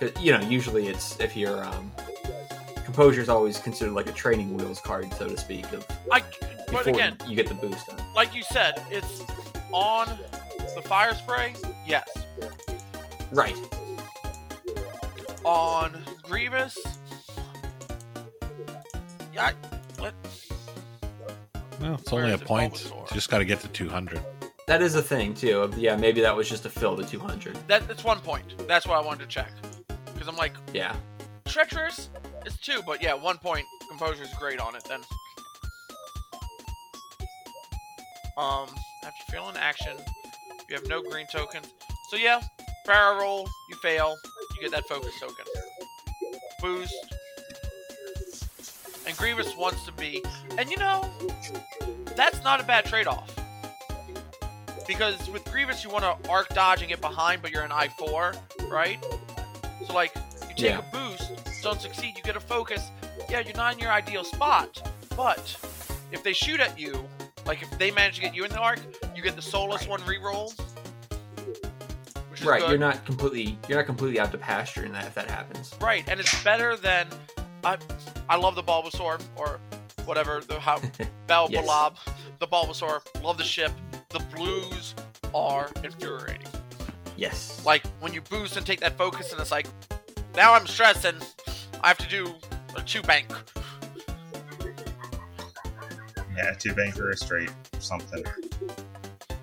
[0.00, 1.90] 'cause, you know, usually it's if you're um,
[2.84, 6.22] composure is always considered like a training wheels card, so to speak, of I.
[6.70, 7.90] But again, you get the boost.
[7.90, 7.96] On.
[8.14, 9.22] like you said, it's
[9.72, 10.08] on
[10.74, 11.54] the fire spray.
[11.86, 12.08] Yes.
[13.30, 13.56] Right.
[15.44, 15.92] On
[16.32, 16.78] Grievous.
[19.34, 19.50] Yeah.
[19.52, 20.14] I, let,
[21.78, 22.44] Well, it's Where only a it?
[22.46, 22.82] point.
[22.90, 24.18] You just got to get to 200.
[24.66, 25.70] That is a thing too.
[25.76, 27.58] Yeah, maybe that was just to fill the 200.
[27.68, 28.54] that, that's one point.
[28.66, 29.50] That's why I wanted to check.
[30.14, 30.96] Because I'm like, Yeah.
[31.44, 32.08] treacherous
[32.46, 33.66] is two, but yeah, one point.
[33.90, 35.00] Composure's great on it then.
[38.38, 38.68] Um,
[39.04, 39.98] after failing action,
[40.70, 41.66] you have no green tokens.
[42.10, 42.40] So yeah,
[42.86, 44.14] barrel roll, you fail,
[44.56, 45.44] you get that focus token.
[46.62, 46.94] Boost.
[49.06, 50.22] And Grievous wants to be,
[50.56, 51.04] and you know,
[52.16, 53.34] that's not a bad trade-off.
[54.86, 58.36] Because with Grievous, you want to arc dodge and get behind, but you're an I4,
[58.70, 59.04] right?
[59.86, 60.78] So like, you take Yeah.
[60.78, 61.32] a boost,
[61.62, 62.90] don't succeed, you get a focus.
[63.28, 65.56] Yeah, you're not in your ideal spot, but
[66.12, 67.08] if they shoot at you,
[67.44, 68.78] like if they manage to get you in the arc,
[69.16, 70.52] you get the soulless one reroll.
[72.42, 72.70] Which is Right, good.
[72.70, 75.74] you're not completely you're not completely out to pasture in that if that happens.
[75.80, 77.06] Right, and it's better than
[77.64, 77.78] I.
[78.28, 79.60] I love the Bulbasaur or
[80.06, 80.80] whatever the how
[81.28, 81.64] Bell Yes.
[81.64, 81.96] Balob,
[82.40, 83.00] the Bulbasaur.
[83.22, 83.70] Love the ship.
[84.10, 84.94] The blues
[85.34, 86.48] are infuriating.
[87.16, 87.62] Yes.
[87.64, 89.66] Like when you boost and take that focus, and it's like,
[90.34, 91.24] now I'm stressed and
[91.82, 92.34] I have to do
[92.74, 93.28] a two bank.
[96.36, 98.24] Yeah, two banker or a straight something.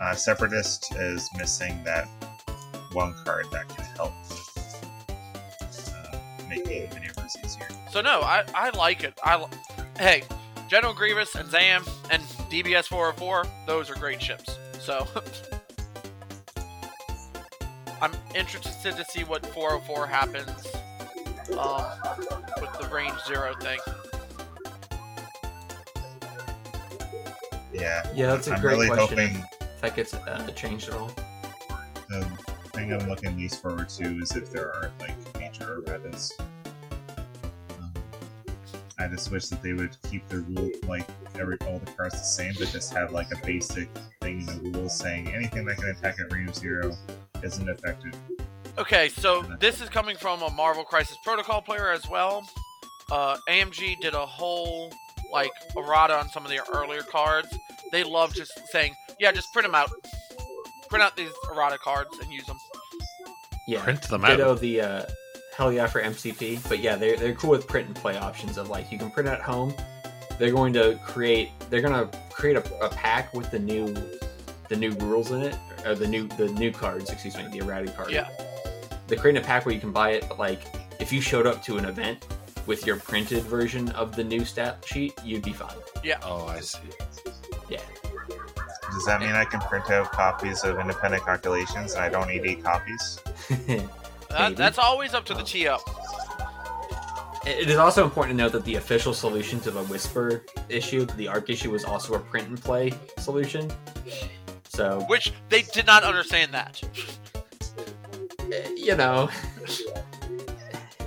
[0.01, 2.07] Uh, Separatist is missing that
[2.93, 6.17] one card that can help with uh,
[6.47, 7.67] making maneuvers easier.
[7.91, 9.17] So no, I I like it.
[9.23, 9.47] I li-
[9.99, 10.23] hey,
[10.69, 12.21] General Grievous and Zam and
[12.51, 14.57] DBS 404, those are great ships.
[14.79, 15.07] So
[18.01, 20.49] I'm interested to see what 404 happens
[21.57, 21.83] um,
[22.61, 23.79] with the range zero thing.
[27.73, 29.17] Yeah, Yeah, that's a I'm great really question.
[29.17, 31.11] hoping If that gets uh, changed at all.
[32.09, 32.25] the
[32.79, 36.31] thing I'm looking least forward to is if there are like major erratas.
[37.77, 37.93] Um,
[38.97, 41.05] I just wish that they would keep the rule like
[41.37, 43.89] every all the cards the same, but just have like a basic
[44.21, 46.95] thing in the rules saying anything that can attack at range zero
[47.43, 48.15] isn't affected.
[48.77, 52.47] Okay, so this is coming from a Marvel Crisis Protocol player as well.
[53.11, 54.93] Uh, AMG did a whole
[55.33, 57.49] like errata on some of their earlier cards.
[57.91, 59.89] They love just saying, "Yeah, just print them out.
[60.89, 62.57] Print out these errata cards and use them."
[63.67, 63.83] Yeah.
[63.83, 64.29] Print them out.
[64.29, 64.59] Ditto out.
[64.59, 65.03] the uh,
[65.55, 68.69] hell yeah for MCP, but yeah, they're they're cool with print and play options of
[68.69, 69.73] like you can print at home.
[70.39, 73.93] They're going to create they're going to create a, a pack with the new
[74.69, 75.55] the new rules in it
[75.85, 78.11] or the new the new cards, excuse me, the errata card.
[78.11, 78.29] Yeah.
[79.07, 80.61] They're creating a pack where you can buy it, but like
[80.99, 82.25] if you showed up to an event
[82.65, 85.75] with your printed version of the new stat sheet, you'd be fine.
[86.03, 86.19] Yeah.
[86.23, 86.79] Oh, I see.
[88.89, 88.95] Yeah.
[88.95, 92.45] Does that mean I can print out copies of independent calculations and I don't need
[92.45, 93.19] eight copies?
[94.29, 95.75] That, that's always up to the TO.
[97.49, 101.27] It is also important to note that the official solution to the Whisper issue, the
[101.27, 103.71] ARC issue, was also a print and play solution.
[104.67, 106.79] So, Which they did not understand that.
[108.53, 109.29] eh, you know,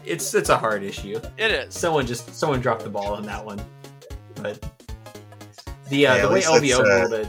[0.05, 1.21] it's it's a hard issue.
[1.39, 1.75] It is.
[1.75, 3.61] Someone just someone dropped the ball on that one,
[4.35, 4.59] but
[5.93, 7.27] the uh, Yeah, the way LVO uh, ruled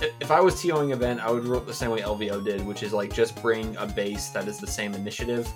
[0.00, 0.14] it.
[0.20, 2.82] If I was TOing event, I would rule it the same way LVO did, which
[2.82, 5.46] is like just bring a base that is the same initiative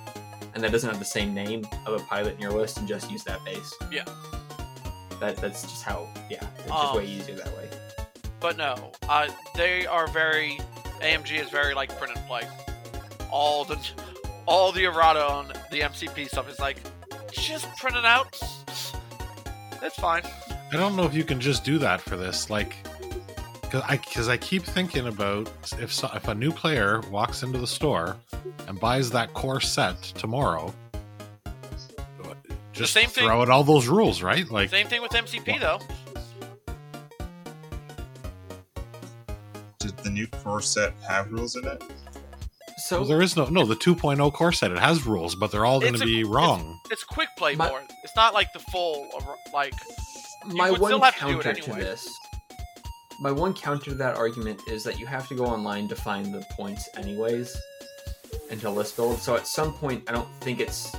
[0.55, 3.11] and that doesn't have the same name of a pilot in your list, and just
[3.11, 3.73] use that base.
[3.93, 4.05] Yeah.
[5.21, 6.09] That that's just how.
[6.29, 7.69] Yeah, it's Um, just way easier that way.
[8.41, 10.59] But no, uh, they are very.
[11.01, 12.43] AMG is very like print and play.
[13.31, 13.79] All the
[14.47, 16.79] all the errata on the MCP stuff is like
[17.31, 18.37] just print it out.
[19.83, 20.23] It's fine.
[20.71, 22.77] I don't know if you can just do that for this, like,
[23.63, 27.59] because I because I keep thinking about if so, if a new player walks into
[27.59, 28.17] the store
[28.67, 30.73] and buys that core set tomorrow,
[32.73, 34.49] just same thing- throw out all those rules, right?
[34.51, 35.81] Like, Same thing with MCP though.
[39.81, 41.83] Did the new core set have rules in it?
[42.79, 44.71] So well, there is no no the 2.0 core set.
[44.71, 46.79] It has rules, but they're all going to be wrong.
[46.91, 47.83] It's quick play My- more.
[48.05, 49.75] It's not like the full uh, of like.
[50.49, 52.19] My one have to counter to, this
[53.21, 56.33] my one counter to that argument is that you have to go online to find
[56.33, 57.57] the points anyways
[58.51, 60.95] and to list build so at some point i don't think it's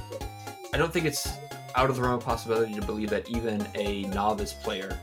[0.73, 1.27] i don't think it's
[1.75, 4.97] out of the realm of possibility to believe that even a novice player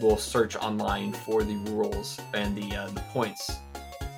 [0.00, 3.50] will search online for the rules and the uh, the points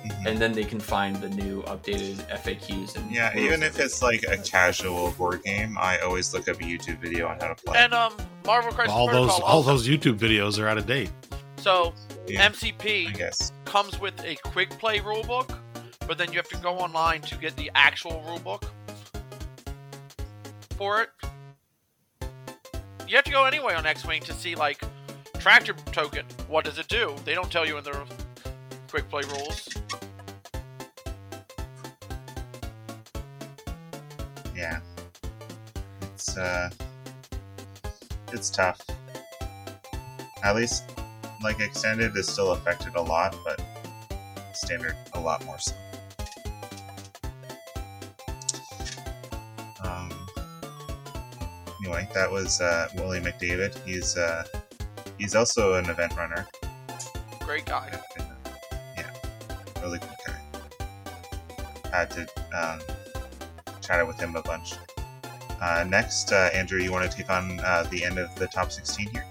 [0.03, 0.25] Mhm.
[0.27, 4.23] and then they can find the new updated faqs and Yeah, even if it's like
[4.23, 7.77] a casual board game, I always look up a YouTube video on how to play.
[7.77, 8.13] And um,
[8.45, 11.09] Marvel Crisis all those all those YouTube videos are out of date.
[11.57, 11.93] So
[12.27, 13.53] Yeah, I MCP guess.
[13.65, 15.57] comes with a quick play rulebook,
[16.07, 18.63] but then you have to go online to get the actual rulebook
[20.77, 21.09] for it.
[23.07, 24.81] You have to go anyway on X-wing to see like
[25.39, 26.25] tractor token.
[26.47, 27.15] What does it do?
[27.25, 27.91] They don't tell you in the
[28.93, 29.67] quick play rules.
[34.55, 34.81] Yeah.
[36.13, 36.69] It's uh
[38.31, 38.79] it's tough.
[40.43, 40.83] At least
[41.41, 43.59] like extended is still affected a lot, but
[44.53, 45.73] standard a lot more so.
[49.83, 50.11] Um
[51.81, 53.75] anyway, that was uh Willie McDavid.
[53.87, 54.43] He's uh
[55.17, 56.45] he's also an event runner.
[57.39, 57.91] Great guy.
[61.93, 62.79] Had to um
[63.81, 64.73] chatted with him a bunch.
[65.61, 68.71] Uh, next, uh, Andrew, you want to take on uh, the end of the top
[68.71, 69.25] 16 here?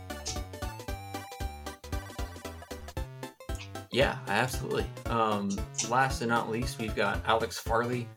[3.91, 4.87] Yeah, absolutely.
[5.07, 5.51] Um,
[5.91, 8.09] last and not least, we've got Alex Farley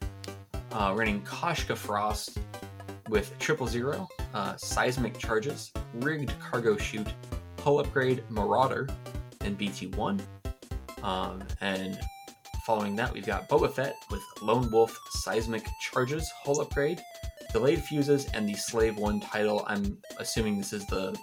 [0.72, 2.38] uh, running Koshka Frost
[3.10, 7.14] with Triple Zero, uh, Seismic Charges, Rigged Cargo Chute,
[7.62, 8.88] Hull Upgrade, Marauder,
[9.42, 10.22] and BT1.
[11.04, 12.00] Um, and
[12.66, 17.02] following that, we've got Boba Fett with Lone Wolf, Seismic Charges, Hull Upgrade,
[17.54, 19.64] Delayed Fuses, and the Slave 1 title.
[19.68, 21.18] I'm assuming this is the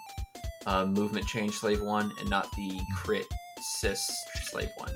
[0.66, 3.26] uh, movement change Slave 1 and not the crit
[3.60, 4.10] Sis
[4.44, 4.90] Slave 1.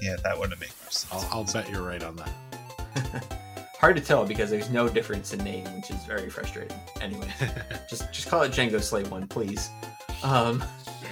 [0.00, 1.06] Yeah, that wouldn't make sense.
[1.12, 3.24] I'll, I'll bet you're right on that.
[3.78, 6.76] Hard to tell because there's no difference in name, which is very frustrating.
[7.00, 7.28] Anyway,
[7.88, 9.70] just just call it Django Slave One, please.
[10.24, 10.64] Um,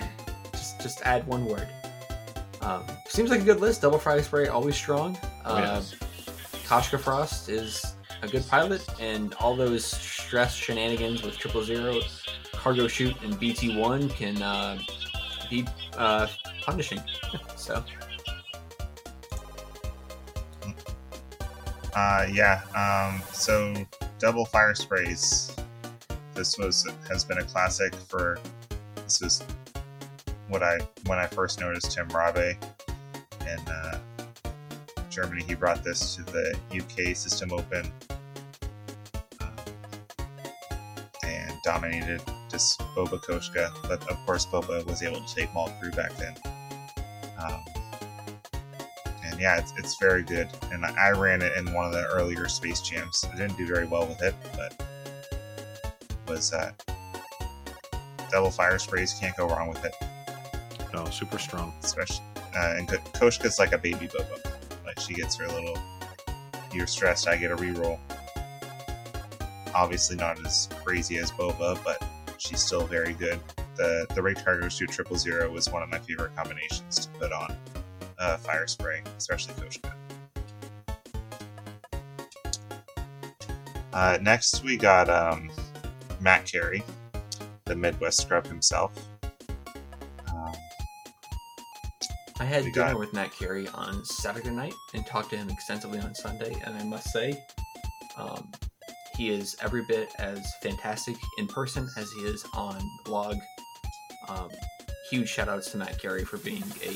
[0.53, 1.69] just just add one word.
[2.67, 3.83] Um, seems like a good list.
[3.83, 5.17] Double Fire Spray always strong.
[5.45, 5.95] Uh, Yes.
[6.67, 12.01] Koshka Frost is a good pilot, and all those stress shenanigans with Triple Zero,
[12.53, 14.81] Cargo Chute, and BT One can uh,
[15.49, 15.65] be
[15.97, 16.27] uh,
[16.63, 17.01] punishing.
[17.57, 17.85] so
[21.95, 22.61] Uh, yeah.
[22.77, 23.73] Um, so
[24.19, 25.55] double fire sprays.
[26.35, 28.39] This was has been a classic for.
[29.05, 29.45] This was
[30.48, 32.56] what I when I first noticed Tim Rabe
[33.43, 33.98] in uh,
[35.10, 35.43] Germany.
[35.43, 37.90] He brought this to the UK System Open
[39.40, 39.48] um,
[41.24, 43.70] and dominated just Boba Koshka.
[43.89, 46.35] But of course, Boba was able to take Maul through back then.
[47.39, 47.60] Um,
[49.24, 50.48] and yeah, it's, it's very good.
[50.73, 53.24] And I, I ran it in one of the earlier Space Jams.
[53.32, 54.82] I didn't do very well with it, but
[56.28, 56.73] was uh,
[58.31, 59.14] double fire sprays.
[59.20, 59.94] Can't go wrong with it.
[61.05, 61.73] Super strong.
[61.82, 62.24] Especially,
[62.56, 64.52] uh, and Ko- Koshka's like a baby Boba.
[64.85, 65.78] Like she gets her little.
[66.73, 67.28] You're stressed.
[67.28, 67.98] I get a reroll.
[69.74, 72.02] Obviously not as crazy as Boba, but
[72.39, 73.39] she's still very good.
[73.77, 77.32] The the Ray Cargo Chute Triple Zero was one of my favorite combinations to put
[77.32, 77.56] on
[78.18, 79.93] uh, fire spray, especially Koshka.
[83.93, 85.51] Uh, next, we got um,
[86.20, 86.82] Matt Carey,
[87.64, 88.93] the Midwest scrub himself.
[92.39, 95.49] I had We dinner got- with Matt Carey on Saturday night and talked to him
[95.49, 97.43] extensively on Sunday, and I must say,
[98.17, 98.51] um,
[99.17, 103.37] he is every bit as fantastic in person as he is on blog.
[104.29, 104.51] Um,
[105.11, 106.95] huge shout outs to Matt Carey for being a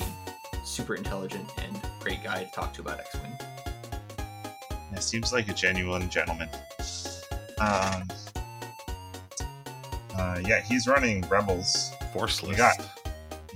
[0.67, 3.39] super intelligent and great guy to talk to about X Wing.
[4.93, 6.51] It seems like a genuine gentleman.
[7.61, 8.09] Um,
[10.17, 11.91] uh, yeah, he's running Rebels.
[12.13, 12.59] Force We list.
[12.59, 13.00] got-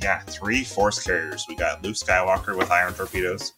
[0.05, 1.47] Yeah, three Force carriers.
[1.49, 3.55] We got Luke Skywalker with iron torpedoes,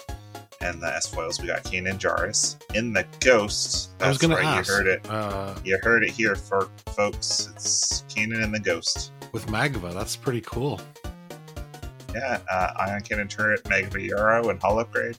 [0.61, 1.41] and the S foils.
[1.41, 3.91] We got Kanan Jarrus in the Ghost.
[4.01, 4.69] I was going to right, ask.
[4.69, 5.11] You heard it.
[5.11, 7.49] Uh, You heard it here, for folks.
[7.53, 9.11] It's Kanan and the Ghost.
[9.33, 10.81] with Magva, that's pretty cool.
[12.15, 15.17] Yeah, uh, Ion Cannon turret, Magva Yarro, and Hull upgrade.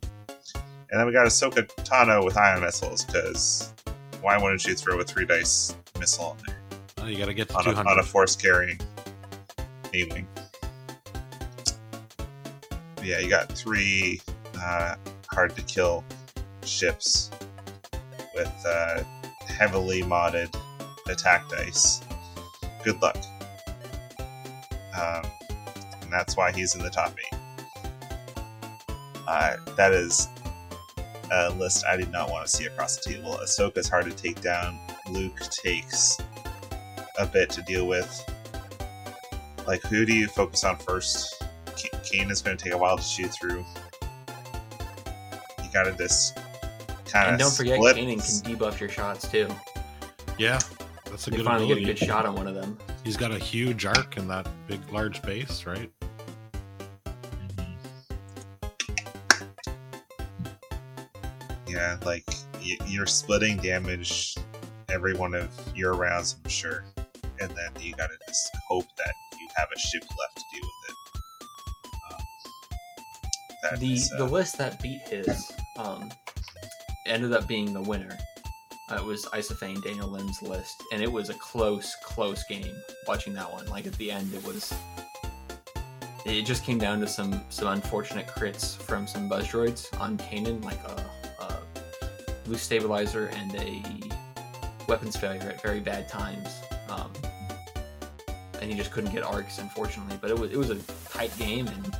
[0.90, 3.74] And then we got Ahsoka Tano with ion missiles, because
[4.22, 6.58] why wouldn't you throw a three dice missile on there?
[6.99, 8.80] Oh, you got to get to on a, on a force carrying
[9.94, 10.26] A wing.
[13.08, 14.20] Yeah, you got three
[14.62, 14.96] uh,
[15.32, 16.04] hard to kill
[16.66, 17.32] ships
[18.36, 19.02] with uh,
[19.48, 20.54] heavily modded
[21.08, 22.02] attack dice.
[22.84, 23.16] Good luck.
[24.94, 25.24] Um,
[26.02, 27.40] and that's why he's in the top eight.
[29.26, 30.28] Uh, that is
[31.32, 33.40] a list I did not want to see across the table.
[33.42, 34.78] Ahsoka's hard to take down.
[35.10, 36.18] Luke takes
[37.18, 38.22] a bit to deal with.
[39.66, 41.47] Like, who do you focus on first?
[41.78, 43.64] K- Kane is going to take a while to shoot through.
[45.64, 46.38] You gotta just
[47.06, 47.98] kind of And don't forget, split.
[47.98, 49.48] Kanan can debuff your shots too.
[50.38, 50.60] Yeah,
[51.06, 52.78] that's a You good finally get a good shot on one of them.
[53.04, 55.91] He's got a huge arc in that big, large base, right?
[61.68, 62.24] Yeah, like
[62.88, 64.36] you're splitting damage
[64.90, 66.86] every one of your rounds, I'm sure,
[67.40, 70.70] and then you gotta just hope that you have a ship left to deal with
[70.70, 70.70] it.
[70.70, 70.77] Um,
[73.76, 76.11] the is, uh, the list that beat his um,
[77.06, 78.18] ended up being the winner.
[78.89, 82.73] Uh, it was Isofane Daniel Lim's list, and it was a close, close game.
[83.07, 84.73] Watching that one, like at the end, it was.
[86.26, 90.64] It just came down to some some unfortunate crits from some buzz droids on Kanan,
[90.64, 91.60] like a, a
[92.48, 93.84] loose stabilizer and a
[94.88, 96.48] weapons failure at very bad times.
[96.89, 97.11] Um,
[98.61, 100.18] and he just couldn't get arcs, unfortunately.
[100.22, 100.77] But it was it was a
[101.10, 101.98] tight game, and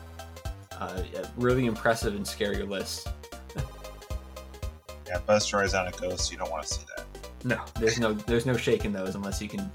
[0.80, 1.04] uh,
[1.38, 3.08] really impressive and scary list.
[5.08, 6.32] yeah, Buzz Stories on a ghost.
[6.32, 7.06] You don't want to see that.
[7.44, 9.72] No, there's no there's no shaking those unless you can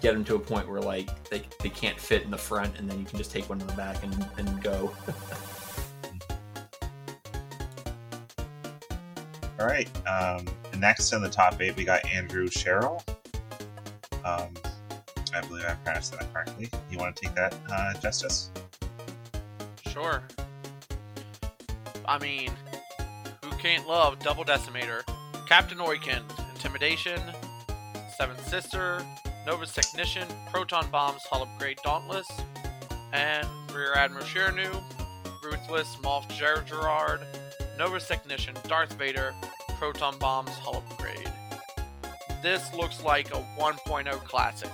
[0.00, 2.90] get them to a point where like they, they can't fit in the front, and
[2.90, 4.92] then you can just take one in the back and, and go.
[9.60, 9.88] All right.
[10.06, 10.46] Um,
[10.78, 13.02] next in the top eight, we got Andrew Sherrill.
[14.24, 14.48] Um,
[15.34, 16.68] I believe I pronounced that correctly.
[16.90, 18.50] You want to take that, uh, Justice?
[19.94, 20.24] Sure.
[22.04, 22.50] I mean,
[23.44, 25.02] who can't love Double Decimator?
[25.48, 27.20] Captain Oicunn, Intimidation,
[28.16, 29.06] Seventh Sister,
[29.46, 32.26] Novice Technician, Proton Bombs, Hull Upgrade Dauntless,
[33.12, 34.82] and Rear Admiral Chiraneau,
[35.44, 37.20] Ruthless, Moff Ger- Gerard,
[37.78, 39.32] Novice Technician, Darth Vader,
[39.78, 41.30] Proton Bombs, Hull Upgrade.
[42.42, 44.70] This looks like a 1.0 classic.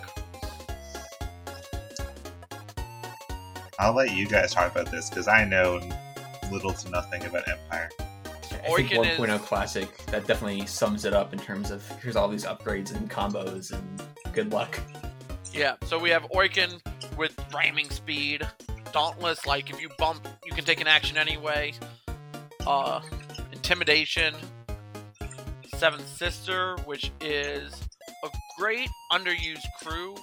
[3.81, 5.81] I'll let you guys talk about this because I know
[6.53, 7.89] little to nothing about Empire.
[8.63, 12.15] I think Oicunn is- 1.0 classic that definitely sums it up in terms of here's
[12.15, 14.03] all these upgrades and combos and
[14.35, 14.79] good luck.
[15.53, 16.79] Yeah, so we have Oicunn
[17.17, 18.47] with ramming speed,
[18.93, 21.73] Dauntless, like if you bump, you can take an action anyway.
[22.67, 23.01] Uh,
[23.51, 24.35] Intimidation,
[25.77, 27.73] Seventh Sister, which is
[28.25, 28.29] a
[28.59, 30.15] great underused crew.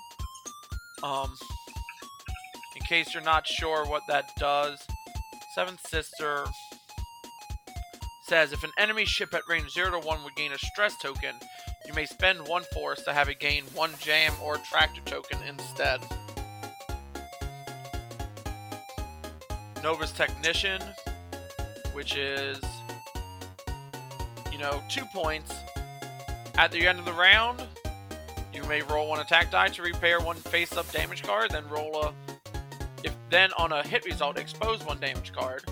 [1.01, 1.56] Um, in
[2.87, 4.79] case you're not sure what that does,
[5.53, 6.45] Seventh Sister
[8.23, 11.35] says if an enemy ship at range 0 to 1 would gain a stress token,
[11.85, 15.99] you may spend one force to have it gain one jam or tractor token instead.
[19.83, 20.81] Novice Technician,
[21.93, 22.59] which is,
[24.51, 25.53] you know, two points.
[26.55, 27.63] At the end of the round,
[28.53, 32.26] you may roll one attack die to repair one face-up damage card, then roll a.
[33.03, 35.63] If then on a hit result, expose one damage card.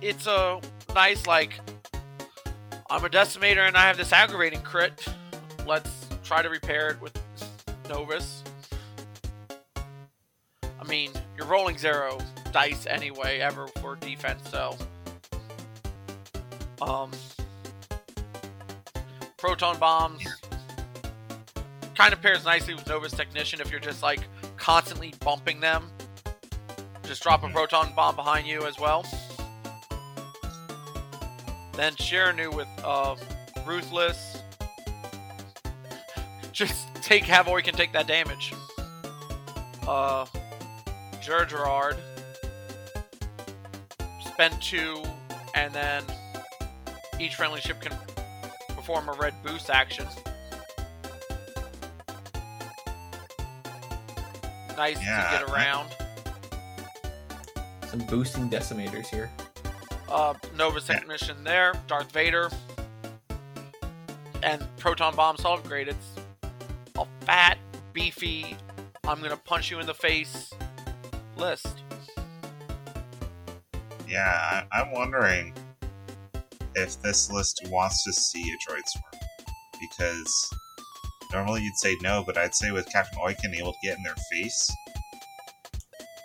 [0.00, 0.60] It's a
[0.94, 1.60] nice like.
[2.90, 5.04] I'm a decimator and I have this aggravating crit.
[5.66, 7.18] Let's try to repair it with
[7.88, 8.42] Novice.
[10.62, 12.18] I mean, you're rolling zero
[12.52, 14.76] dice anyway, ever for defense, so.
[16.80, 17.10] Um.
[19.36, 20.24] Proton bombs
[21.98, 24.20] kind of pairs nicely with Novice Technician if you're just like
[24.68, 25.90] constantly bumping them.
[27.04, 29.02] Just drop a proton bomb behind you as well.
[31.72, 33.16] Then Chiraneau with uh,
[33.66, 34.42] Ruthless.
[36.52, 38.52] Just take Havoy can take that damage.
[39.86, 40.26] Uh,
[41.22, 41.96] Ger Gerard.
[44.22, 45.02] Spend two,
[45.54, 46.04] and then
[47.18, 47.96] each friendly ship can
[48.76, 50.04] perform a red boost action.
[54.78, 55.90] Nice Yeah, to get around.
[57.88, 59.28] Some boosting decimators here.
[60.08, 61.00] uh, Novice Yeah.
[61.00, 62.48] Technician there, Darth Vader,
[64.42, 65.88] and Proton Bomb Solid Grade.
[65.88, 66.06] It's
[66.96, 67.58] a fat,
[67.92, 68.56] beefy,
[69.06, 70.50] I'm gonna punch you in the face
[71.36, 71.66] list.
[74.06, 75.52] Yeah, I, I'm wondering
[76.76, 79.22] if this list wants to see a droid swarm.
[79.80, 80.50] Because
[81.32, 84.16] normally you'd say no, but I'd say with Captain Oicunn able to get in their
[84.30, 84.70] face,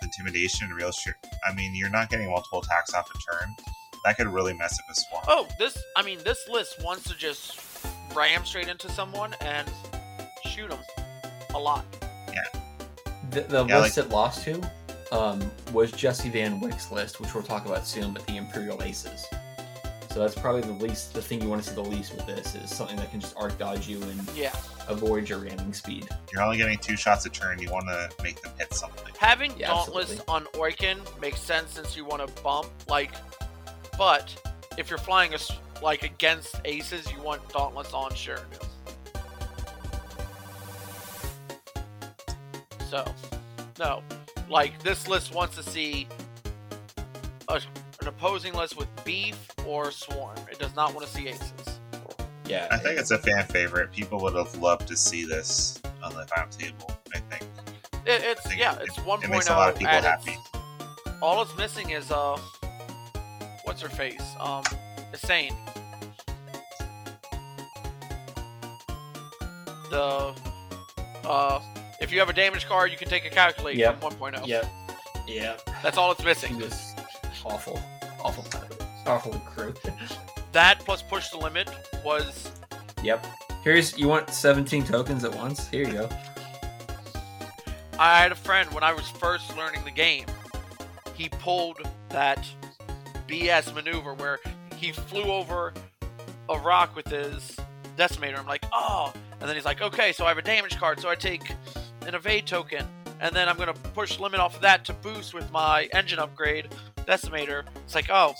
[0.02, 1.16] intimidation, real sure.
[1.48, 3.54] I mean, you're not getting multiple attacks off a turn.
[4.04, 5.24] That could really mess up a swarm.
[5.28, 7.60] Oh, this, I mean, this list wants to just
[8.14, 9.68] ram straight into someone and
[10.46, 10.78] shoot them
[11.54, 11.84] a lot.
[13.30, 14.60] The, the Yeah, list it lost to
[15.10, 19.26] um, was Jesse Van Wyck's list, which we'll talk about soon, but the Imperial Aces.
[20.10, 22.54] So that's probably the least, the thing you want to see the least with this
[22.54, 24.54] is something that can just arc dodge you and Yeah.
[24.88, 26.08] Avoid your ramming speed.
[26.32, 27.58] You're only getting two shots a turn.
[27.58, 29.12] You want to make them hit something.
[29.18, 30.34] Having Yeah, Dauntless absolutely.
[30.34, 33.12] on Oicunn makes sense since you want to bump, like,
[33.96, 34.34] but
[34.76, 35.50] if you're flying a, s-
[35.82, 38.62] like against aces, you want Dauntless on Chiraneau.
[42.90, 43.04] So,
[43.78, 44.02] no.
[44.50, 46.06] Like, this list wants to see
[47.48, 50.36] a, an opposing list with Beef or Swarm.
[50.50, 51.52] It does not want to see aces.
[52.46, 53.90] Yeah, I think it's a fan favorite.
[53.92, 56.90] People would have loved to see this on the final table.
[57.14, 57.42] I think
[58.06, 59.24] It, it's, think yeah, it- it's 1.0.
[59.24, 60.38] it makes a lot of people at its- happy.
[61.22, 62.38] all it's missing is, uh,
[63.64, 64.22] what's her face?
[64.40, 64.62] Um,
[65.12, 65.54] Insane.
[69.90, 70.34] The,
[71.24, 71.60] uh,
[72.00, 74.00] if you have a damage card, you can take a calculate Yep.
[74.00, 74.44] from 1.0.
[74.46, 74.66] Yep.
[75.28, 75.56] Yeah.
[75.82, 76.58] That's all it's He missing.
[76.58, 76.94] was
[77.44, 77.80] awful.
[78.22, 78.44] Awful.
[79.06, 79.72] Awful crew.
[80.54, 81.68] That plus push the limit
[82.04, 82.52] was
[83.02, 83.26] yep.
[83.64, 85.66] Here's you want 17 tokens at once?
[85.66, 86.08] Here you go.
[87.98, 90.26] I had a friend when I was first learning the game.
[91.16, 91.78] He pulled
[92.10, 92.46] that
[93.26, 94.38] BS maneuver where
[94.76, 95.74] he flew over
[96.48, 97.56] a rock with his
[97.96, 98.38] decimator.
[98.38, 101.08] I'm like, oh, and then he's like, okay, so I have a damage card, so
[101.08, 101.50] I take
[102.06, 102.86] an evade token,
[103.20, 106.68] and then I'm gonna push limit off of that to boost with my engine upgrade
[107.08, 107.64] decimator.
[107.84, 108.34] It's like, oh,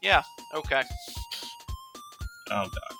[0.00, 0.22] yeah,
[0.54, 0.84] okay.
[2.50, 2.96] Oh god.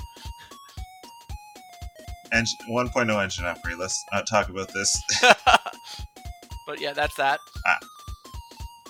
[2.33, 3.79] Engine 1.0 engine upgrade.
[3.79, 5.03] Let's not talk about this.
[6.67, 7.41] but yeah, that's that.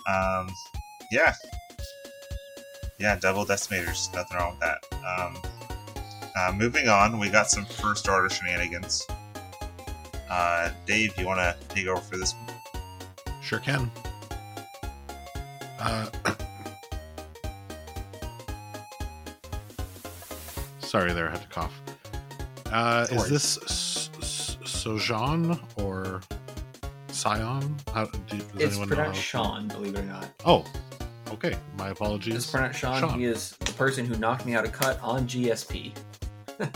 [0.06, 0.48] Um,
[1.10, 1.34] yeah,
[2.98, 4.12] yeah, double decimators.
[4.14, 4.84] Nothing wrong with that.
[5.06, 5.36] Um,
[6.36, 9.06] uh, moving on, we got some first order shenanigans.
[10.30, 13.42] Uh, Dave, you want to take over for this one?
[13.42, 13.90] Sure can.
[15.78, 16.06] Uh,
[20.90, 21.80] sorry, there, I had to cough.
[22.66, 26.20] Uh, is this S- S- Sojan or
[27.12, 27.76] Sion?
[27.94, 30.28] How, do, does It's anyone know pronounced how- Sean, believe it or not.
[30.44, 30.64] Oh,
[31.32, 31.54] okay.
[31.78, 32.34] My apologies.
[32.34, 33.00] It's pronounced Sean.
[33.00, 33.18] Sean.
[33.18, 35.92] He is the person who knocked me out of cut on GSP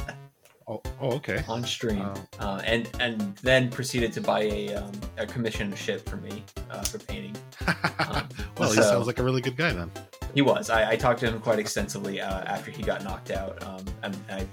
[0.67, 1.45] Oh, oh, okay.
[1.47, 2.15] on stream, Oh.
[2.41, 6.83] uh, and and then proceeded to buy a um, a commissioned ship for me uh,
[6.83, 7.37] for painting.
[7.99, 8.29] Um,
[8.59, 9.91] well, he sounds like a really good guy then.
[10.35, 10.69] He was.
[10.69, 13.63] I, I talked to him quite extensively uh, after he got knocked out.
[13.65, 14.47] Um, and I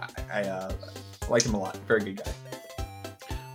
[0.00, 0.72] I, I uh,
[1.28, 1.76] like him a lot.
[1.88, 2.32] Very good guy.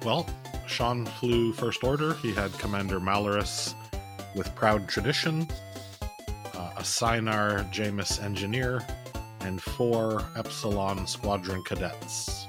[0.04, 0.28] Well,
[0.68, 2.16] Sean flew First Order.
[2.16, 3.76] He had Commander Malarus
[4.36, 5.48] with Proud Tradition,
[6.56, 8.84] uh, a Sienar-Jaemus Engineer,
[9.42, 12.48] and four Epsilon Squadron Cadets.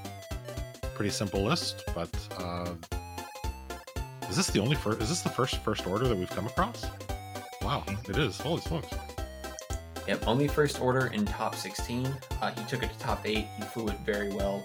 [0.95, 2.09] Pretty simple list, but
[2.39, 2.71] uh,
[4.31, 5.03] is this the only first?
[5.03, 6.87] Is this the first First Order that we've come across?
[7.65, 8.39] Wow, it is.
[8.39, 8.89] Holy smokes!
[10.07, 12.07] Yep, only first order in top 16.
[12.43, 13.39] Uh, he took it to top 8.
[13.57, 14.62] He flew it very well.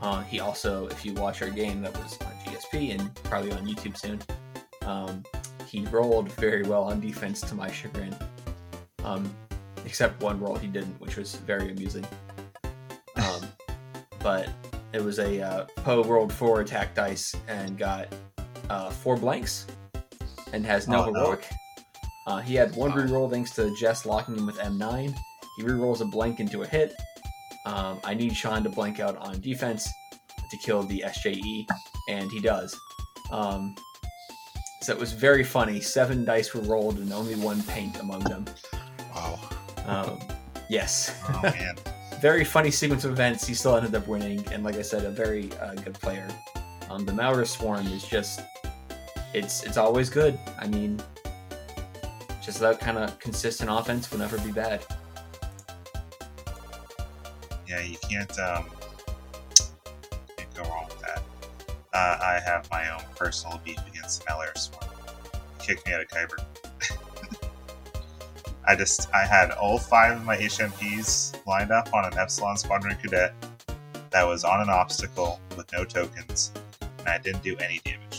[0.00, 3.66] Uh, he also, if you watch our game that was on GSP and probably on
[3.66, 4.18] YouTube soon,
[4.86, 5.22] um,
[5.68, 8.16] he rolled very well on defense to my chagrin.
[9.04, 9.30] Um,
[9.84, 12.06] except one roll he didn't, which was very amusing.
[13.16, 13.42] Um,
[14.20, 14.48] but
[14.94, 18.08] it was a uh, Poe rolled four attack dice and got
[18.70, 19.66] uh, four blanks
[20.54, 21.38] and has no Oh, no.
[22.26, 25.14] Uh, he had one reroll thanks to Jess locking him with M9.
[25.56, 26.94] He rerolls a blank into a hit.
[27.66, 29.88] Um, I need Sean to blank out on defense
[30.50, 31.66] to kill the SJE,
[32.08, 32.78] and he does.
[33.30, 33.74] Um,
[34.82, 35.80] so it was very funny.
[35.80, 38.44] Seven dice were rolled and only one paint among them.
[39.14, 39.38] Wow.
[39.86, 40.18] Um,
[40.68, 41.14] yes.
[41.28, 41.76] Oh man,
[42.20, 43.46] very funny sequence of events.
[43.46, 46.28] He still ended up winning, and like I said, a very uh, good player.
[46.90, 48.40] Um, the Malarus Swarm is just,
[49.32, 50.38] it's it's always good.
[50.58, 51.00] I mean,
[52.42, 54.84] just that kind of consistent offense will never be bad.
[57.72, 58.66] yeah, you can't um,
[60.36, 61.22] can't go wrong with that.
[61.94, 64.84] Uh, I have my own personal beef against Meller Swarm.
[65.58, 66.44] Kicked me out of Kyber.
[68.68, 72.96] I just I had all five of my HMPs lined up on an Epsilon Squadron
[72.96, 73.32] Cadet
[74.10, 76.52] that was on an obstacle with no tokens,
[76.98, 78.11] and I didn't do any damage.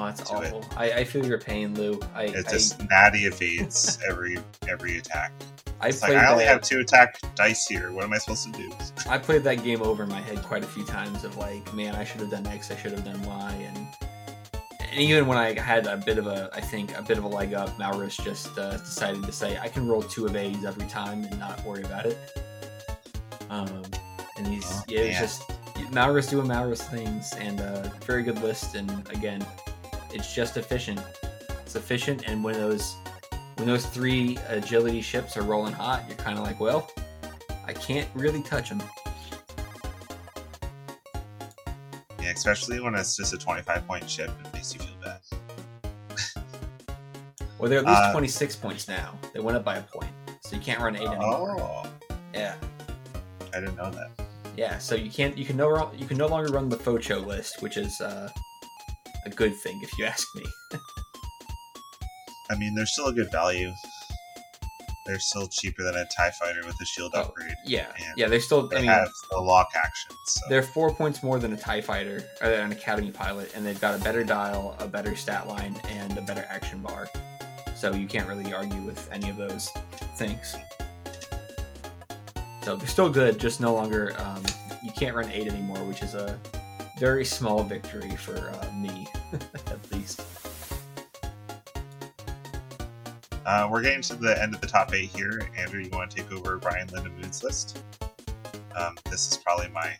[0.00, 0.52] Oh, that's Do it.
[0.54, 0.64] awful.
[0.76, 1.98] I, I feel your pain, Lou.
[2.14, 4.38] I It I, just natty evades every
[4.68, 5.32] every attack.
[5.80, 6.50] I It's like I only that.
[6.52, 7.92] have two attack dice here.
[7.92, 8.70] What am I supposed to do?
[9.08, 11.94] I played that game over in my head quite a few times of like, man,
[11.94, 13.86] I should have done X, I should have done Y, and
[14.90, 17.28] and even when I had a bit of a, I think a bit of a
[17.28, 20.86] leg up, Malarus just uh, decided to say I can roll two of A's every
[20.86, 22.16] time and not worry about it.
[23.50, 23.82] Um,
[24.36, 25.22] and he's Oh, yeah, it's man.
[25.22, 28.74] just Malarus doing Malarus things, and uh, very good list.
[28.74, 29.44] And again,
[30.12, 31.00] it's just efficient.
[31.64, 32.96] It's efficient, and when those
[33.56, 36.90] when those three agility ships are rolling hot, you're kind of like, well,
[37.66, 38.82] I can't really touch them.
[42.22, 45.20] Yeah, especially when it's just a 25 point ship, it makes you feel bad.
[47.58, 49.18] Well, they're at least Uh, 26 points now.
[49.34, 50.12] They went up by a point,
[50.42, 51.56] so you can't run eight anymore.
[51.60, 51.86] Oh,
[52.32, 52.54] Yeah,
[53.52, 54.10] I didn't know that.
[54.56, 54.78] yeah.
[54.78, 55.36] So you can't.
[55.36, 55.90] You can no.
[55.96, 58.30] You can no longer run the Focho list, which is uh,
[59.32, 60.44] a good thing if you ask me.
[62.50, 63.72] I mean, they're still a good value.
[65.06, 67.54] They're still cheaper than a TIE fighter with a shield Oh, upgrade.
[67.64, 68.28] Yeah, And yeah.
[68.28, 68.68] They're still.
[68.68, 70.18] They I mean, have the lock actions.
[70.26, 70.40] So.
[70.50, 73.98] they're four points more than a Tie Fighter or an Academy pilot, and they've got
[73.98, 77.08] a better dial, a better stat line, and a better action bar.
[77.74, 79.70] So you can't really argue with any of those
[80.16, 80.56] things.
[82.62, 84.14] So they're still good, just no longer.
[84.18, 84.42] Um,
[84.82, 86.38] you can't run eight anymore, which is a
[86.98, 89.06] very small victory for uh, me,
[89.66, 90.22] at least.
[93.46, 95.50] Uh, we're getting to the end of the top eight here.
[95.56, 97.82] Andrew, you want to take over Brian Lindemoon's list?
[98.76, 99.96] Um, this is probably my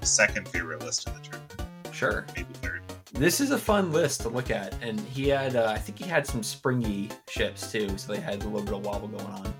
[0.00, 1.62] second favorite list in the tournament,
[1.92, 2.24] Sure.
[2.34, 2.80] maybe third.
[3.12, 6.06] This is a fun list to look at, and he had, uh, I think he
[6.06, 9.54] had some springy ships too, so they had a little bit of wobble going on.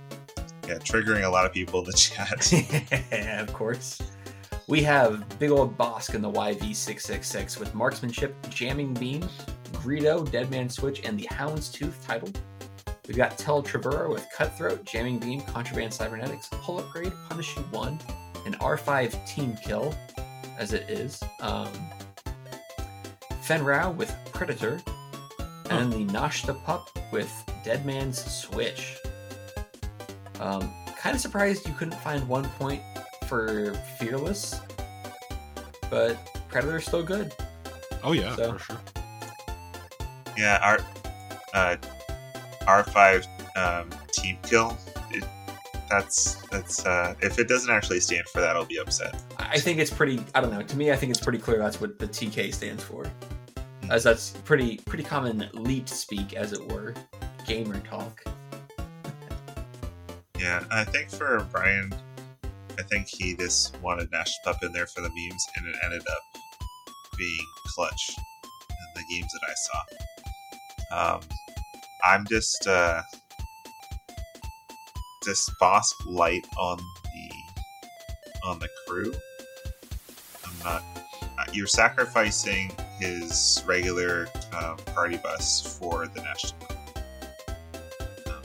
[0.66, 3.40] Yeah, triggering a lot of people in the chat.
[3.40, 4.01] of course.
[4.69, 9.27] We have big old Bossk in the YV666 with marksmanship, jamming beam,
[9.73, 12.28] Greedo, Deadman Switch, and the Hound's Tooth title.
[13.07, 17.99] We've got Tel Trevura with Cutthroat, Jamming Beam, Contraband Cybernetics, Pull Upgrade, Punishing 1,
[18.45, 19.95] an R5 Team Kill,
[20.59, 21.19] as it is.
[21.40, 21.70] Um,
[23.97, 24.82] with Predator,
[25.70, 27.32] and then the Pup with
[27.65, 28.99] Dead Man's Switch.
[30.40, 32.82] Um, kind of surprised you couldn't find one point
[33.28, 34.60] for Fearless,
[35.90, 36.16] but
[36.50, 37.32] Predator's still good.
[38.02, 38.80] Oh yeah, So- for sure.
[40.36, 40.78] Yeah, our
[41.52, 41.76] uh,
[42.66, 43.26] R five
[43.56, 44.76] um, team kill.
[45.10, 45.24] It,
[45.90, 49.20] that's that's uh, if it doesn't actually stand for that, I'll be upset.
[49.38, 50.22] I I think it's pretty.
[50.36, 50.62] I don't know.
[50.62, 53.10] To me, I think it's pretty clear that's what the TK stands for,
[53.90, 56.94] as that's pretty pretty common leet speak, as it were,
[57.46, 58.22] gamer talk.
[60.38, 61.92] Yeah, I think for Brian,
[62.78, 66.02] I think he just wanted Nash Pup in there for the memes, and it ended
[66.02, 66.40] up
[67.18, 71.14] being clutch in the games that I saw.
[71.16, 71.20] Um,
[72.05, 73.02] I'm just uh,
[75.24, 77.30] just Bossk light on the
[78.48, 79.14] on the crew.
[80.46, 80.82] I'm not.
[81.38, 86.44] uh, You're sacrificing his regular um, party bus for the Nash
[88.26, 88.42] Um,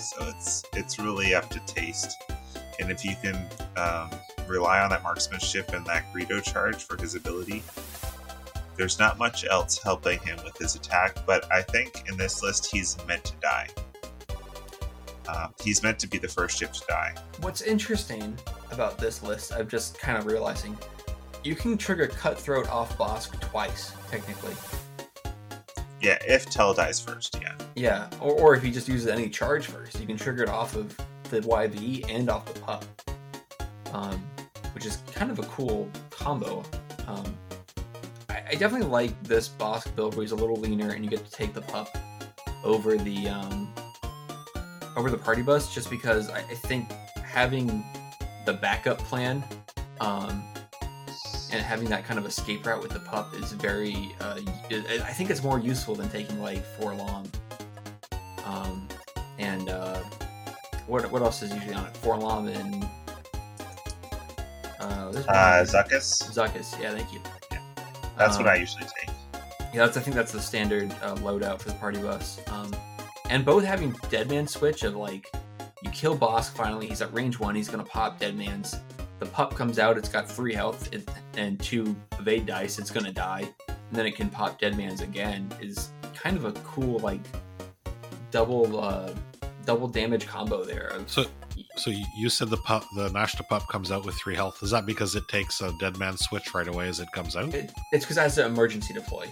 [0.00, 2.16] so it's it's really up to taste.
[2.80, 3.36] And if you can
[3.76, 4.10] um,
[4.46, 7.62] rely on that marksmanship and that Greedo charge for his ability,
[8.76, 11.16] there's not much else helping him with his attack.
[11.26, 13.68] But I think in this list, he's meant to die.
[15.28, 17.14] Um, he's meant to be the first ship to die.
[17.40, 18.36] What's interesting
[18.70, 20.76] about this list, I'm just kind of realizing,
[21.44, 24.54] you can trigger Cutthroat off Bossk twice, technically.
[26.00, 27.54] Yeah, if Tel dies first, yeah.
[27.76, 30.74] Yeah, or, or if he just uses any charge first, you can trigger it off
[30.74, 30.96] of
[31.32, 32.84] the YV and off the pup,
[33.94, 34.22] um,
[34.74, 36.62] which is kind of a cool combo.
[37.06, 37.34] Um,
[38.28, 41.24] I, I definitely like this Bossk build where he's a little leaner and you get
[41.24, 41.96] to take the pup
[42.64, 43.72] over the um,
[44.94, 46.92] over the party bus, just because I, I think
[47.24, 47.82] having
[48.44, 49.42] the backup plan
[50.00, 50.44] um,
[51.50, 54.14] and having that kind of escape route with the pup is very.
[54.20, 54.38] Uh,
[54.70, 57.24] I think it's more useful than taking like 4-LOM.
[58.44, 58.86] Um,
[59.38, 60.02] and uh,
[60.92, 61.94] what what else is usually on it?
[61.94, 62.84] 4-LOM and
[64.80, 66.80] uh, Uh, Zuckuss, Zuckuss.
[66.80, 67.20] Yeah, thank you.
[67.50, 67.60] Yeah.
[68.18, 69.14] that's what Um, I usually take.
[69.72, 72.40] yeah, that's I think that's the standard uh, loadout for the party bus.
[72.48, 72.70] Um,
[73.30, 75.26] and both having Deadman switch of like
[75.82, 78.76] you kill Bossk finally, he's at range one, he's gonna pop Deadman's.
[79.18, 80.90] The pup comes out, it's got three health
[81.36, 85.50] and two evade dice, it's gonna die, and then it can pop Deadman's again.
[85.60, 87.20] Is kind of a cool like
[88.30, 89.12] double uh,
[89.64, 90.92] double damage combo there.
[91.06, 91.24] So,
[91.76, 94.62] so you- you said the pup, the Nashtah pup comes out with three health.
[94.62, 97.52] Is that because it takes a dead man switch right away as it comes out?
[97.54, 99.26] it, it's because that's an emergency deploy.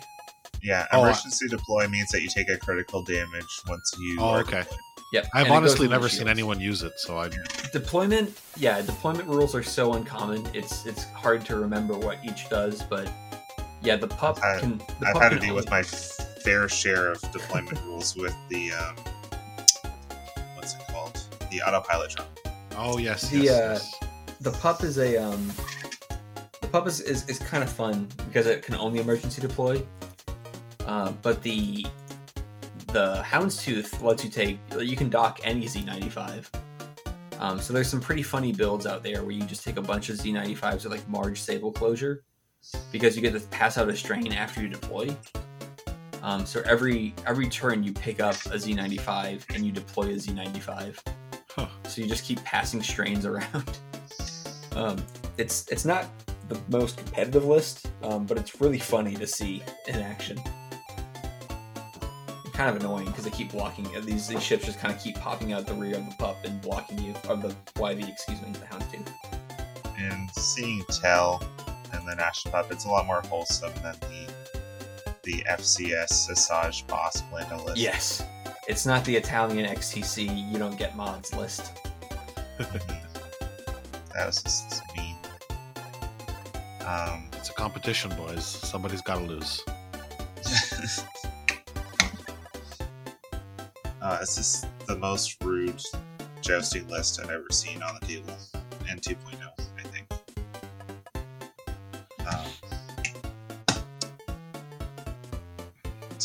[0.62, 4.18] Yeah, Oh, emergency deploy means that you take a critical damage once you.
[4.20, 4.58] Oh, are okay.
[4.60, 4.78] deployed.
[5.12, 5.26] Yep.
[5.34, 7.30] I've and honestly never seen anyone use it, so I
[7.72, 12.82] deployment yeah deployment rules are so uncommon it's it's hard to remember what each does
[12.84, 13.10] but
[13.82, 16.68] yeah the pup I- can the I've pup had to can deal with my fair
[16.68, 19.19] share of deployment rules with the um, what's it called?
[21.50, 22.28] The autopilot drone.
[22.76, 24.34] Oh yes, The, yes, uh, yes.
[24.40, 25.50] the pup is a um
[26.60, 29.82] the pup is, is, is kind of fun because it can only emergency deploy
[30.86, 31.86] uh, but the
[32.92, 36.46] the houndstooth lets you take you can dock any z95
[37.38, 40.08] um, so there's some pretty funny builds out there where you just take a bunch
[40.08, 42.22] of z95s with like Marg Sabl Closure
[42.92, 45.14] because you get to pass out a strain after you deploy
[46.22, 50.98] um, so every every turn you pick up a z95 and you deploy a z95
[51.50, 51.66] Huh.
[51.88, 53.78] so you just keep passing strains around.
[54.76, 55.02] um,
[55.36, 56.06] it's it's not
[56.48, 60.38] the most competitive list, um, but it's really funny to see in action.
[62.52, 65.52] Kind of annoying because they keep blocking these these ships just kind of keep popping
[65.52, 68.66] out the rear of the pup and blocking you of the YV, excuse me, the
[68.66, 69.08] houndstooth.
[69.98, 71.42] And seeing Tel
[71.92, 74.32] and the Nashtah Pup, it's a lot more wholesome than the
[75.22, 77.78] the FCS Asajj boss Blando list.
[77.78, 78.22] Yes,
[78.70, 81.72] it's not the Italian XTC you don't get mods list.
[82.58, 85.16] that was just mean.
[86.86, 88.44] Um, It's a competition, boys.
[88.44, 89.64] Somebody's got to lose.
[94.00, 95.82] uh, it's just the most rude
[96.40, 98.36] jousting list I've ever seen on the table,
[98.88, 99.59] and 2.0,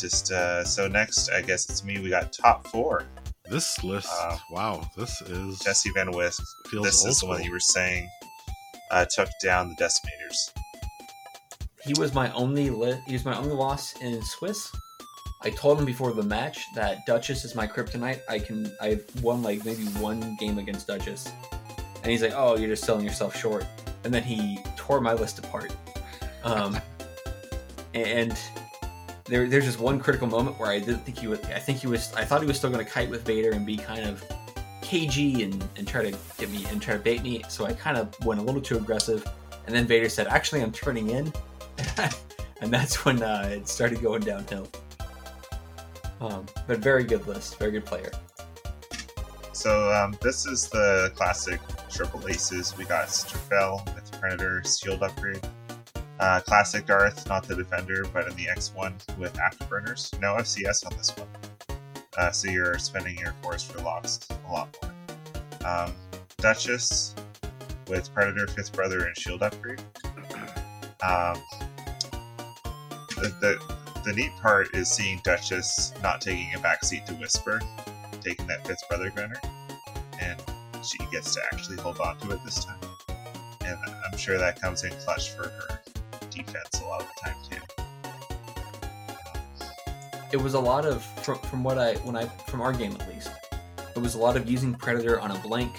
[0.06, 1.98] just uh, so next, I guess it's me.
[1.98, 3.04] We got top four.
[3.50, 6.42] This list, Uh, wow, this is Jesse Van Wisp.
[6.68, 8.08] feels This old is the one you were saying
[8.92, 10.52] uh, took down the Decimators.
[11.84, 14.70] He was my only li- he was my only loss in Swiss.
[15.42, 18.20] I told him before the match that Duchess is my kryptonite.
[18.28, 21.30] I can I've won like maybe one game against Duchess,
[22.02, 23.64] and he's like, "Oh, you're just selling yourself short."
[24.04, 25.72] And then he tore my list apart.
[26.44, 26.78] Um,
[27.94, 28.36] and
[29.28, 31.44] there, there's just one critical moment where I didn't think he would.
[31.46, 32.12] I think he was.
[32.14, 34.24] I thought he was still going to kite with Vader and be kind of
[34.82, 37.42] cagey and, and try to get me and try to bait me.
[37.48, 39.26] So I kind of went a little too aggressive.
[39.66, 41.32] And then Vader said, "Actually, I'm turning in,"
[42.60, 44.68] and that's when uh, it started going downhill.
[46.20, 48.10] Um, but very good list, very good player.
[49.52, 52.76] So um, this is the classic triple aces.
[52.76, 55.40] We got Strafel with Predator Shield upgrade.
[56.18, 60.18] Uh, classic Darth, not the Defender, but in the X1 with Afterburners.
[60.20, 61.28] No FCS on this one.
[62.16, 65.70] Uh, so you're spending your force for locks a lot more.
[65.70, 65.92] Um,
[66.38, 67.14] Duchess
[67.88, 69.80] with Predator, Fifth Brother, and Shield upgrade.
[71.02, 71.36] Um,
[73.16, 73.76] the, the
[74.06, 77.60] the neat part is seeing Duchess not taking a backseat to Whisper,
[78.20, 79.40] taking that Fifth Brother gunner,
[80.20, 80.40] and
[80.84, 82.78] she gets to actually hold on to it this time.
[83.64, 83.76] And
[84.10, 85.80] I'm sure that comes in clutch for her
[86.36, 87.56] defense a lot of the time too.
[90.32, 93.08] It was a lot of from, from what I when I from our game at
[93.08, 93.30] least.
[93.94, 95.74] It was a lot of using Predator on a blank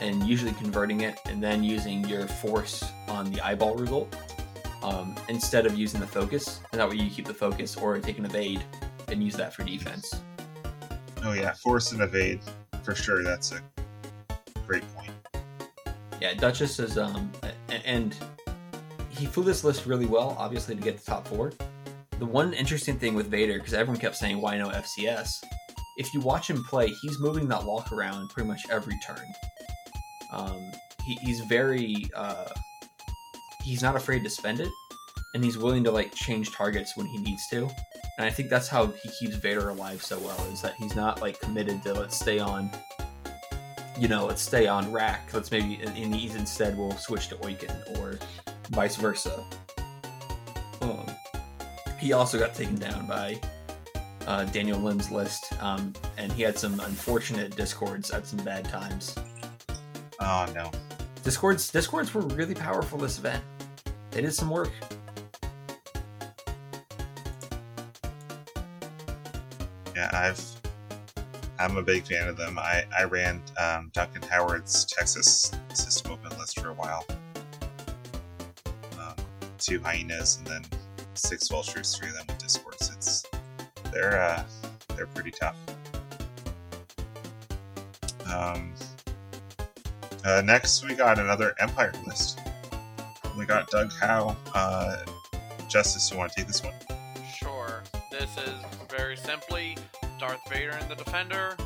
[0.00, 4.16] and usually converting it, and then using your force on the eyeball result
[4.82, 6.60] um, instead of using the focus.
[6.72, 8.64] And that way you keep the focus or take an evade
[9.08, 10.20] and use that for defense.
[11.24, 12.40] Oh yeah, force and evade
[12.82, 13.22] for sure.
[13.22, 13.60] That's a
[14.66, 15.12] great point.
[16.20, 17.30] Yeah, Duchess is um
[17.84, 18.16] and
[19.22, 21.52] he flew this list really well, obviously to get the top four.
[22.18, 25.44] The one interesting thing with Vader, because everyone kept saying why no FCS,
[25.96, 29.24] if you watch him play, he's moving that lock around pretty much every turn.
[30.32, 30.72] Um,
[31.04, 32.48] he, he's very uh,
[33.62, 34.70] he's not afraid to spend it,
[35.34, 37.70] and he's willing to like change targets when he needs to.
[38.18, 41.22] And I think that's how he keeps Vader alive so well is that he's not
[41.22, 42.72] like committed to let's stay on,
[43.96, 45.32] you know, let's stay on rack.
[45.32, 48.18] Let's maybe in these instead we'll switch to Oiken or
[48.70, 49.44] vice versa.
[50.80, 51.06] Um,
[51.98, 53.40] he also got taken down by
[54.26, 59.14] uh, Daniel Lim's list, um, and he had some unfortunate discords at some bad times.
[60.20, 60.70] Oh no.
[61.22, 63.42] Discords discords were really powerful this event.
[64.10, 64.72] They did some work.
[69.94, 70.40] Yeah, I've
[71.58, 72.58] I'm a big fan of them.
[72.58, 77.04] I I ran um, Duncan Howard's Texas system open list for a while.
[79.62, 80.64] Two hyenas and then
[81.14, 82.90] six vultures, three of them with discords.
[82.96, 83.24] It's
[83.92, 84.42] they're uh,
[84.96, 85.56] they're pretty tough.
[88.26, 88.74] Um,
[90.24, 92.40] uh, next, we got another Empire list.
[93.38, 94.36] We got Doug Howe.
[94.52, 95.04] Uh,
[95.68, 96.74] Justice, you want to take this one?
[97.38, 97.82] Sure.
[98.10, 98.54] This is
[98.90, 99.76] very simply
[100.18, 101.56] Darth Vader and the Defender,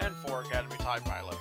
[0.00, 1.31] and four Academy TIE pilots.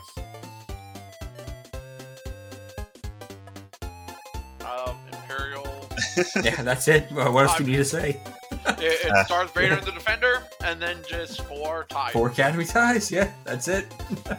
[6.44, 7.12] yeah, that's it.
[7.12, 8.10] Well, What else do you need to say?
[8.52, 12.12] it- it's Darth Vader and the Defender, and then just four TIE.
[12.12, 13.12] Four Academy ties.
[13.12, 13.86] Yeah, that's it.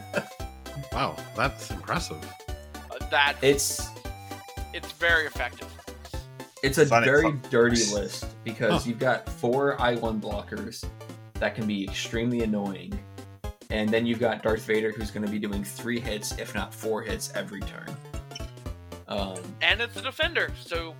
[0.91, 2.23] Wow, that's impressive.
[2.91, 3.87] Uh, that It's
[4.73, 5.67] it's very effective.
[6.61, 8.89] it's a Fun- very fun- dirty list because Huh.
[8.89, 10.83] you've got four I1 blockers
[11.35, 12.97] that can be extremely annoying.
[13.71, 16.71] And then you've got Darth Vader who's going to be doing three hits, if not
[16.73, 17.89] four hits, every turn.
[19.07, 20.93] Um, And it's the Defender, so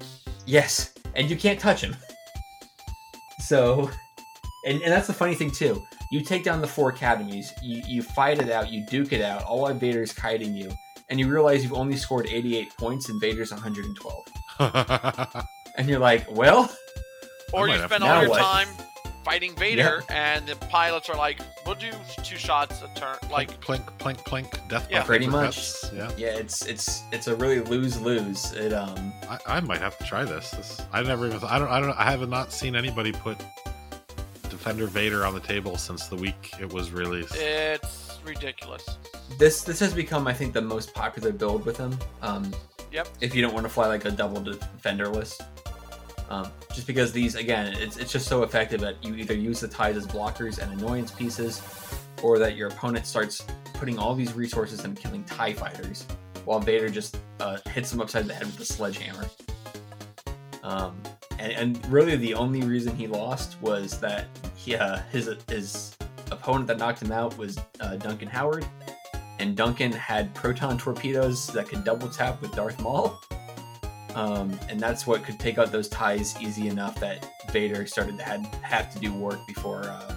[0.45, 1.95] Yes, and you can't touch him.
[3.40, 3.90] So,
[4.65, 5.84] and, and that's the funny thing too.
[6.11, 9.44] You take down the four academies, you, you fight it out, you duke it out,
[9.44, 10.72] all while Vader's kiting you,
[11.10, 15.45] and you realize you've only scored 88 points and Vader's 112.
[15.76, 16.72] And you're like, well,
[17.52, 18.40] or you spend all your what?
[18.40, 18.68] time
[19.24, 21.91] fighting Vader, and the pilots are like, "We'll do
[22.24, 25.00] two shots a turn." Like, plink, plink, plink, death Yeah.
[25.02, 25.56] by Pretty much.
[25.56, 25.91] cuts.
[25.94, 28.52] Yeah, yeah, it's it's it's a really lose lose.
[28.54, 30.52] It um I, I might have to try this.
[30.52, 30.82] this.
[30.91, 31.40] I never even.
[31.44, 31.70] I don't.
[31.70, 31.98] I don't.
[31.98, 33.38] I have not seen anybody put
[34.50, 37.36] Defender Vader on the table since the week it was released.
[37.36, 38.98] it's ridiculous.
[39.38, 41.98] this this has become I think the most popular build with him.
[42.22, 42.54] Um,
[42.91, 43.08] Yep.
[43.22, 45.41] If you don't want to fly like a double defender list,
[46.34, 49.68] um, just because these again, it's it's just so effective that you either use the
[49.68, 51.61] ties as blockers and annoyance pieces,
[52.23, 53.45] or that your opponent starts
[53.76, 56.07] putting all these resources and killing Tie fighters,
[56.45, 59.30] while Vader just uh, hits them upside the head with the sledgehammer.
[60.64, 60.99] Um,
[61.38, 65.95] and, and really, the only reason he lost was that he, uh, his his
[66.31, 68.65] opponent that knocked him out was uh, Duncan Howard,
[69.38, 73.22] and Duncan had proton torpedoes that could double tap with Darth Maul.
[74.15, 78.23] Um, and that's what could take out those ties easy enough that Vader started to
[78.23, 80.15] had, have to do work before uh,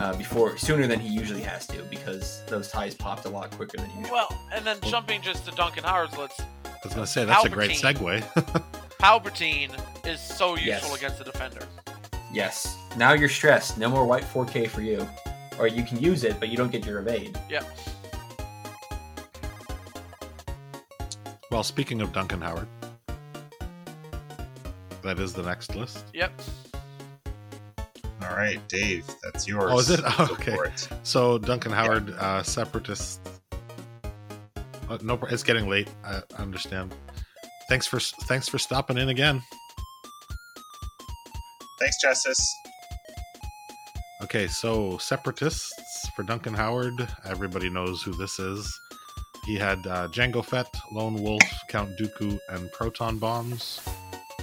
[0.00, 3.76] uh, before sooner than he usually has to because those ties popped a lot quicker
[3.76, 4.12] than usual.
[4.12, 6.40] Well, and then jumping just to Duncan Howard's, let's.
[6.64, 8.22] I was going to say, that's a great segue.
[9.00, 9.70] Palpatine
[10.06, 10.96] is so useful Yes.
[10.96, 11.66] against the defender.
[12.32, 12.76] Yes.
[12.96, 13.76] Now you're stressed.
[13.76, 15.06] No more white 4K for you.
[15.58, 17.38] Or you can use it, but you don't get your evade.
[17.50, 17.64] Yep.
[21.50, 22.66] Well, speaking of Duncan Howard,
[25.02, 26.04] that is the next list.
[26.14, 26.32] Yep.
[28.22, 29.70] All right, Dave, that's yours.
[29.72, 30.00] Oh, is it?
[30.02, 30.54] Go Okay.
[30.54, 30.88] it.
[31.02, 33.20] So Duncan Howard, uh, separatist.
[34.88, 35.88] Uh, no, it's getting late.
[36.04, 36.94] I I understand.
[37.68, 39.42] Thanks for thanks for stopping in again.
[41.78, 42.54] Thanks, Justice.
[44.22, 47.08] Okay, so separatists for Duncan Howard.
[47.24, 48.79] Everybody knows who this is.
[49.50, 53.80] He had uh, Jango Fett, Lone Wolf, Count Dooku, and proton bombs,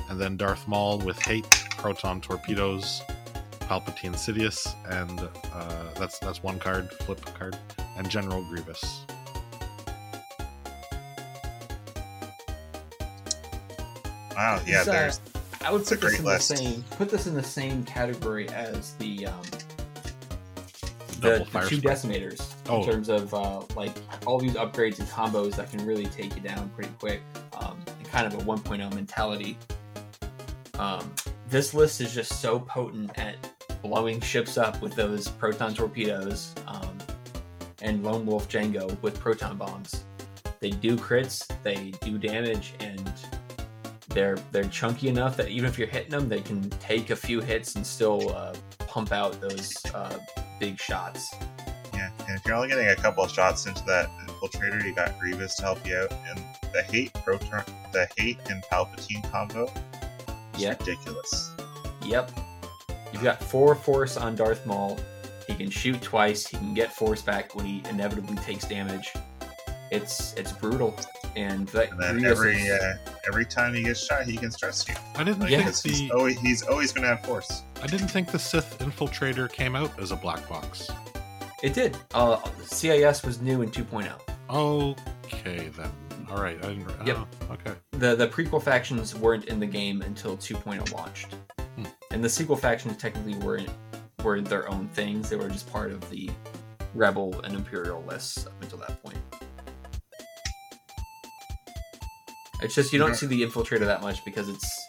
[0.09, 3.01] and then Darth Maul with hate, proton torpedoes,
[3.61, 5.17] Palpatine Sidious, and
[5.53, 7.57] uh, that's that's one card, flip card,
[7.95, 9.05] and General Grievous.
[14.35, 15.21] Wow, yeah, uh, there's
[15.61, 16.49] I would It's a put this great in list.
[16.49, 19.66] the same put this in the same category as the um, Double
[21.21, 21.93] the, the two spray.
[21.93, 22.81] decimators Oh.
[22.83, 23.93] in terms of uh, like
[24.25, 27.21] all these upgrades and combos that can really take you down pretty quick
[27.59, 29.57] um, and kind of a 1.0 mentality
[30.79, 31.11] um,
[31.49, 33.35] this list is just so potent at
[33.81, 36.97] blowing ships up with those proton torpedoes um,
[37.81, 40.03] and lone wolf Jango with proton bombs
[40.59, 43.11] they do crits they do damage and
[44.09, 47.39] they're they're chunky enough that even if you're hitting them they can take a few
[47.39, 48.53] hits and still uh,
[48.87, 50.17] pump out those uh,
[50.59, 51.33] big shots
[51.93, 52.09] yeah.
[52.27, 55.55] And if you're only getting a couple of shots into that infiltrator, you got Grievous
[55.55, 56.39] to help you out, and
[56.71, 59.65] the hate proton, the hate and Palpatine combo,
[60.53, 60.79] is Yep.
[60.81, 61.51] ridiculous.
[62.05, 62.31] Yep.
[63.11, 64.99] You've got four force on Darth Maul.
[65.47, 66.45] He can shoot twice.
[66.45, 69.11] He can get force back when he inevitably takes damage.
[69.89, 70.93] It's it's brutal,
[71.35, 72.97] and that And then Grievous every is- uh,
[73.27, 74.95] every time he gets shot, he can stress you.
[75.15, 75.57] I didn't Like, Yeah.
[75.57, 77.63] think 'cause he's always he's always going to have force.
[77.81, 80.89] I didn't think the Sith infiltrator came out as a black box.
[81.63, 81.97] it did.
[82.13, 84.95] Uh, CIS was new in 2.0.
[85.25, 85.91] Okay then.
[86.29, 86.57] All right.
[86.63, 86.89] I didn't.
[87.07, 87.17] Yep.
[87.17, 87.73] oh, okay.
[87.91, 91.35] The the prequel factions weren't in the game until 2.0 launched,
[91.75, 91.85] Hmm.
[92.11, 93.69] and the sequel factions technically weren't
[94.23, 95.29] were their own things.
[95.29, 96.29] They were just part of the
[96.93, 99.17] Rebel and Imperial lists up until that point.
[102.61, 103.15] It's just you don't Yeah.
[103.15, 104.87] see the infiltrator that much because it's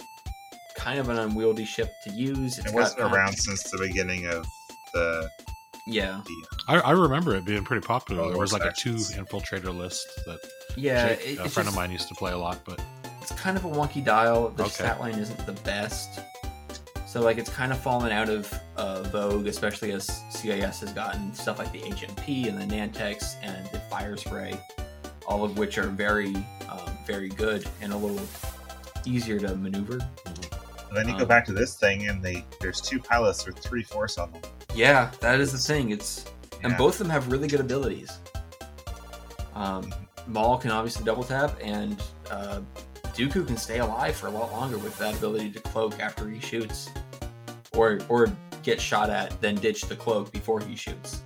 [0.77, 2.59] kind of an unwieldy ship to use.
[2.59, 4.47] It's It wasn't kind of- around since the beginning of
[4.95, 5.29] the.
[5.87, 6.21] yeah,
[6.69, 8.23] I, I remember it being pretty popular.
[8.25, 10.39] Oh, there was like a two infiltrator list that
[10.77, 11.09] yeah.
[11.15, 12.81] Jake, it- a friend just- of mine used to play a lot, but
[13.21, 14.49] it's kind of a wonky dial.
[14.51, 14.73] The Okay.
[14.73, 16.21] stat line isn't the best.
[17.07, 21.35] So like it's kind of fallen out of uh, vogue, especially as CIS has gotten
[21.35, 24.59] stuff like the HMP and the Nantex and the Fire Spray,
[25.27, 26.35] all of which are very,
[26.69, 28.25] um, very good and a little
[29.05, 29.99] easier to maneuver.
[30.89, 33.59] And then you go Um, back to this thing, and they there's two pilots with
[33.59, 34.43] three force on them.
[34.75, 35.91] Yeah, that is the thing.
[35.91, 36.27] It's
[36.63, 38.19] and both of them have really good abilities.
[39.55, 39.93] Um,
[40.27, 42.61] Maul can obviously double tap, and uh,
[43.17, 46.39] Dooku can stay alive for a lot longer with that ability to cloak after he
[46.41, 46.91] shoots,
[47.75, 48.31] or or
[48.63, 51.23] get shot at, then ditch the cloak before he shoots.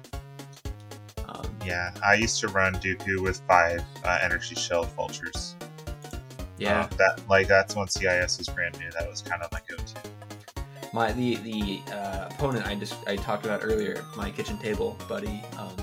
[1.29, 5.57] Um, Yeah, I used to run Dooku with five uh, energy shell vultures.
[6.63, 8.91] Yeah, Uh, that like that's when CIS was brand new.
[8.93, 9.95] That was kind of my go-to.
[10.93, 15.43] my the the uh, opponent I just I talked about earlier, my kitchen table buddy.
[15.59, 15.77] Um,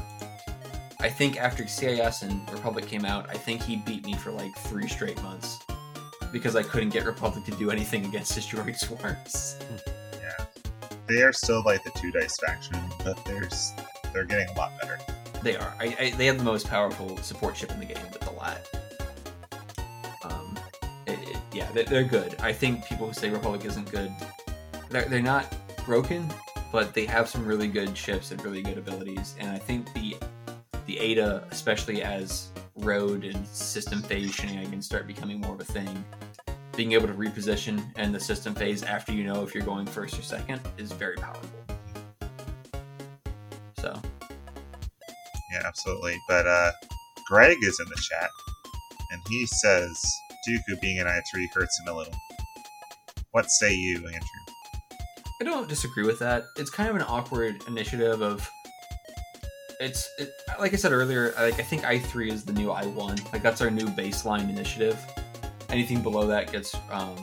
[1.02, 4.54] I think after CIS and Republic came out, I think he beat me for like
[4.58, 5.58] three straight months
[6.34, 9.58] because I couldn't get Republic to do anything against droid swarms.
[10.22, 10.46] Yeah,
[11.08, 13.72] they are still like the two dice faction, but there's
[14.14, 15.00] they're getting a lot better.
[15.42, 15.74] They are.
[15.80, 18.68] I, I, they have the most powerful support ship in the game with the lat.
[21.60, 22.38] Yeah, they're, they're good.
[22.40, 24.10] I think people who say Republic isn't good,
[24.90, 25.54] they're, they're not
[25.86, 26.26] broken,
[26.72, 29.36] but they have some really good ships and really good abilities.
[29.38, 30.16] And I think the
[30.86, 36.06] the Eta, especially as road and system phase shenanigans start becoming more of a thing,
[36.78, 40.18] being able to reposition and the system phase after you know if you're going first
[40.18, 41.50] or second is very powerful.
[43.80, 44.00] So
[45.52, 46.18] Yeah, absolutely.
[46.30, 46.72] But uh,
[47.28, 48.30] Greg is in the chat,
[49.12, 50.02] and he says
[50.48, 52.14] Dooku being an I three hurts him a little.
[53.32, 54.20] What say you, Andrew?
[55.42, 56.46] I don't disagree with that.
[56.58, 58.50] It's kind of an awkward initiative of.
[59.80, 61.34] It's it, like I said earlier.
[61.38, 63.18] Like I think I three is the new I one.
[63.32, 65.00] Like that's our new baseline initiative.
[65.70, 66.76] Anything below that gets.
[66.92, 67.16] um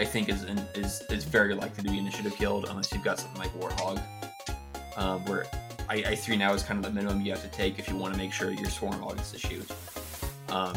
[0.00, 3.18] I think is in, is is very likely to be initiative killed unless you've got
[3.18, 4.02] something like Warthog,
[4.96, 5.44] um, where
[5.90, 7.96] I, I three now is kind of the minimum you have to take if you
[7.96, 9.70] want to make sure your Swarm is to shoot.
[10.48, 10.74] Um,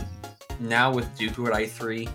[0.59, 2.07] now with Dooku at I three,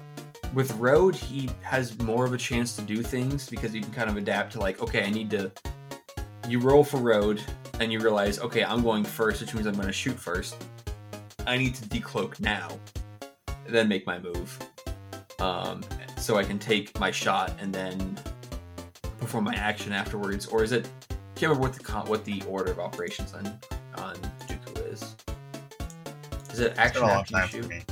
[0.55, 4.09] with Road he has more of a chance to do things because you can kind
[4.09, 5.51] of adapt to like okay I need to.
[6.48, 7.43] You roll for Road
[7.81, 10.56] and you realize okay I'm going first, which means I'm going to shoot first.
[11.47, 12.69] I need to decloak now,
[13.66, 14.59] then make my move
[15.40, 15.82] um,
[16.16, 18.19] so I can take my shot and then
[19.19, 20.89] perform my action afterwards, or is it?
[21.10, 23.47] I can't remember what the con- what the order of operations on
[23.97, 24.16] on
[24.47, 25.16] Dooku is.
[26.52, 27.85] Is it action been a long after you shoot?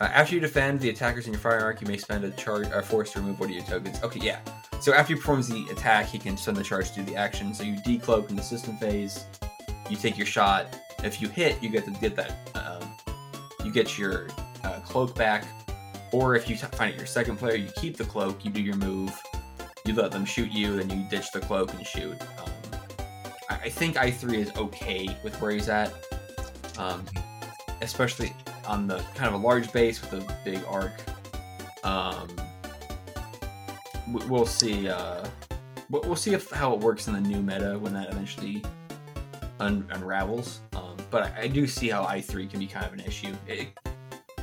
[0.00, 2.68] Uh, after you defend the attackers in your fire arc, you may spend a charge
[2.72, 4.00] or force to remove one of your tokens.
[4.02, 4.38] Okay, yeah.
[4.80, 7.52] So after he performs the attack, he can spend the charge to do the action.
[7.52, 9.24] So you decloak in the system phase.
[9.90, 10.78] You take your shot.
[11.02, 12.36] If you hit, you get to get that.
[12.54, 12.88] Um,
[13.64, 14.28] you get your
[14.62, 15.44] uh, cloak back.
[16.12, 18.44] Or if you t- find it your second player, you keep the cloak.
[18.44, 19.20] You do your move.
[19.84, 22.20] You let them shoot you, then you ditch the cloak and shoot.
[22.38, 22.50] Um,
[23.50, 25.92] I, I think I three is okay with where he's at.
[26.78, 27.04] Um,
[27.80, 28.32] especially
[28.68, 30.92] on the kind of a large base with a big arc.
[31.84, 32.28] Um,
[34.12, 34.88] we- we'll see.
[34.88, 35.26] Uh,
[35.90, 38.62] we- we'll see if how it works in the new meta when that eventually
[39.58, 40.60] un- unravels.
[40.74, 43.34] Um, but I, I do see how I three can be kind of an issue.
[43.46, 43.68] It,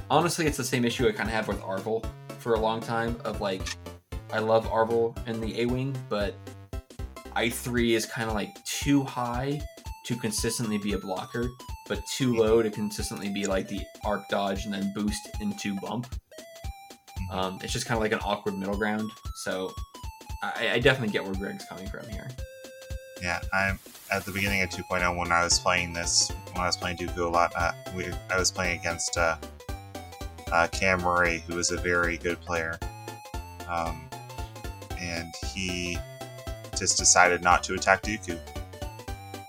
[0.10, 2.04] honestly, it's the same issue I kind of have with Arvel
[2.40, 3.16] for a long time.
[3.24, 3.62] Of like,
[4.34, 6.36] I love Arvel in the A wing, but
[7.36, 9.62] I three is kind of like too high
[10.06, 11.48] to consistently be a blocker
[11.88, 16.08] but too low to consistently be like the arc dodge and then boost into bump.
[17.32, 19.10] Um, it's just kind of like an awkward middle ground.
[19.44, 19.72] So
[20.42, 22.28] I, I definitely get where Greg's coming from here.
[23.22, 23.80] Yeah, I'm
[24.12, 27.26] at the beginning of 2.0 when I was playing this, when I was playing Dooku
[27.26, 27.54] a lot.
[27.56, 29.38] Uh, we, I was playing against uh,
[30.52, 32.78] uh, Cam Murray, who is a very good player,
[33.70, 34.02] um,
[35.00, 35.98] and he
[36.78, 38.38] just decided not to attack Dooku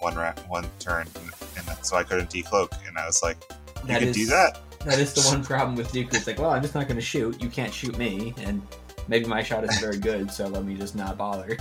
[0.00, 1.35] one ra- one turn, and, and that-
[1.86, 3.36] so I couldn't decloak, and I was like,
[3.82, 6.14] "You That can is- do that." That is the one problem with Dooku.
[6.14, 7.42] It's like, well, I'm just not going to shoot.
[7.42, 8.62] You can't shoot me, and
[9.08, 11.56] maybe my shot isn't very good, so let me just not bother.
[11.56, 11.60] And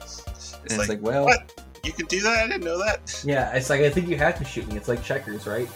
[0.00, 1.62] It's, it's like, like, well, what?
[1.84, 2.38] You can do that?
[2.44, 3.22] I didn't know that.
[3.24, 4.76] yeah, it's like I think you have to shoot me.
[4.76, 5.68] It's like checkers, right?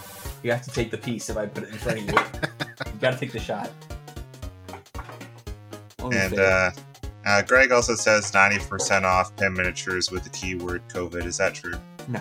[0.42, 2.18] You have to take the piece if I put it in front of you.
[2.92, 3.70] you got to take the shot.
[6.00, 6.70] And uh,
[7.24, 11.24] uh, Greg also says 90% off pen miniatures with the keyword COVID.
[11.24, 11.74] Is that true?
[12.08, 12.20] No.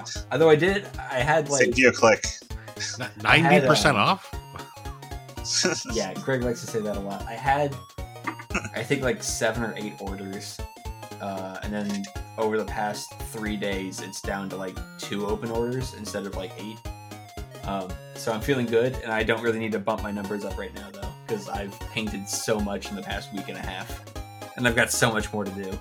[0.00, 0.10] Okay.
[0.16, 0.22] no.
[0.32, 2.24] Although I did, I had like Save you a click.
[3.22, 4.34] Ninety percent um, off.
[5.92, 7.22] yeah, Greg likes to say that a lot.
[7.26, 7.74] I had,
[8.74, 10.58] I think, like seven or eight orders,
[11.20, 12.04] uh, and then
[12.36, 16.52] over the past three days, it's down to like two open orders instead of like
[16.58, 16.78] eight.
[17.64, 20.58] Um, so I'm feeling good, and I don't really need to bump my numbers up
[20.58, 24.02] right now though, because I've painted so much in the past week and a half,
[24.56, 25.78] and I've got so much more to do.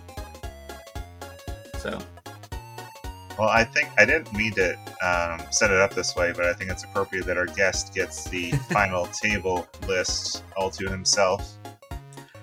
[1.80, 2.00] So
[3.38, 6.54] Well, I think I didn't mean to um, set it up this way, but I
[6.54, 11.54] think it's appropriate that our guest gets the final table list all to himself.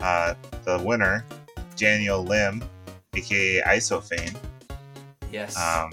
[0.01, 0.35] Uh,
[0.65, 1.25] the winner,
[1.77, 2.62] Daniel Lim,
[3.15, 4.37] aka Isofane.
[5.33, 5.93] yes, um,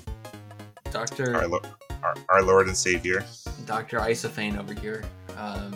[0.92, 1.62] Doctor our, lo-
[2.04, 3.26] our, our Lord and Savior.
[3.66, 4.00] Dr.
[4.00, 5.04] Isofane over here.
[5.38, 5.76] Um,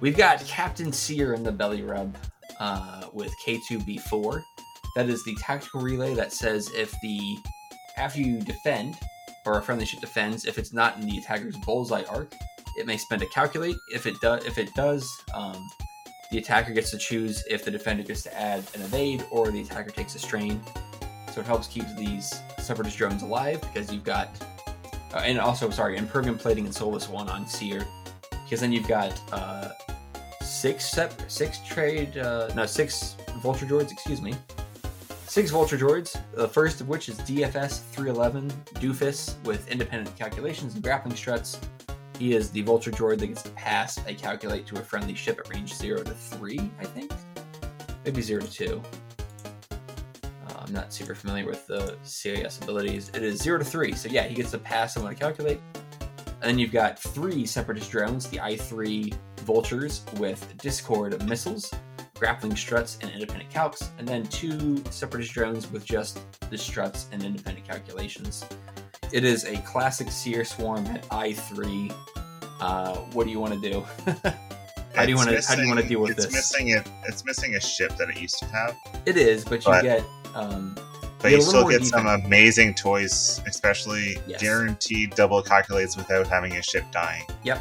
[0.00, 2.14] we've got Captain Sear in the Belbullab
[2.60, 4.42] uh, with K2B4.
[4.96, 7.36] That is the tactical relay that says if the
[7.96, 8.98] after you defend
[9.46, 12.34] or a friendly ship defends, if it's not in the attacker's bullseye arc,
[12.76, 13.76] it may spend a calculate.
[13.92, 15.68] If it does, if it does, um,
[16.30, 19.60] the attacker gets to choose if the defender gets to add an evade or the
[19.60, 20.60] attacker takes a strain.
[21.32, 24.28] So it helps keep these separatist drones alive because you've got
[25.12, 27.86] uh, and also sorry, impervium plating and soulless one on Sear,
[28.44, 29.68] because then you've got uh,
[30.42, 34.34] six sep- six trade uh, no six vulture droids, excuse me,
[35.34, 36.16] six vulture droids.
[36.34, 41.58] The first of which is DFS 311 Doofus with independent calculations and grappling struts.
[42.20, 45.40] He is the vulture droid that gets to pass a calculate to a friendly ship
[45.40, 47.10] at range zero to three, I think,
[48.04, 48.80] maybe zero to two.
[49.72, 53.08] Uh, I'm not super familiar with the CIS abilities.
[53.12, 55.58] It is 0 to 3, so yeah, he gets to pass want to calculate.
[56.20, 61.74] And then you've got three Separatist drones, the I-3 Vultures with Discord missiles,
[62.18, 66.20] grappling struts, and independent calcs, and then two Separatist drones with just
[66.50, 68.44] the struts and independent calculations.
[69.12, 71.94] It is a classic Sear Swarm at I-3.
[72.60, 73.84] Uh, what do you want to do?
[74.94, 76.32] How do you wanna- how do you wanna deal with it's this?
[76.34, 76.86] Missing it.
[77.08, 78.76] It's missing a ship that it used to have,
[79.06, 80.04] it is, but you But- get
[80.36, 80.76] um,
[81.18, 82.24] but You you still get some defense.
[82.26, 84.40] amazing toys, especially Yes.
[84.40, 87.24] guaranteed double calculates without having a ship dying.
[87.42, 87.60] Yep.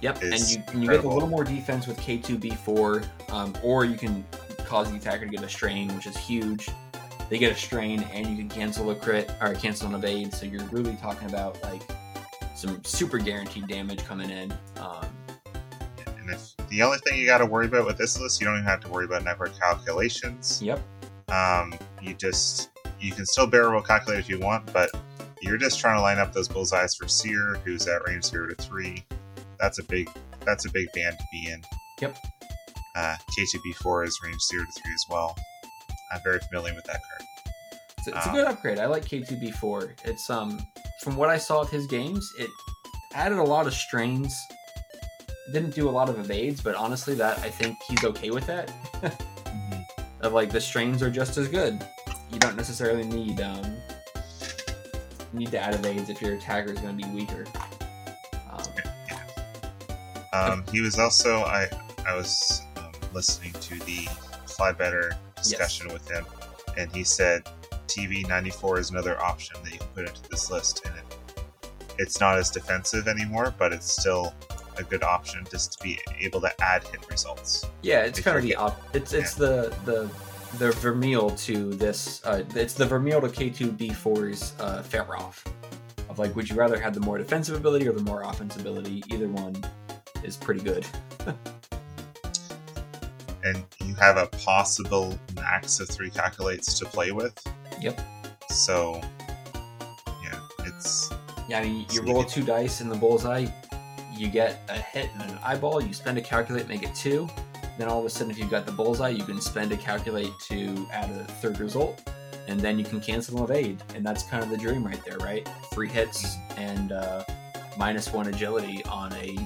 [0.00, 3.96] Yep, and you, and you get a little more defense with K2B4, um, or you
[3.96, 4.24] can
[4.64, 6.68] cause the attacker to get a strain, which is huge.
[7.28, 10.34] They get a strain, and you can cancel a crit or cancel an evade.
[10.34, 11.82] So you're really talking about like
[12.56, 14.52] some super guaranteed damage coming in.
[14.78, 15.06] Um,
[16.18, 18.56] And if the only thing you got to worry about with this list, you don't
[18.56, 20.60] even have to worry about network calculations.
[20.62, 20.80] yep.
[21.28, 24.90] Um, you just you can still barrel roll calculate if you want, but
[25.40, 28.54] you're just trying to line up those bullseyes for Sear, who's at range zero to
[28.56, 29.04] three.
[29.60, 30.08] That's a big
[30.44, 31.62] that's a big band to be in.
[32.00, 32.16] Yep.
[32.96, 35.36] Uh, K2B4 is range zero to three as well.
[36.12, 37.28] I'm very familiar with that card.
[37.98, 38.78] It's, it's a Um, good upgrade.
[38.78, 39.90] I like K2B4.
[40.04, 40.60] It's um
[41.02, 42.50] from what I saw of his games, it
[43.14, 44.34] added a lot of strains.
[45.48, 48.46] It didn't do a lot of evades, but honestly, that I think he's okay with
[48.46, 48.72] that.
[50.20, 51.82] of like the strains are just as good.
[52.32, 53.76] You don't necessarily need um
[55.32, 57.44] need to add evades if your attacker is going to be weaker.
[60.32, 61.68] Um, he was also I
[62.06, 64.08] I was um, listening to the
[64.46, 66.24] Fly Better discussion with him,
[66.76, 67.48] and he said
[67.86, 71.04] TV ninety four is another option that you can put into this list, and it,
[71.98, 74.34] it's not as defensive anymore, but it's still
[74.76, 77.66] a good option just to be able to add hit results.
[77.82, 80.08] yeah, it's kind of the op- it's it's the the
[80.58, 82.24] the Vermeil to this.
[82.24, 85.44] Uh, it's the Vermeil to K2B4's uh, Feroff.
[86.08, 89.04] Of like, would you rather have the more defensive ability or the more offensive ability?
[89.10, 89.62] Either one
[90.24, 90.86] is pretty good.
[93.44, 97.34] and you have a possible max of three calculates to play with.
[97.80, 98.00] Yep.
[98.50, 99.00] So,
[100.22, 101.10] yeah, it's
[101.48, 103.46] Yeah, I mean, you roll two dice in the bullseye,
[104.12, 107.28] you get a hit and an eyeball, you spend a calculate, make it two.
[107.78, 110.32] Then all of a sudden, if you've got the bullseye, you can spend a calculate
[110.48, 112.06] to add a third result,
[112.46, 113.82] and then you can cancel an evade.
[113.94, 115.48] And that's kind of the dream right there, right?
[115.72, 117.24] Three hits and uh,
[117.78, 119.38] minus one agility on a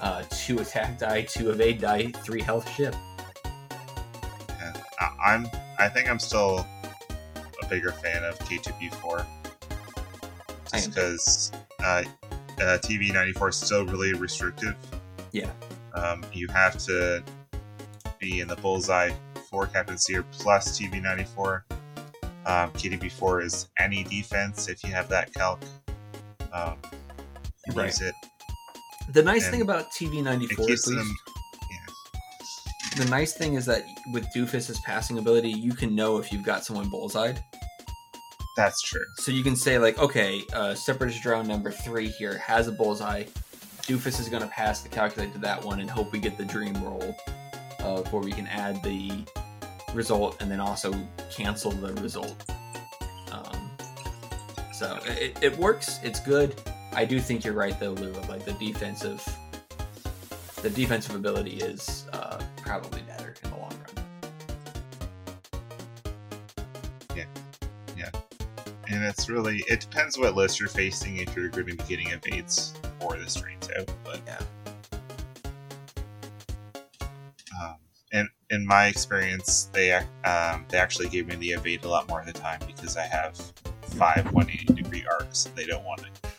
[0.00, 2.94] uh, two attack die, two evade die, three health ship.
[4.48, 5.48] Yeah, I, I'm.
[5.78, 6.66] I think I'm still
[7.62, 9.26] a bigger fan of K2B4,
[10.72, 11.52] just because
[11.82, 12.02] uh,
[12.60, 14.76] uh, TV94 is still really restrictive.
[15.32, 15.50] Yeah.
[15.94, 17.22] Um, you have to
[18.18, 19.10] be in the bullseye
[19.48, 21.62] for Captain Sear plus TV94.
[22.46, 25.60] Um, K2B4 is any defense if you have that calc.
[26.52, 26.76] Um,
[27.66, 27.86] you Right.
[27.86, 28.14] use it.
[29.12, 31.16] The nice thing about TV94 at least, them.
[31.70, 33.04] Yeah.
[33.04, 36.64] the nice thing is that with Doofus's passing ability, you can know if you've got
[36.64, 37.42] someone bullseyed.
[38.56, 39.04] That's true.
[39.16, 43.24] So you can say like, okay, uh, Separatist drone number three here has a bullseye.
[43.82, 46.44] Doofus is going to pass the calculate to that one and hope we get the
[46.44, 47.16] dream roll,
[47.80, 49.24] uh, where we can add the
[49.92, 50.94] result and then also
[51.32, 52.48] cancel the result.
[53.32, 53.70] Um,
[54.72, 55.98] so it, it works.
[56.04, 56.54] It's good.
[56.92, 58.12] I do think you're right though, Lou.
[58.28, 59.24] Like the defensive,
[60.62, 64.04] the defensive ability is uh, probably better in the long run.
[67.16, 67.24] Yeah,
[67.96, 68.10] yeah,
[68.88, 72.08] and it's really it depends what list you're facing if you're going to be getting
[72.08, 74.38] evades or the strains out but Yeah.
[77.62, 77.76] um,
[78.12, 82.20] and in my experience they um, they actually gave me the evade a lot more
[82.20, 83.36] of the time because i have
[83.82, 86.29] five 180 degree arcs they don't want to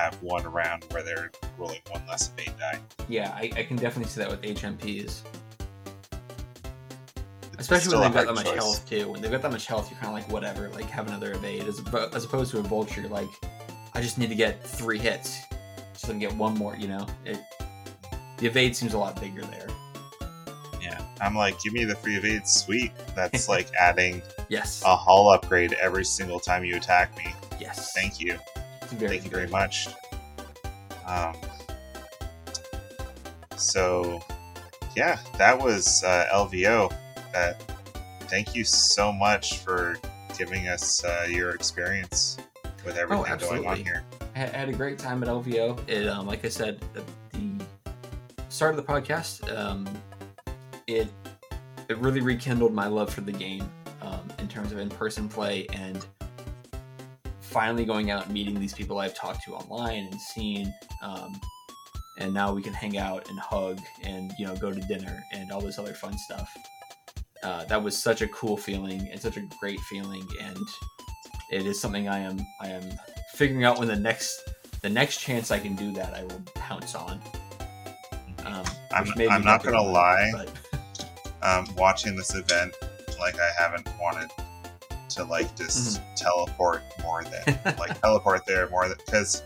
[0.00, 2.78] have one round where they're rolling one less evade die
[3.08, 5.22] Yeah, I, I can definitely see that with HMPs.
[7.52, 8.54] It's Especially when they've got that much choice.
[8.54, 9.10] health too.
[9.10, 11.64] When they've got that much health, you're kind of like whatever, like have another evade,
[11.64, 11.80] as,
[12.14, 13.06] as opposed to a vulture.
[13.08, 13.28] Like,
[13.94, 15.40] I just need to get three hits,
[15.92, 16.74] just so I can get one more.
[16.76, 17.38] You know, it
[18.38, 19.66] the evade seems a lot bigger there.
[20.80, 25.28] yeah i'm like give me the free evade sweet that's like adding Yes, a hull
[25.30, 27.26] upgrade every single time you attack me
[27.60, 27.92] yes.
[27.92, 28.38] thank you
[28.98, 29.88] very Thank you very much.
[31.06, 31.34] Um,
[33.56, 34.20] so,
[34.96, 36.92] yeah, that was uh, LVO.
[37.34, 37.52] Uh,
[38.22, 39.96] thank you so much for
[40.38, 42.38] giving us uh, your experience
[42.84, 44.02] with everything going on here.
[44.34, 45.88] I had- a great time at LVO.
[45.88, 47.02] It, um, like I said, at
[47.32, 47.64] the
[48.48, 49.88] start of the podcast, um,
[50.86, 51.08] it
[51.88, 53.68] it really rekindled my love for the game
[54.00, 56.06] um, in terms of in-person play and
[57.50, 60.72] finally going out and meeting these people I've talked to online and seen.
[61.02, 61.38] Um,
[62.18, 65.50] and now we can hang out and hug and you know go to dinner and
[65.50, 66.50] all this other fun stuff.
[67.42, 70.58] Uh, that was such a cool feeling and such a great feeling, and
[71.50, 72.82] it is something I am I am
[73.32, 74.38] figuring out when the next
[74.82, 77.20] the next chance I can do that I will pounce on.
[78.44, 80.30] Um, I'm- I'm not gonna lie.
[80.34, 80.50] but
[81.42, 82.74] Um, watching this event,
[83.18, 84.30] like I haven't wanted
[85.10, 86.14] to like just Mm-hmm.
[86.16, 89.42] teleport more than like teleport there more than because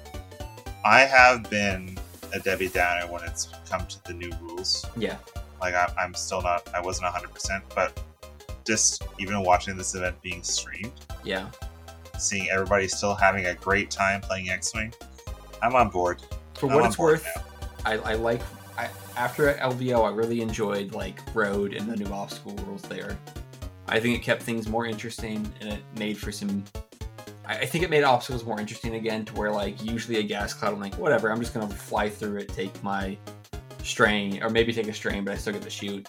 [0.85, 1.97] I have been
[2.33, 4.85] a Debbie Downer when it's come to the new rules.
[4.97, 5.17] Yeah,
[5.61, 7.99] Like I, I'm still not, I wasn't 100, percent but
[8.67, 10.93] just even watching this event being streamed,
[11.23, 11.49] yeah.
[12.19, 14.93] seeing everybody still having a great time playing X-wing,
[15.63, 16.23] I'm on board.
[16.55, 17.27] For I'm what it's worth,
[17.85, 18.41] I, I like.
[18.77, 23.17] I, after LVO, I really enjoyed like road and the new obstacle rules there.
[23.89, 26.65] I think it kept things more interesting and it made for some.
[27.47, 30.73] I, think it made obstacles more interesting again, to where like usually a gas cloud,
[30.73, 33.19] I'm like, whatever, I'm just gonna fly through it, take my
[33.83, 36.09] strain, or maybe take a strain, but I still get to shoot.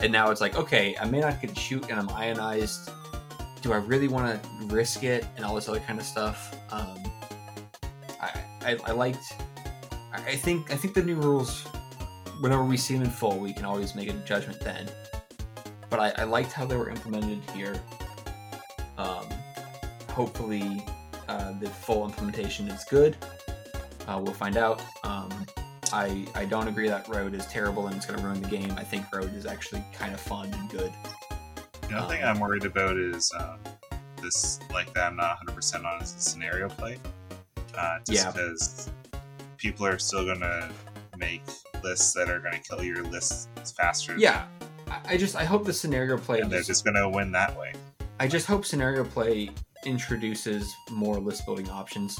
[0.00, 2.90] And now it's like, okay, I may not get to shoot, and I'm ionized.
[3.60, 6.56] Do I really want to risk it and all this other kind of stuff?
[6.70, 7.02] Um,
[8.20, 8.30] I,
[8.62, 9.32] I, I liked.
[10.12, 11.64] I think I think the new rules,
[12.40, 14.88] whenever we see them in full, we can always make a judgment then.
[15.90, 17.80] But I, I liked how they were implemented here.
[18.98, 19.26] Um,
[20.10, 20.84] hopefully,
[21.28, 23.16] uh, the full implementation is good.
[24.06, 24.82] Uh, we'll find out.
[25.04, 25.30] Um,
[25.92, 28.72] I I don't agree that road is terrible and it's going to ruin the game.
[28.76, 30.92] I think road is actually kind of fun and good.
[31.88, 33.58] The only thing Um, I'm worried about is um,
[34.20, 36.98] this, like that I'm not 100 percent on is the scenario play.
[37.76, 38.30] Uh, just Yeah.
[38.32, 38.90] because
[39.56, 40.70] people are still gonna
[41.16, 41.42] make
[41.82, 44.16] lists that are gonna kill your lists faster.
[44.18, 44.44] Yeah,
[45.04, 46.40] I, just I hope the scenario play.
[46.40, 47.72] and they're just- just gonna win that way.
[48.20, 49.50] I just hope scenario play
[49.84, 52.18] introduces more list building options.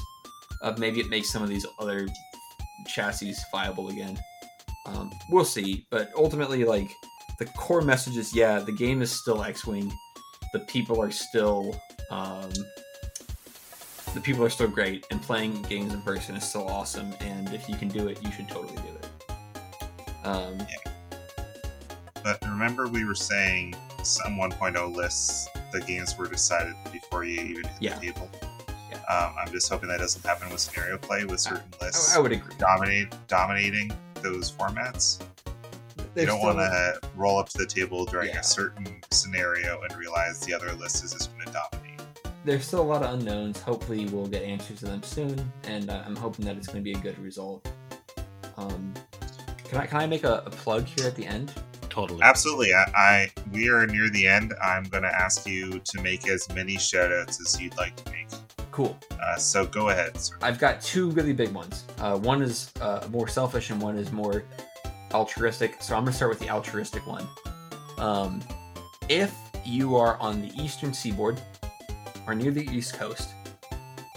[0.61, 2.07] Uh, maybe it makes some of these other
[2.87, 4.17] chassis viable again.
[4.85, 6.89] Um, we'll see, but ultimately, like
[7.37, 9.91] the core message is, yeah, the game is still X-wing.
[10.53, 11.79] The people are still,
[12.09, 12.49] um,
[14.13, 17.13] the people are still great, and playing games in person is still awesome.
[17.21, 20.25] And if you can do it, you should totally do it.
[20.25, 20.57] Um,
[22.29, 23.73] But remember, we were saying
[24.03, 27.95] some 1.0 lists, the games were decided before you even hit Yeah.
[27.97, 28.29] the table.
[28.91, 28.97] Yeah.
[29.09, 32.21] Um, I'm just hoping that doesn't happen with scenario play with certain lists I, I
[32.21, 32.53] would agree.
[32.59, 33.91] dominate dominating
[34.21, 35.21] those formats.
[35.97, 38.41] You There's don't want to roll up to the table during Yeah.
[38.41, 41.99] a certain scenario and realize the other list is just going to dominate.
[42.45, 43.59] there's still a lot of unknowns.
[43.61, 46.83] Hopefully, we'll get answers to them soon, and uh, I'm hoping that it's going to
[46.83, 47.67] be a good result.
[48.55, 48.93] Um,
[49.65, 51.53] can I can I make a, a plug here at the end?
[51.99, 52.21] Totally.
[52.23, 52.73] Absolutely.
[52.73, 54.53] I, I we are near the end.
[54.63, 58.27] I'm going to ask you to make as many shoutouts as you'd like to make.
[58.71, 58.97] Cool.
[59.21, 60.37] Uh, so go ahead, sir.
[60.41, 61.83] I've got two really big ones.
[61.99, 64.45] Uh, one is uh, more selfish, and one is more
[65.13, 65.83] altruistic.
[65.83, 67.27] So I'm going to start with the altruistic one.
[67.97, 68.41] Um,
[69.09, 69.35] if
[69.65, 71.41] you are on the eastern seaboard
[72.25, 73.31] or near the east coast,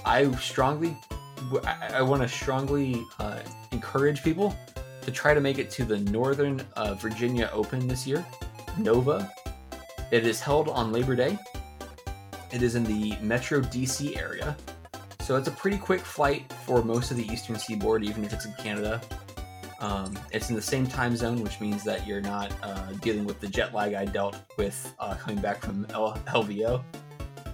[0.05, 0.97] I strongly,
[1.65, 3.41] I, I want to strongly uh,
[3.73, 4.55] encourage people
[5.03, 8.25] to try to make it to the Northern uh, Virginia Open this year,
[8.79, 9.31] Nova.
[10.11, 11.39] It is held on Labor Day.
[12.53, 14.57] It is in the Metro DC area.
[15.21, 18.45] So it's a pretty quick flight for most of the eastern seaboard, even if it's
[18.45, 19.01] in Canada.
[19.81, 23.41] Um, it's in the same time zone, which means that you're not uh, dealing with
[23.41, 26.83] the jet lag I dealt with uh, coming back from L- LVO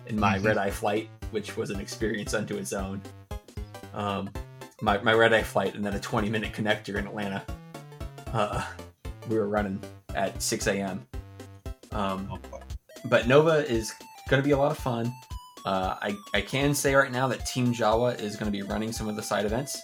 [0.09, 0.45] in my Mhm.
[0.45, 3.01] red eye flight, which was an experience unto its own.
[3.95, 4.31] Um,
[4.81, 7.43] my, my red eye flight and then a 20 minute connector in Atlanta.
[8.33, 8.65] Uh,
[9.29, 9.81] we were running
[10.15, 11.07] at 6 a.m.
[11.93, 12.61] Um, Oh,
[13.07, 13.93] but Nova is
[14.29, 15.13] going to be a lot of fun.
[15.65, 18.93] Uh, I, I can say right now that Team Jawa is going to be running
[18.93, 19.81] some of the side events.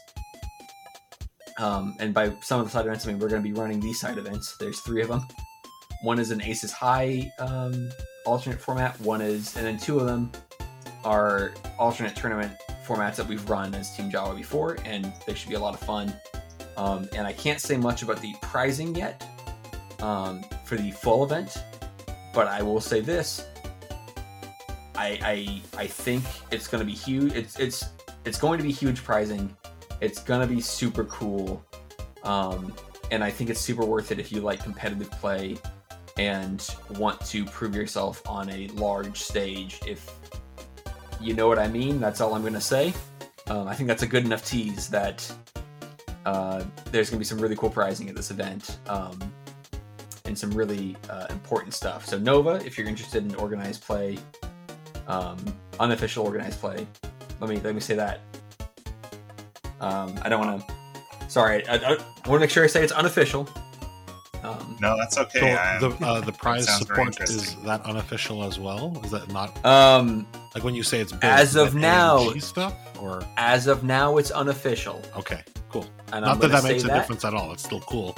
[1.59, 3.81] Um, and by some of the side events, I mean we're going to be running
[3.81, 4.57] these side events.
[4.59, 5.27] There's three of them.
[6.03, 7.91] One is an Aces High um,
[8.27, 9.01] alternate format.
[9.01, 10.33] One is, and then two of them
[11.05, 12.53] are alternate tournament
[12.85, 15.81] formats that we've run as Team Jawa before, and they should be a lot of
[15.81, 16.13] fun.
[16.77, 19.27] Um, and I can't say much about the prizing yet
[20.01, 21.57] um, for the full event,
[22.35, 23.47] but I will say this:
[24.95, 25.19] I
[25.77, 27.33] I, I think it's going to be huge.
[27.33, 27.85] It's it's
[28.25, 29.55] it's going to be huge prizing.
[30.01, 31.65] It's going to be super cool,
[32.25, 32.75] um,
[33.11, 35.57] and I think it's super worth it if you like competitive play
[36.17, 39.81] and want to prove yourself on a large stage.
[39.87, 40.11] If
[41.21, 42.93] you know what I mean, that's all I'm going to say.
[43.49, 45.31] Um, I think that's a good enough tease that
[46.25, 48.79] uh, there's going to be some really cool prizing at this event.
[48.87, 49.19] Um,
[50.27, 52.07] and some really uh, important stuff.
[52.07, 54.19] So Nova, if you're interested in organized play,
[55.07, 55.39] um,
[55.79, 56.87] unofficial organized play,
[57.41, 58.21] let me let me say that.
[59.81, 61.29] Um, I don't want to.
[61.29, 63.49] Sorry, I, I, want to make sure I say it's unofficial.
[64.45, 65.41] Um, No, that's okay.
[65.41, 69.01] So I- the uh, the prize support is that unofficial as well?
[69.05, 73.23] Is that not um, like when you say it's built, As of now- stuff or
[73.37, 75.87] as of now, it's unofficial, okay, cool.
[76.13, 76.99] and not I'm that that makes a that.
[76.99, 77.53] difference at all.
[77.53, 78.17] It's still cool.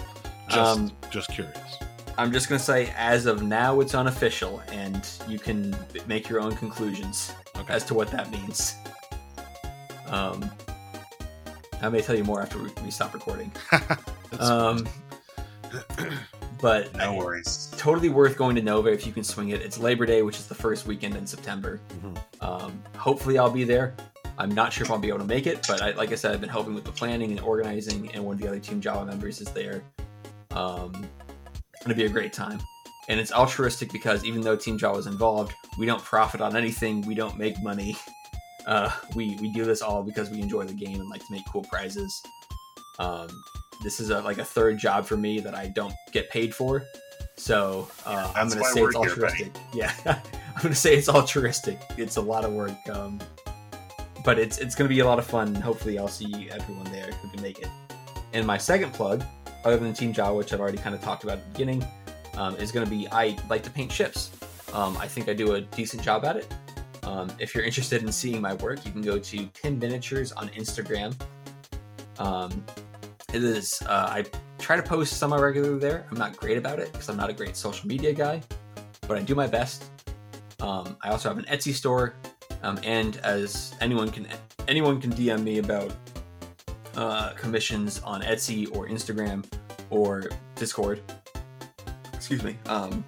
[0.48, 1.58] Just Um, just curious.
[2.18, 5.76] I'm just gonna say, as of now, it's unofficial, and you can
[6.06, 7.72] make your own conclusions Okay.
[7.74, 8.74] as to what that means.
[10.08, 10.50] Um,
[11.82, 13.52] I may tell you more after we, we stop recording.
[13.70, 14.86] That's- Um,
[16.60, 17.72] but No worries.
[17.76, 19.60] totally worth going to Nova if you can swing it.
[19.62, 21.80] It's Labor Day, which is the first weekend in September.
[22.02, 22.16] Mhm.
[22.42, 23.94] Um, hopefully, I'll be there.
[24.38, 26.32] I'm not sure if I'll be able to make it, but I, like I said,
[26.32, 29.06] I've been helping with the planning and organizing, and one of the other Team Jawa
[29.06, 29.82] members is there.
[30.50, 31.08] Um,
[31.82, 32.60] it'll be a great time.
[33.08, 37.02] And it's altruistic because even though Team Jawa is involved, we don't profit on anything.
[37.06, 37.96] We don't make money.
[38.66, 41.44] Uh, we we do this all because we enjoy the game and like to make
[41.52, 42.20] cool prizes.
[42.98, 43.28] Um,
[43.82, 46.84] this is a, like a third job for me that I don't get paid for.
[47.36, 49.52] So uh, I'm gonna say we're it's here, altruistic.
[49.74, 51.78] yeah, I'm gonna say it's altruistic.
[51.96, 53.20] It's a lot of work, um,
[54.24, 55.54] but it's it's gonna be a lot of fun.
[55.54, 57.68] Hopefully, I'll see everyone there who can make it.
[58.32, 59.22] And my second plug,
[59.64, 61.84] other than Team Jawa, which I've already kind of talked about at the beginning,
[62.36, 64.30] um, is gonna be I like to paint ships.
[64.72, 66.52] Um, I think I do a decent job at it.
[67.02, 70.48] Um, if you're interested in seeing my work, you can go to Tim Miniatures on
[70.50, 71.14] Instagram.
[72.18, 72.64] Um,
[73.32, 74.24] it is uh, I
[74.58, 76.06] try to post semi regularly there.
[76.10, 78.42] I'm not great about it because I'm not a great social media guy,
[79.08, 79.84] but I do my best.
[80.60, 82.14] Um, I also have an Etsy store,
[82.62, 84.26] um, and as anyone can
[84.68, 85.92] anyone can DM me about
[86.96, 89.44] uh, commissions on Etsy or Instagram
[89.90, 90.24] or
[90.54, 91.02] Discord.
[92.14, 92.56] Excuse me.
[92.66, 93.04] Um,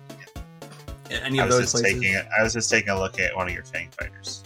[1.10, 2.00] any I of was those just places.
[2.00, 4.44] taking I was just taking a look at one of your Fang fighters.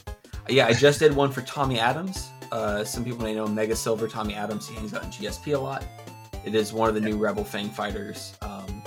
[0.49, 2.32] Yeah, I just did one for Tommy Adams.
[2.53, 4.69] Uh, some people may know Mega Silver Tommy Adams.
[4.69, 5.85] He hangs out in GSP a lot.
[6.45, 8.35] It is one of the new Rebel Fang fighters.
[8.43, 8.83] Um,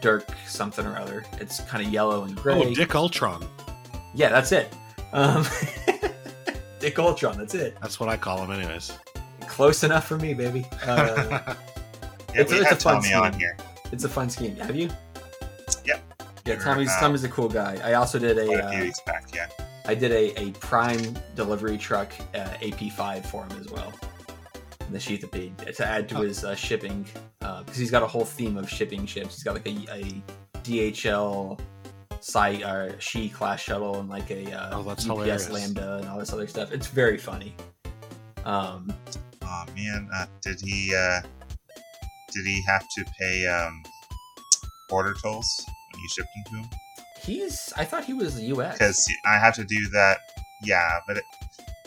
[0.00, 1.24] Dirk something or other.
[1.40, 2.54] It's kind of yellow and gray.
[2.60, 3.46] Oh, Dick Ultron.
[4.14, 4.74] Yeah, that's it.
[5.12, 5.46] Um,
[6.80, 7.38] Dick Ultron.
[7.38, 7.76] That's it.
[7.80, 8.92] That's what I call him, anyways.
[9.42, 10.66] Close enough for me, baby.
[10.84, 11.54] Uh,
[12.34, 13.40] Yeah, It's- it's a fun Tommy on scheme.
[13.40, 13.56] here.
[13.92, 14.56] it's a fun scheme.
[14.56, 14.88] Have you?
[15.84, 16.24] Yep.
[16.46, 17.78] Yeah, Tommy's uh, Tommy's a cool guy.
[17.84, 19.48] I also did a a few uh, back, yeah.
[19.86, 23.92] I did a, a prime delivery truck uh, AP5 for him as well.
[24.90, 26.22] The Sheathipede to add to Oh.
[26.22, 27.06] his uh, shipping
[27.40, 29.34] because he's got a whole theme of shipping ships.
[29.36, 30.22] He's got like a, a
[30.62, 31.58] DHL
[32.20, 35.50] site or She class shuttle and like a uh, Oh, that's UPS hilarious.
[35.50, 36.72] Lambda and all this other stuff.
[36.72, 37.54] It's very funny.
[38.44, 38.92] Um,
[39.44, 41.20] Oh man, uh, did he uh,
[42.32, 43.82] did he have to pay um,
[44.88, 45.46] border tolls
[45.92, 46.70] when you shipped them to him?
[47.22, 48.74] He's I thought he was the US.
[48.74, 50.18] Because I have to do that.
[50.62, 51.24] Yeah, but it,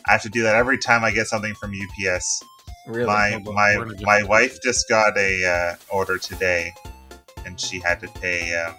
[0.07, 2.41] I have to do that every time I get something from UPS.
[2.87, 4.29] really my my we're in a different my place.
[4.29, 6.73] wife just got a uh, order today,
[7.45, 8.75] and she had to pay um,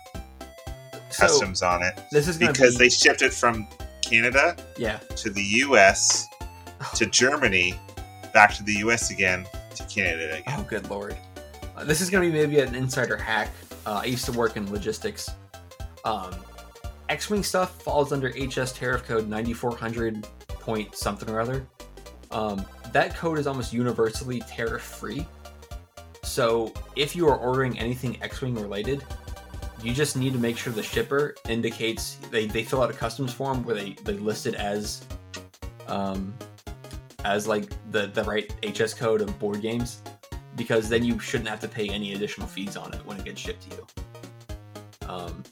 [1.11, 3.67] So, customs on it This is because be, they shipped it from
[4.03, 4.99] Canada yeah.
[5.17, 6.27] to the U.S.
[6.95, 7.75] to Germany,
[8.33, 9.11] back to the U.S.
[9.11, 10.55] again to Canada again.
[10.59, 11.17] Oh, good lord.
[11.77, 13.51] Uh, this is going to be maybe an insider hack.
[13.85, 15.29] Uh, I used to work in logistics.
[16.05, 16.35] Um,
[17.09, 21.67] X Wing stuff falls under HS tariff code 9400 point something or other.
[22.31, 25.27] Um, that code is almost universally tariff free.
[26.23, 29.05] So if you are ordering anything X Wing related,
[29.83, 33.33] you just need to make sure the shipper indicates they, they fill out a customs
[33.33, 35.05] form where they, they list it as
[35.87, 36.35] um,
[37.25, 40.03] as like the, the right HS code of board games
[40.57, 43.41] because then you shouldn't have to pay any additional fees on it when it gets
[43.41, 43.87] shipped to you.
[45.09, 45.43] Um,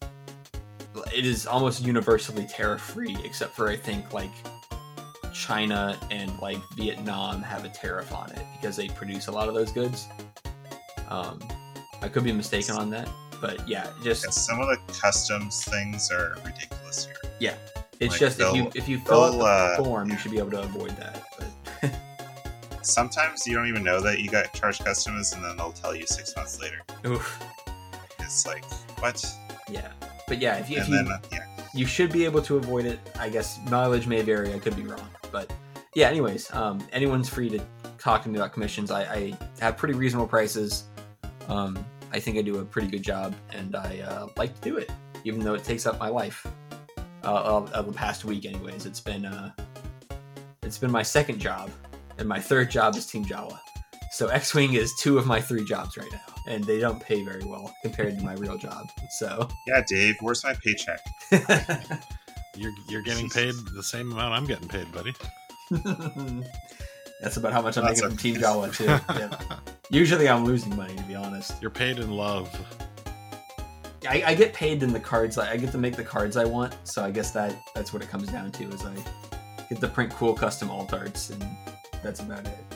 [1.14, 4.30] it is almost universally tariff free, except for I think like
[5.32, 9.54] China and like Vietnam have a tariff on it because they produce a lot of
[9.54, 10.08] those goods.
[11.08, 11.40] Um,
[12.02, 13.08] I could be mistaken on that,
[13.40, 17.16] but yeah, just Yeah, some of the customs things are ridiculous here.
[17.40, 17.54] Yeah,
[18.00, 19.44] it's like just if you if you fill out the
[19.82, 21.22] uh, form, you should be able to avoid that.
[21.38, 21.90] But
[22.82, 26.06] Sometimes you don't even know that you got charged customs, and then they'll tell you
[26.06, 26.80] six months later.
[27.06, 27.42] oof,
[28.20, 28.64] It's like
[29.00, 29.24] what?
[29.70, 29.90] yeah,
[30.28, 32.86] but yeah, if you, if you then uh, yeah, you should be able to avoid
[32.86, 32.98] it.
[33.18, 34.52] I guess mileage may vary.
[34.54, 35.52] I could be wrong, but
[35.94, 36.08] yeah.
[36.08, 37.60] Anyways, um, anyone's free to
[37.98, 38.90] talk to me about commissions.
[38.90, 40.84] I, I have pretty reasonable prices.
[41.48, 44.76] Um, I think I do a pretty good job, and I uh, like to do
[44.76, 44.90] it,
[45.24, 46.46] even though it takes up my life.
[47.24, 49.50] Uh, of, of the past week, anyways, it's been uh,
[50.62, 51.70] it's been my second job,
[52.18, 53.58] and my third job is Team Jawa.
[54.14, 57.42] So X-wing is two of my three jobs right now, and they don't pay very
[57.44, 58.88] well compared to my real job.
[59.10, 59.48] So.
[59.66, 61.00] yeah, Dave, where's my paycheck?
[62.56, 65.12] You're you're getting paid the same amount I'm getting paid, buddy.
[67.20, 68.32] That's about how much I'm That's making from okay.
[68.32, 69.14] Team Jawa too.
[69.18, 69.58] Yeah.
[69.90, 71.60] Usually, I'm losing money to be honest.
[71.60, 72.48] You're paid in love.
[74.08, 75.36] I, I get paid in the cards.
[75.36, 78.04] I I get to make the cards I want, so I guess that that's what
[78.04, 78.68] it comes down to.
[78.68, 78.94] Is I
[79.68, 81.44] get to print cool custom alt arts, and
[82.04, 82.73] that's about it.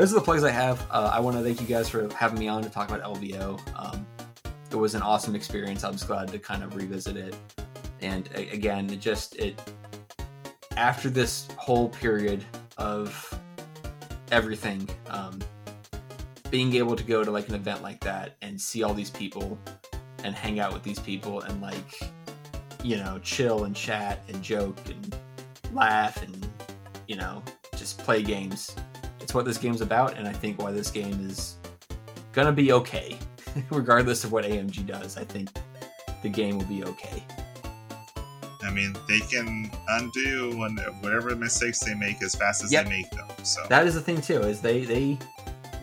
[0.00, 0.80] Those are the plugs I have.
[0.90, 3.60] Uh, I want to thank you guys for having me on to talk about LVO.
[3.76, 4.06] Um,
[4.70, 5.84] it was an awesome experience.
[5.84, 7.36] I was glad to kind of revisit it,
[8.00, 9.60] and a- again, it just it
[10.78, 12.42] after this whole period
[12.78, 13.38] of
[14.32, 14.88] everything.
[15.10, 15.38] Um,
[16.48, 19.58] being able to go to like an event like that and see all these people
[20.24, 22.10] and hang out with these people and like
[22.82, 25.14] you know chill and chat and joke and
[25.74, 26.48] laugh and
[27.06, 27.42] you know
[27.76, 28.74] just play games
[29.30, 31.54] it's what this game's about and i think why this game is
[32.32, 33.16] gonna be okay.
[33.70, 35.50] Regardless of what amg does i think
[36.24, 37.24] the game will be okay.
[38.64, 40.58] I mean, they can undo
[41.00, 42.84] whatever mistakes they make as fast as Yep.
[42.84, 43.26] they make them.
[43.42, 43.62] So.
[43.68, 45.16] That is the thing too is they they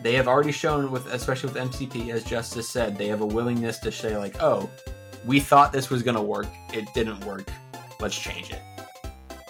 [0.02, 3.78] they have already shown with especially with mcp as justice said they have a willingness
[3.78, 4.68] to say like oh
[5.24, 6.46] we thought this was to work.
[6.74, 7.50] It didn't work.
[7.98, 8.60] Let's change it.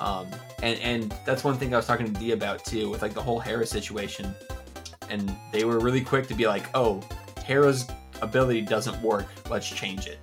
[0.01, 0.29] Um
[0.63, 3.23] and and that's one thing i was talking to d about too with like the
[3.23, 4.35] whole hera situation
[5.11, 7.01] and they were really quick to be like oh
[7.45, 7.87] hera's
[8.23, 10.19] ability doesn't work let's change it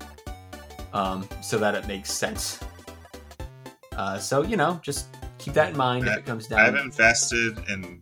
[0.94, 2.60] um so that it makes sense
[3.96, 5.08] uh so you know just
[5.38, 8.02] keep that in mind if it comes down I've invested in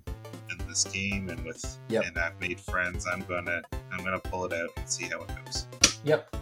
[0.50, 2.06] in this game and with Yep.
[2.08, 3.06] and I've made friends.
[3.06, 3.62] I'm gonna
[3.92, 5.68] I'm gonna pull it out and see how it goes.
[6.04, 6.36] Yep.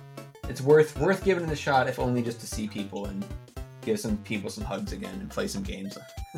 [0.48, 3.26] It's worth worth giving it a shot, if only just to see people and
[3.82, 5.98] give some people some hugs again and play some games.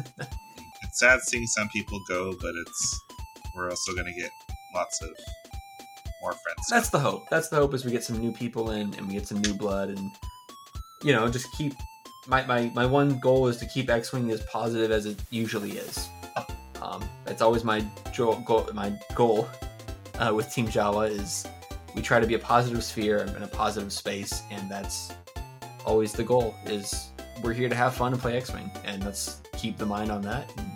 [0.94, 3.02] It's sad seeing some people go, but it's
[3.56, 4.30] we're also gonna get
[4.76, 5.10] lots of
[6.22, 6.68] more friends.
[6.70, 7.24] That's the hope.
[7.32, 9.56] That's the hope as we get some new people in and we get some new
[9.56, 10.12] blood and
[11.04, 11.74] you know, just keep
[12.28, 15.72] my my, my one goal is to keep X Wing as positive as it usually
[15.72, 16.10] is.
[16.82, 18.70] Um, that's always my jo- goal.
[18.74, 19.48] My goal
[20.20, 21.48] uh, with Team Jawa is
[21.96, 25.12] we try to be a positive sphere and a positive space, and that's
[25.86, 26.54] always the goal.
[26.66, 27.13] Is
[27.44, 30.22] we're here to have fun and play X Wing, and let's keep the mind on
[30.24, 30.68] that, and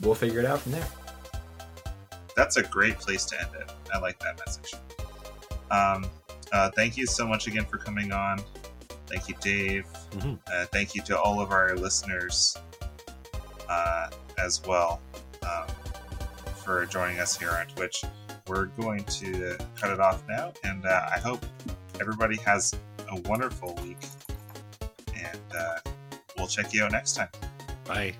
[0.00, 0.86] we'll figure it out from there.
[2.36, 3.70] That's a great place to end it.
[3.92, 4.74] I like that message.
[5.70, 6.06] Um,
[6.52, 8.40] uh, thank you so much again for coming on.
[9.06, 9.86] Thank you, Dave.
[10.12, 10.38] Mhm.
[10.52, 12.56] Uh, thank you to all of our listeners
[13.68, 15.00] uh, as well
[15.42, 15.66] um,
[16.64, 18.04] for joining us here on Twitch.
[18.46, 21.44] We're going to cut it off now, and uh, I hope
[22.00, 22.74] everybody has
[23.10, 23.98] a wonderful week.
[25.32, 25.90] And uh,
[26.36, 27.28] we'll check you out next time.
[27.84, 28.14] Bye.